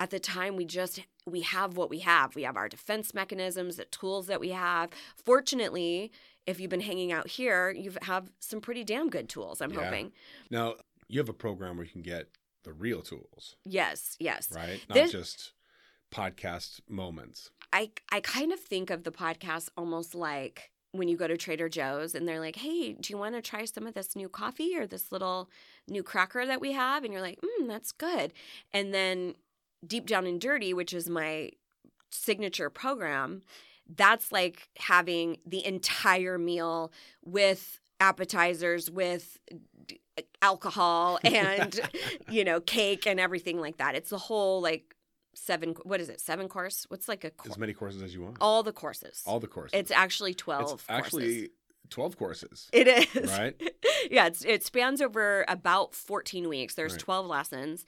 at 0.00 0.10
the 0.10 0.18
time 0.18 0.56
we 0.56 0.64
just 0.64 0.98
we 1.24 1.42
have 1.42 1.76
what 1.76 1.88
we 1.88 2.00
have 2.00 2.34
we 2.34 2.42
have 2.42 2.56
our 2.56 2.68
defense 2.68 3.14
mechanisms 3.14 3.76
the 3.76 3.84
tools 3.84 4.26
that 4.26 4.40
we 4.40 4.48
have 4.48 4.90
fortunately 5.24 6.10
if 6.48 6.58
you've 6.58 6.70
been 6.70 6.80
hanging 6.80 7.12
out 7.12 7.28
here 7.28 7.70
you 7.70 7.92
have 8.02 8.28
some 8.40 8.60
pretty 8.60 8.82
damn 8.82 9.08
good 9.08 9.28
tools 9.28 9.60
i'm 9.60 9.72
Yeah. 9.72 9.84
hoping 9.84 10.10
now 10.50 10.74
you 11.06 11.20
have 11.20 11.28
a 11.28 11.32
program 11.32 11.76
where 11.76 11.86
you 11.86 11.92
can 11.92 12.02
get 12.02 12.26
the 12.64 12.72
real 12.72 13.02
tools, 13.02 13.54
yes 13.64 14.16
yes 14.18 14.48
right? 14.50 14.80
Not 14.88 14.94
This- 14.96 15.12
just 15.12 15.52
podcast 16.12 16.80
moments. 16.88 17.50
I 17.72 17.90
I 18.10 18.20
kind 18.20 18.52
of 18.52 18.60
think 18.60 18.90
of 18.90 19.04
the 19.04 19.10
podcast 19.12 19.68
almost 19.76 20.14
like 20.14 20.70
when 20.94 21.08
you 21.08 21.16
go 21.16 21.26
to 21.26 21.36
Trader 21.36 21.68
Joe's 21.68 22.14
and 22.14 22.26
they're 22.26 22.40
like, 22.40 22.56
"Hey, 22.56 22.92
do 22.92 23.12
you 23.12 23.18
want 23.18 23.34
to 23.34 23.42
try 23.42 23.64
some 23.64 23.86
of 23.86 23.94
this 23.94 24.14
new 24.14 24.28
coffee 24.28 24.76
or 24.76 24.86
this 24.86 25.10
little 25.10 25.50
new 25.88 26.02
cracker 26.02 26.46
that 26.46 26.60
we 26.60 26.72
have?" 26.72 27.04
And 27.04 27.12
you're 27.12 27.22
like, 27.22 27.40
"Mm, 27.40 27.66
that's 27.68 27.92
good." 27.92 28.32
And 28.72 28.94
then 28.94 29.34
Deep 29.86 30.06
Down 30.06 30.26
and 30.26 30.40
Dirty, 30.40 30.72
which 30.72 30.94
is 30.94 31.10
my 31.10 31.50
signature 32.10 32.70
program, 32.70 33.42
that's 33.88 34.30
like 34.32 34.68
having 34.78 35.38
the 35.44 35.64
entire 35.66 36.38
meal 36.38 36.92
with 37.24 37.80
appetizers 38.00 38.90
with 38.90 39.38
alcohol 40.42 41.18
and 41.24 41.80
you 42.28 42.44
know 42.44 42.60
cake 42.60 43.06
and 43.06 43.18
everything 43.18 43.60
like 43.60 43.78
that 43.78 43.94
it's 43.94 44.10
the 44.10 44.18
whole 44.18 44.60
like 44.60 44.93
seven 45.36 45.74
what 45.84 46.00
is 46.00 46.08
it 46.08 46.20
seven 46.20 46.48
course 46.48 46.84
what's 46.88 47.08
like 47.08 47.24
a 47.24 47.30
cour- 47.30 47.50
As 47.52 47.58
many 47.58 47.72
courses 47.74 48.02
as 48.02 48.14
you 48.14 48.22
want. 48.22 48.36
all 48.40 48.62
the 48.62 48.72
courses 48.72 49.22
All 49.26 49.40
the 49.40 49.46
courses. 49.48 49.78
it's 49.78 49.90
actually 49.90 50.34
12 50.34 50.62
It's 50.62 50.70
courses. 50.70 50.86
actually 50.88 51.50
12 51.90 52.16
courses. 52.16 52.68
it 52.72 52.88
is 52.88 53.30
Right? 53.38 53.60
yeah 54.10 54.26
it's, 54.26 54.44
it 54.44 54.64
spans 54.64 55.00
over 55.00 55.44
about 55.48 55.94
14 55.94 56.48
weeks 56.48 56.74
there's 56.74 56.92
Right. 56.92 57.00
12 57.00 57.26
lessons 57.26 57.84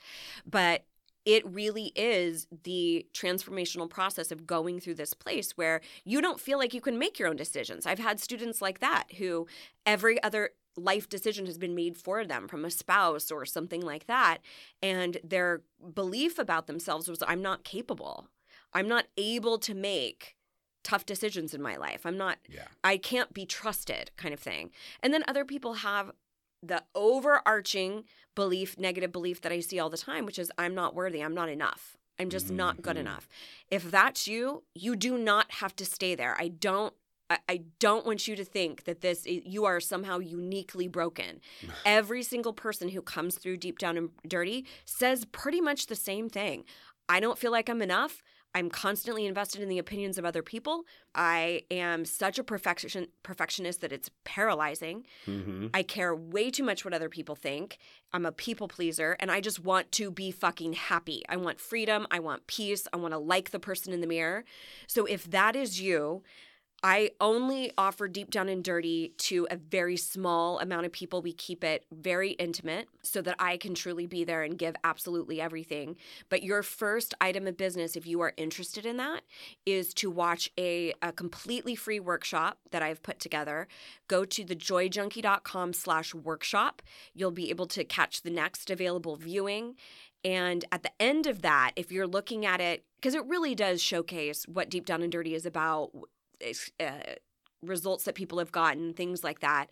but 0.47 0.85
it 1.25 1.45
really 1.45 1.87
is 1.97 2.47
the 2.63 3.05
transformational 3.13 3.91
process 3.91 4.31
of 4.31 4.47
going 4.47 4.79
through 4.79 4.95
this 4.95 5.13
place 5.13 5.57
where 5.57 5.81
you 6.05 6.21
don't 6.23 6.39
feel 6.39 6.57
like 6.57 6.73
you 6.73 6.81
can 6.81 7.01
make 7.01 7.19
your 7.19 7.29
own 7.29 7.35
decisions. 7.35 7.85
I've 7.85 7.99
had 7.99 8.21
students 8.21 8.63
like 8.63 8.79
that 8.79 9.07
who 9.19 9.49
every 9.85 10.23
other 10.23 10.51
life 10.77 11.09
decision 11.09 11.47
has 11.47 11.59
been 11.59 11.75
made 11.75 11.97
for 11.97 12.25
them 12.25 12.49
from 12.49 12.65
a 12.65 12.71
spouse 12.71 13.31
or 13.31 13.45
something 13.47 13.81
like 13.81 14.07
that. 14.07 14.39
And 14.83 15.19
their 15.25 15.63
belief 15.95 16.39
about 16.39 16.67
themselves 16.67 17.09
was, 17.09 17.23
I'm 17.27 17.43
not 17.43 17.65
capable. 17.65 18.29
I'm 18.73 18.89
not 18.89 19.07
able 19.17 19.59
to 19.59 19.75
make 19.75 20.37
tough 20.85 21.07
decisions 21.07 21.53
in 21.55 21.61
my 21.63 21.77
life. 21.77 22.05
I'm 22.05 22.17
not 22.17 22.39
Yeah. 22.49 22.67
I 22.85 22.97
can't 22.97 23.33
be 23.35 23.45
trusted 23.47 24.11
kind 24.17 24.33
of 24.35 24.41
thing. 24.41 24.71
And 25.03 25.13
then 25.13 25.25
other 25.27 25.45
people 25.45 25.75
have 25.75 26.13
the 26.63 26.85
overarching 26.95 28.05
belief, 28.35 28.79
negative 28.79 29.13
belief 29.13 29.41
that 29.43 29.53
I 29.53 29.61
see 29.61 29.79
all 29.81 29.91
the 29.91 29.99
time, 29.99 30.27
which 30.27 30.39
is 30.39 30.51
I'm 30.59 30.75
not 30.75 30.95
worthy, 30.95 31.21
I'm 31.23 31.35
not 31.35 31.49
enough. 31.49 31.97
I'm 32.19 32.31
just 32.31 32.51
not 32.51 32.81
good 32.83 32.97
Mhm. 32.97 33.01
enough. 33.01 33.29
If 33.71 33.91
that's 33.91 34.27
you, 34.27 34.65
you 34.75 34.97
do 34.97 35.19
not 35.19 35.51
have 35.55 35.77
to 35.77 35.85
stay 35.85 36.15
there. 36.15 36.35
I 36.39 36.49
don't 36.49 36.95
I- 37.29 37.39
I 37.49 37.57
don't 37.79 38.07
want 38.07 38.29
you 38.29 38.37
to 38.37 38.45
think 38.45 38.85
that 38.85 39.01
this 39.01 39.27
you 39.27 39.65
are 39.65 39.81
somehow 39.81 40.19
uniquely 40.19 40.89
broken. 40.89 41.41
Every 41.85 42.23
single 42.23 42.53
person 42.53 42.91
who 42.91 43.03
comes 43.03 43.37
through 43.37 43.57
deep 43.59 43.79
down 43.79 43.97
and 43.97 44.11
dirty 44.27 44.67
says 44.85 45.25
pretty 45.27 45.61
much 45.61 45.87
the 45.87 45.97
same 45.97 46.29
thing. 46.29 46.65
I 47.09 47.21
don't 47.21 47.39
feel 47.39 47.53
like 47.53 47.69
I'm 47.69 47.83
enough. 47.83 48.23
I'm 48.55 48.71
constantly 48.71 49.27
invested 49.27 49.61
in 49.61 49.69
the 49.69 49.79
opinions 49.79 50.17
of 50.17 50.25
other 50.25 50.43
people. 50.43 50.85
I 51.15 51.63
am 51.71 52.07
such 52.07 52.39
a 52.39 52.45
perfection 52.45 53.09
perfectionist 53.23 53.83
that 53.83 53.93
it's 53.93 54.11
paralyzing. 54.25 55.05
Mm-hmm. 55.27 55.67
I 55.75 55.83
care 55.83 56.15
way 56.17 56.51
too 56.51 56.63
much 56.65 56.83
what 56.83 56.95
other 56.95 57.11
people 57.11 57.35
think. 57.35 57.77
I'm 58.15 58.25
a 58.25 58.33
people 58.33 58.67
pleaser 58.67 59.15
and 59.21 59.31
I 59.31 59.41
just 59.43 59.63
want 59.63 59.93
to 59.93 60.11
be 60.11 60.31
fucking 60.31 60.73
happy. 60.73 61.23
I 61.29 61.37
want 61.37 61.61
freedom. 61.61 62.07
I 62.11 62.19
want 62.19 62.47
peace. 62.47 62.89
I 62.95 62.97
want 62.97 63.13
to 63.13 63.19
like 63.19 63.51
the 63.51 63.61
person 63.61 63.93
in 63.93 64.01
the 64.01 64.07
mirror. 64.07 64.45
So 64.87 65.05
if 65.05 65.31
that 65.31 65.55
is 65.55 65.79
you, 65.81 66.23
I 66.89 67.11
only 67.21 67.73
offer 67.77 68.07
Deep 68.07 68.31
Down 68.31 68.49
and 68.49 68.63
Dirty 68.63 69.13
to 69.19 69.49
a 69.51 69.57
very 69.57 69.97
small 69.97 70.61
amount 70.61 70.87
of 70.87 70.93
people. 70.93 71.21
We 71.21 71.33
keep 71.33 71.65
it 71.65 71.85
very 71.91 72.31
intimate 72.31 72.87
so 73.03 73.21
that 73.23 73.35
I 73.41 73.57
can 73.57 73.75
truly 73.75 74.07
be 74.07 74.23
there 74.23 74.45
and 74.45 74.57
give 74.57 74.77
absolutely 74.85 75.41
everything. 75.41 75.97
But 76.29 76.45
your 76.45 76.63
first 76.63 77.13
item 77.21 77.49
of 77.49 77.57
business, 77.57 77.97
if 77.97 78.07
you 78.07 78.21
are 78.21 78.35
interested 78.37 78.87
in 78.87 78.99
that, 78.99 79.23
is 79.67 79.93
to 79.95 80.09
watch 80.09 80.49
a, 80.57 80.95
a 81.03 81.11
completely 81.11 81.75
free 81.75 81.99
workshop 81.99 82.59
that 82.71 82.83
I've 82.83 83.03
put 83.03 83.19
together. 83.19 83.67
Go 84.07 84.25
to 84.25 84.45
thejoyjunkie.com 84.45 85.73
slash 85.73 86.15
workshop. 86.15 86.83
You'll 87.13 87.33
be 87.33 87.51
able 87.51 87.67
to 87.67 87.83
catch 87.83 88.23
the 88.23 88.31
next 88.31 88.71
available 88.71 89.17
viewing 89.17 89.75
And 90.25 90.65
at 90.73 90.83
the 90.83 90.91
end 91.01 91.27
of 91.27 91.43
that, 91.43 91.71
if 91.77 91.93
you're 91.93 92.07
looking 92.07 92.45
at 92.45 92.61
it, 92.61 92.85
because 92.97 93.15
it 93.15 93.25
really 93.27 93.55
does 93.55 93.81
showcase 93.81 94.45
what 94.49 94.71
Deep 94.71 94.85
Down 94.85 95.03
and 95.03 95.13
Dirty 95.13 95.35
is 95.35 95.47
about, 95.47 95.91
uh, 96.81 97.15
results 97.63 98.05
that 98.05 98.15
people 98.15 98.39
have 98.39 98.53
gotten, 98.53 98.93
things 98.93 99.25
like 99.25 99.41
that. 99.41 99.67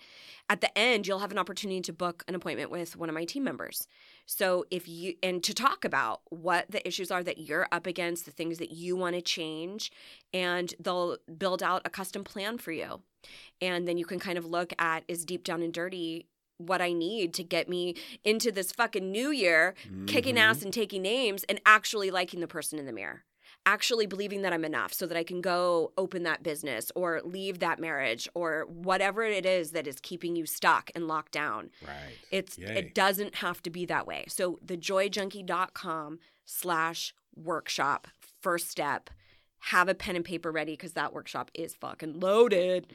At 0.49 0.61
the 0.61 0.77
end, 0.77 1.07
you'll 1.07 1.21
have 1.21 1.31
an 1.31 1.39
opportunity 1.39 1.81
to 1.83 1.93
book 1.93 2.25
an 2.29 2.35
appointment 2.35 2.71
with 2.71 2.97
one 2.97 3.09
of 3.09 3.15
my 3.15 3.25
team 3.25 3.45
members. 3.45 3.87
So 4.27 4.65
if 4.71 4.89
you 4.89 5.15
and 5.23 5.43
to 5.45 5.55
talk 5.55 5.85
about 5.85 6.23
what 6.31 6.71
the 6.71 6.87
issues 6.87 7.11
are 7.11 7.23
that 7.23 7.39
you're 7.39 7.69
up 7.73 7.87
against, 7.87 8.25
the 8.25 8.31
things 8.31 8.59
that 8.59 8.73
you 8.73 8.97
want 8.97 9.15
to 9.17 9.23
change, 9.23 9.91
and 10.33 10.75
they'll 10.81 11.19
build 11.37 11.63
out 11.63 11.83
a 11.85 11.91
custom 11.91 12.25
plan 12.25 12.59
for 12.59 12.73
you. 12.73 13.03
And 13.61 13.89
then 13.89 13.99
you 13.99 14.05
can 14.05 14.19
kind 14.19 14.39
of 14.39 14.45
look 14.45 14.73
at 14.79 15.05
is 15.09 15.25
deep 15.25 15.45
down 15.45 15.63
and 15.63 15.73
dirty 15.73 16.27
what 16.59 16.81
I 16.81 16.93
need 16.93 17.35
to 17.35 17.43
get 17.43 17.69
me 17.69 17.97
into 18.23 18.53
this 18.53 18.71
fucking 18.71 19.11
new 19.11 19.31
year, 19.31 19.75
mm-hmm. 19.87 20.07
kicking 20.07 20.39
ass 20.39 20.63
and 20.63 20.73
taking 20.73 21.03
names 21.03 21.45
and 21.45 21.61
actually 21.67 22.11
liking 22.13 22.41
the 22.41 22.47
person 22.47 22.79
in 22.79 22.87
the 22.87 22.93
mirror 22.93 23.25
actually 23.67 24.07
believing 24.07 24.43
that 24.43 24.53
I'm 24.53 24.65
enough 24.65 24.93
so 24.93 25.07
that 25.07 25.17
I 25.17 25.25
can 25.25 25.41
go 25.41 25.93
open 25.97 26.23
that 26.25 26.43
business 26.43 26.93
or 26.95 27.21
leave 27.25 27.61
that 27.61 27.79
marriage 27.79 28.29
or 28.35 28.67
whatever 28.69 29.23
it 29.23 29.47
is 29.47 29.71
that 29.71 29.87
is 29.87 30.01
keeping 30.01 30.37
you 30.37 30.47
stuck 30.47 30.91
and 30.95 31.09
locked 31.09 31.33
down. 31.33 31.71
Right. 31.87 32.15
It's 32.31 32.59
Yay. 32.59 32.77
it 32.77 32.95
doesn't 32.95 33.37
have 33.37 33.63
to 33.63 33.71
be 33.71 33.87
that 33.87 34.07
way. 34.07 34.25
So 34.29 34.59
thejoyjunkie.com 34.67 36.19
slash 36.45 37.15
workshop 37.35 38.09
first 38.41 38.71
step. 38.71 39.11
Have 39.69 39.89
a 39.89 39.95
pen 39.95 40.17
and 40.17 40.25
paper 40.25 40.53
ready 40.53 40.73
because 40.75 40.93
that 40.93 41.15
workshop 41.15 41.51
is 41.55 41.75
fucking 41.75 42.21
loaded. 42.21 42.95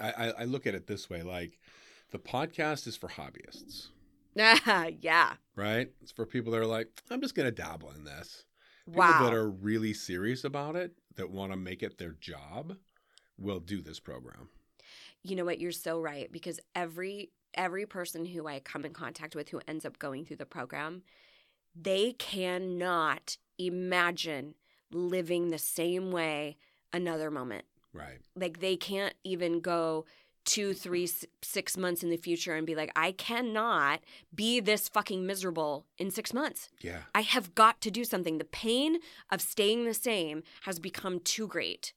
I, 0.00 0.32
I 0.38 0.44
look 0.44 0.66
at 0.66 0.74
it 0.74 0.86
this 0.86 1.10
way 1.10 1.22
like 1.22 1.58
the 2.12 2.18
podcast 2.18 2.86
is 2.86 2.96
for 2.96 3.08
hobbyists. 3.08 3.88
yeah. 5.00 5.34
Right? 5.56 5.90
It's 6.02 6.12
for 6.12 6.26
people 6.26 6.52
that 6.52 6.60
are 6.60 6.66
like, 6.66 6.88
I'm 7.10 7.20
just 7.20 7.34
going 7.34 7.46
to 7.46 7.52
dabble 7.52 7.90
in 7.96 8.04
this. 8.04 8.44
People 8.86 9.00
wow. 9.00 9.22
that 9.22 9.34
are 9.34 9.48
really 9.48 9.94
serious 9.94 10.44
about 10.44 10.76
it, 10.76 10.92
that 11.16 11.30
want 11.30 11.52
to 11.52 11.56
make 11.56 11.82
it 11.82 11.98
their 11.98 12.12
job, 12.20 12.76
will 13.38 13.60
do 13.60 13.80
this 13.80 14.00
program. 14.00 14.48
You 15.22 15.36
know 15.36 15.44
what? 15.44 15.58
You're 15.58 15.72
so 15.72 16.00
right 16.00 16.30
because 16.30 16.60
every 16.74 17.30
every 17.54 17.86
person 17.86 18.26
who 18.26 18.46
I 18.46 18.60
come 18.60 18.84
in 18.84 18.92
contact 18.92 19.34
with 19.34 19.48
who 19.48 19.60
ends 19.66 19.84
up 19.84 19.98
going 19.98 20.24
through 20.24 20.36
the 20.36 20.46
program, 20.46 21.02
they 21.74 22.12
cannot 22.12 23.36
imagine 23.58 24.54
living 24.92 25.50
the 25.50 25.58
same 25.58 26.10
way 26.12 26.56
another 26.92 27.30
moment. 27.30 27.64
Right. 27.92 28.20
Like 28.34 28.60
they 28.60 28.76
can't 28.76 29.14
even 29.22 29.60
go 29.60 30.04
two, 30.44 30.74
three, 30.74 31.08
six 31.42 31.76
months 31.76 32.02
in 32.02 32.10
the 32.10 32.16
future 32.16 32.54
and 32.54 32.66
be 32.66 32.74
like, 32.74 32.92
I 32.94 33.12
cannot 33.12 34.00
be 34.34 34.60
this 34.60 34.88
fucking 34.88 35.26
miserable 35.26 35.86
in 35.98 36.10
six 36.10 36.32
months. 36.32 36.68
Yeah. 36.80 37.00
I 37.14 37.22
have 37.22 37.54
got 37.54 37.80
to 37.82 37.90
do 37.90 38.04
something. 38.04 38.38
The 38.38 38.44
pain 38.44 38.98
of 39.30 39.40
staying 39.40 39.84
the 39.84 39.94
same 39.94 40.42
has 40.62 40.78
become 40.78 41.20
too 41.20 41.46
great. 41.46 41.92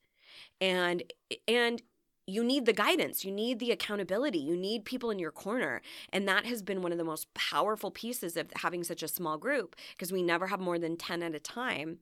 And, 0.62 1.04
and, 1.48 1.82
you 2.30 2.44
need 2.44 2.66
the 2.66 2.74
guidance, 2.74 3.24
you 3.24 3.32
need 3.32 3.60
the 3.60 3.72
accountability, 3.72 4.38
you 4.38 4.58
need 4.58 4.84
people 4.84 5.10
in 5.10 5.18
your 5.18 5.32
corner. 5.32 5.82
And 6.12 6.28
that 6.28 6.46
has 6.46 6.62
been 6.62 6.82
one 6.82 6.92
of 6.92 6.98
the 6.98 7.06
most 7.06 7.34
powerful 7.34 7.90
pieces 7.90 8.36
of 8.36 8.52
having 8.58 8.84
such 8.84 9.02
a 9.02 9.08
small 9.08 9.38
group 9.38 9.78
because 9.92 10.12
we 10.12 10.22
never 10.22 10.48
have 10.48 10.60
more 10.60 10.78
than 10.78 10.98
10 10.98 11.24
at 11.24 11.34
a 11.34 11.40
time 11.40 12.00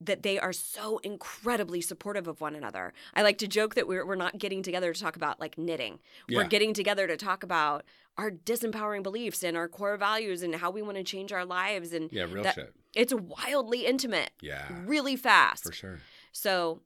that 0.00 0.22
they 0.22 0.38
are 0.38 0.52
so 0.52 0.98
incredibly 0.98 1.80
supportive 1.80 2.28
of 2.28 2.40
one 2.40 2.54
another. 2.54 2.92
I 3.14 3.22
like 3.22 3.38
to 3.38 3.48
joke 3.48 3.74
that 3.74 3.88
we're, 3.88 4.06
we're 4.06 4.14
not 4.14 4.38
getting 4.38 4.62
together 4.62 4.92
to 4.92 5.00
talk 5.00 5.16
about 5.16 5.40
like 5.40 5.58
knitting. 5.58 5.98
Yeah. 6.28 6.38
We're 6.38 6.48
getting 6.48 6.72
together 6.72 7.06
to 7.06 7.16
talk 7.16 7.42
about 7.42 7.84
our 8.16 8.30
disempowering 8.30 9.02
beliefs 9.02 9.42
and 9.42 9.56
our 9.56 9.68
core 9.68 9.96
values 9.96 10.42
and 10.42 10.54
how 10.54 10.70
we 10.70 10.82
want 10.82 10.96
to 10.98 11.04
change 11.04 11.32
our 11.32 11.44
lives. 11.44 11.92
And 11.92 12.12
yeah, 12.12 12.26
real 12.30 12.44
shit. 12.44 12.74
It's 12.94 13.12
wildly 13.12 13.86
intimate. 13.86 14.30
Yeah. 14.40 14.68
Really 14.84 15.16
fast. 15.16 15.64
For 15.64 15.72
sure. 15.72 15.98
So 16.32 16.80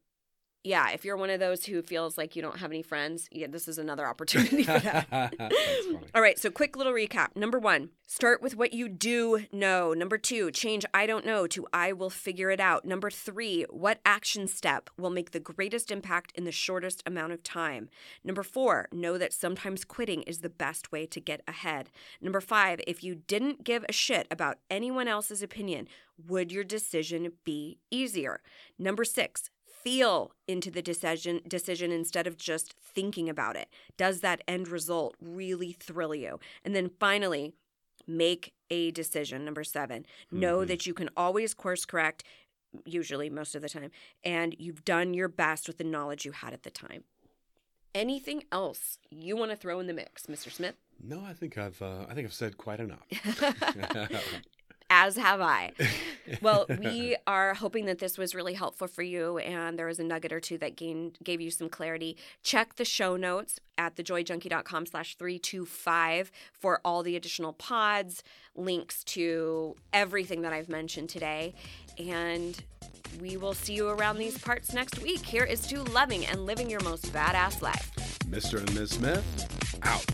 yeah, 0.64 0.90
if 0.90 1.04
you're 1.04 1.16
one 1.16 1.30
of 1.30 1.40
those 1.40 1.64
who 1.64 1.82
feels 1.82 2.16
like 2.16 2.36
you 2.36 2.42
don't 2.42 2.58
have 2.58 2.70
any 2.70 2.82
friends, 2.82 3.28
yeah, 3.32 3.48
this 3.48 3.66
is 3.66 3.78
another 3.78 4.06
opportunity 4.06 4.62
for 4.62 4.78
that. 4.78 5.34
All 6.14 6.22
right, 6.22 6.38
so 6.38 6.50
quick 6.50 6.76
little 6.76 6.92
recap. 6.92 7.34
Number 7.34 7.58
one, 7.58 7.90
start 8.06 8.40
with 8.40 8.56
what 8.56 8.72
you 8.72 8.88
do 8.88 9.46
know. 9.50 9.92
Number 9.92 10.18
two, 10.18 10.52
change 10.52 10.86
I 10.94 11.06
don't 11.06 11.26
know 11.26 11.48
to 11.48 11.66
I 11.72 11.92
will 11.92 12.10
figure 12.10 12.50
it 12.50 12.60
out. 12.60 12.84
Number 12.84 13.10
three, 13.10 13.66
what 13.70 14.00
action 14.06 14.46
step 14.46 14.88
will 14.96 15.10
make 15.10 15.32
the 15.32 15.40
greatest 15.40 15.90
impact 15.90 16.30
in 16.36 16.44
the 16.44 16.52
shortest 16.52 17.02
amount 17.04 17.32
of 17.32 17.42
time? 17.42 17.88
Number 18.22 18.44
four, 18.44 18.88
know 18.92 19.18
that 19.18 19.32
sometimes 19.32 19.84
quitting 19.84 20.22
is 20.22 20.38
the 20.38 20.48
best 20.48 20.92
way 20.92 21.06
to 21.06 21.20
get 21.20 21.42
ahead. 21.48 21.90
Number 22.20 22.40
five, 22.40 22.80
if 22.86 23.02
you 23.02 23.16
didn't 23.16 23.64
give 23.64 23.84
a 23.88 23.92
shit 23.92 24.28
about 24.30 24.58
anyone 24.70 25.08
else's 25.08 25.42
opinion, 25.42 25.88
would 26.28 26.52
your 26.52 26.64
decision 26.64 27.32
be 27.42 27.78
easier? 27.90 28.42
Number 28.78 29.04
six, 29.04 29.50
feel 29.82 30.32
into 30.46 30.70
the 30.70 30.82
decision 30.82 31.40
decision 31.46 31.92
instead 31.92 32.26
of 32.26 32.36
just 32.36 32.74
thinking 32.80 33.28
about 33.28 33.56
it. 33.56 33.68
Does 33.96 34.20
that 34.20 34.42
end 34.46 34.68
result 34.68 35.16
really 35.20 35.72
thrill 35.72 36.14
you? 36.14 36.38
And 36.64 36.74
then 36.74 36.90
finally 37.00 37.54
make 38.06 38.52
a 38.70 38.90
decision 38.90 39.44
number 39.44 39.62
7 39.62 40.02
mm-hmm. 40.02 40.40
know 40.40 40.64
that 40.64 40.86
you 40.86 40.94
can 40.94 41.08
always 41.16 41.54
course 41.54 41.84
correct 41.84 42.24
usually 42.84 43.30
most 43.30 43.54
of 43.54 43.62
the 43.62 43.68
time 43.68 43.90
and 44.24 44.56
you've 44.58 44.84
done 44.84 45.14
your 45.14 45.28
best 45.28 45.68
with 45.68 45.78
the 45.78 45.84
knowledge 45.84 46.24
you 46.24 46.32
had 46.32 46.52
at 46.52 46.62
the 46.62 46.70
time. 46.70 47.04
Anything 47.94 48.44
else 48.50 48.98
you 49.10 49.36
want 49.36 49.50
to 49.50 49.56
throw 49.56 49.78
in 49.78 49.86
the 49.86 49.92
mix 49.92 50.26
mr 50.26 50.50
smith? 50.50 50.74
No 51.02 51.22
i 51.24 51.32
think 51.32 51.58
i've 51.58 51.80
uh, 51.82 52.06
i 52.08 52.14
think 52.14 52.26
i've 52.26 52.32
said 52.32 52.56
quite 52.56 52.80
enough 52.80 53.06
as 54.92 55.16
have 55.16 55.40
I. 55.40 55.72
well, 56.42 56.66
we 56.68 57.16
are 57.26 57.54
hoping 57.54 57.86
that 57.86 57.98
this 57.98 58.18
was 58.18 58.34
really 58.34 58.52
helpful 58.52 58.86
for 58.86 59.02
you 59.02 59.38
and 59.38 59.78
there 59.78 59.86
was 59.86 59.98
a 59.98 60.04
nugget 60.04 60.32
or 60.32 60.38
two 60.40 60.58
that 60.58 60.76
gained, 60.76 61.16
gave 61.24 61.40
you 61.40 61.50
some 61.50 61.70
clarity. 61.70 62.18
Check 62.42 62.76
the 62.76 62.84
show 62.84 63.16
notes 63.16 63.58
at 63.78 63.96
thejoyjunkie.com 63.96 64.84
slash 64.84 65.16
325 65.16 66.30
for 66.52 66.80
all 66.84 67.02
the 67.02 67.16
additional 67.16 67.54
pods, 67.54 68.22
links 68.54 69.02
to 69.04 69.76
everything 69.94 70.42
that 70.42 70.52
I've 70.52 70.68
mentioned 70.68 71.08
today. 71.08 71.54
And 71.98 72.62
we 73.18 73.38
will 73.38 73.54
see 73.54 73.72
you 73.72 73.88
around 73.88 74.18
these 74.18 74.36
parts 74.36 74.74
next 74.74 75.02
week. 75.02 75.24
Here 75.24 75.44
is 75.44 75.66
to 75.68 75.82
loving 75.84 76.26
and 76.26 76.44
living 76.44 76.68
your 76.68 76.80
most 76.80 77.10
badass 77.14 77.62
life. 77.62 77.90
Mr. 78.28 78.58
and 78.58 78.74
Ms. 78.74 78.90
Smith, 78.90 79.78
out. 79.82 80.04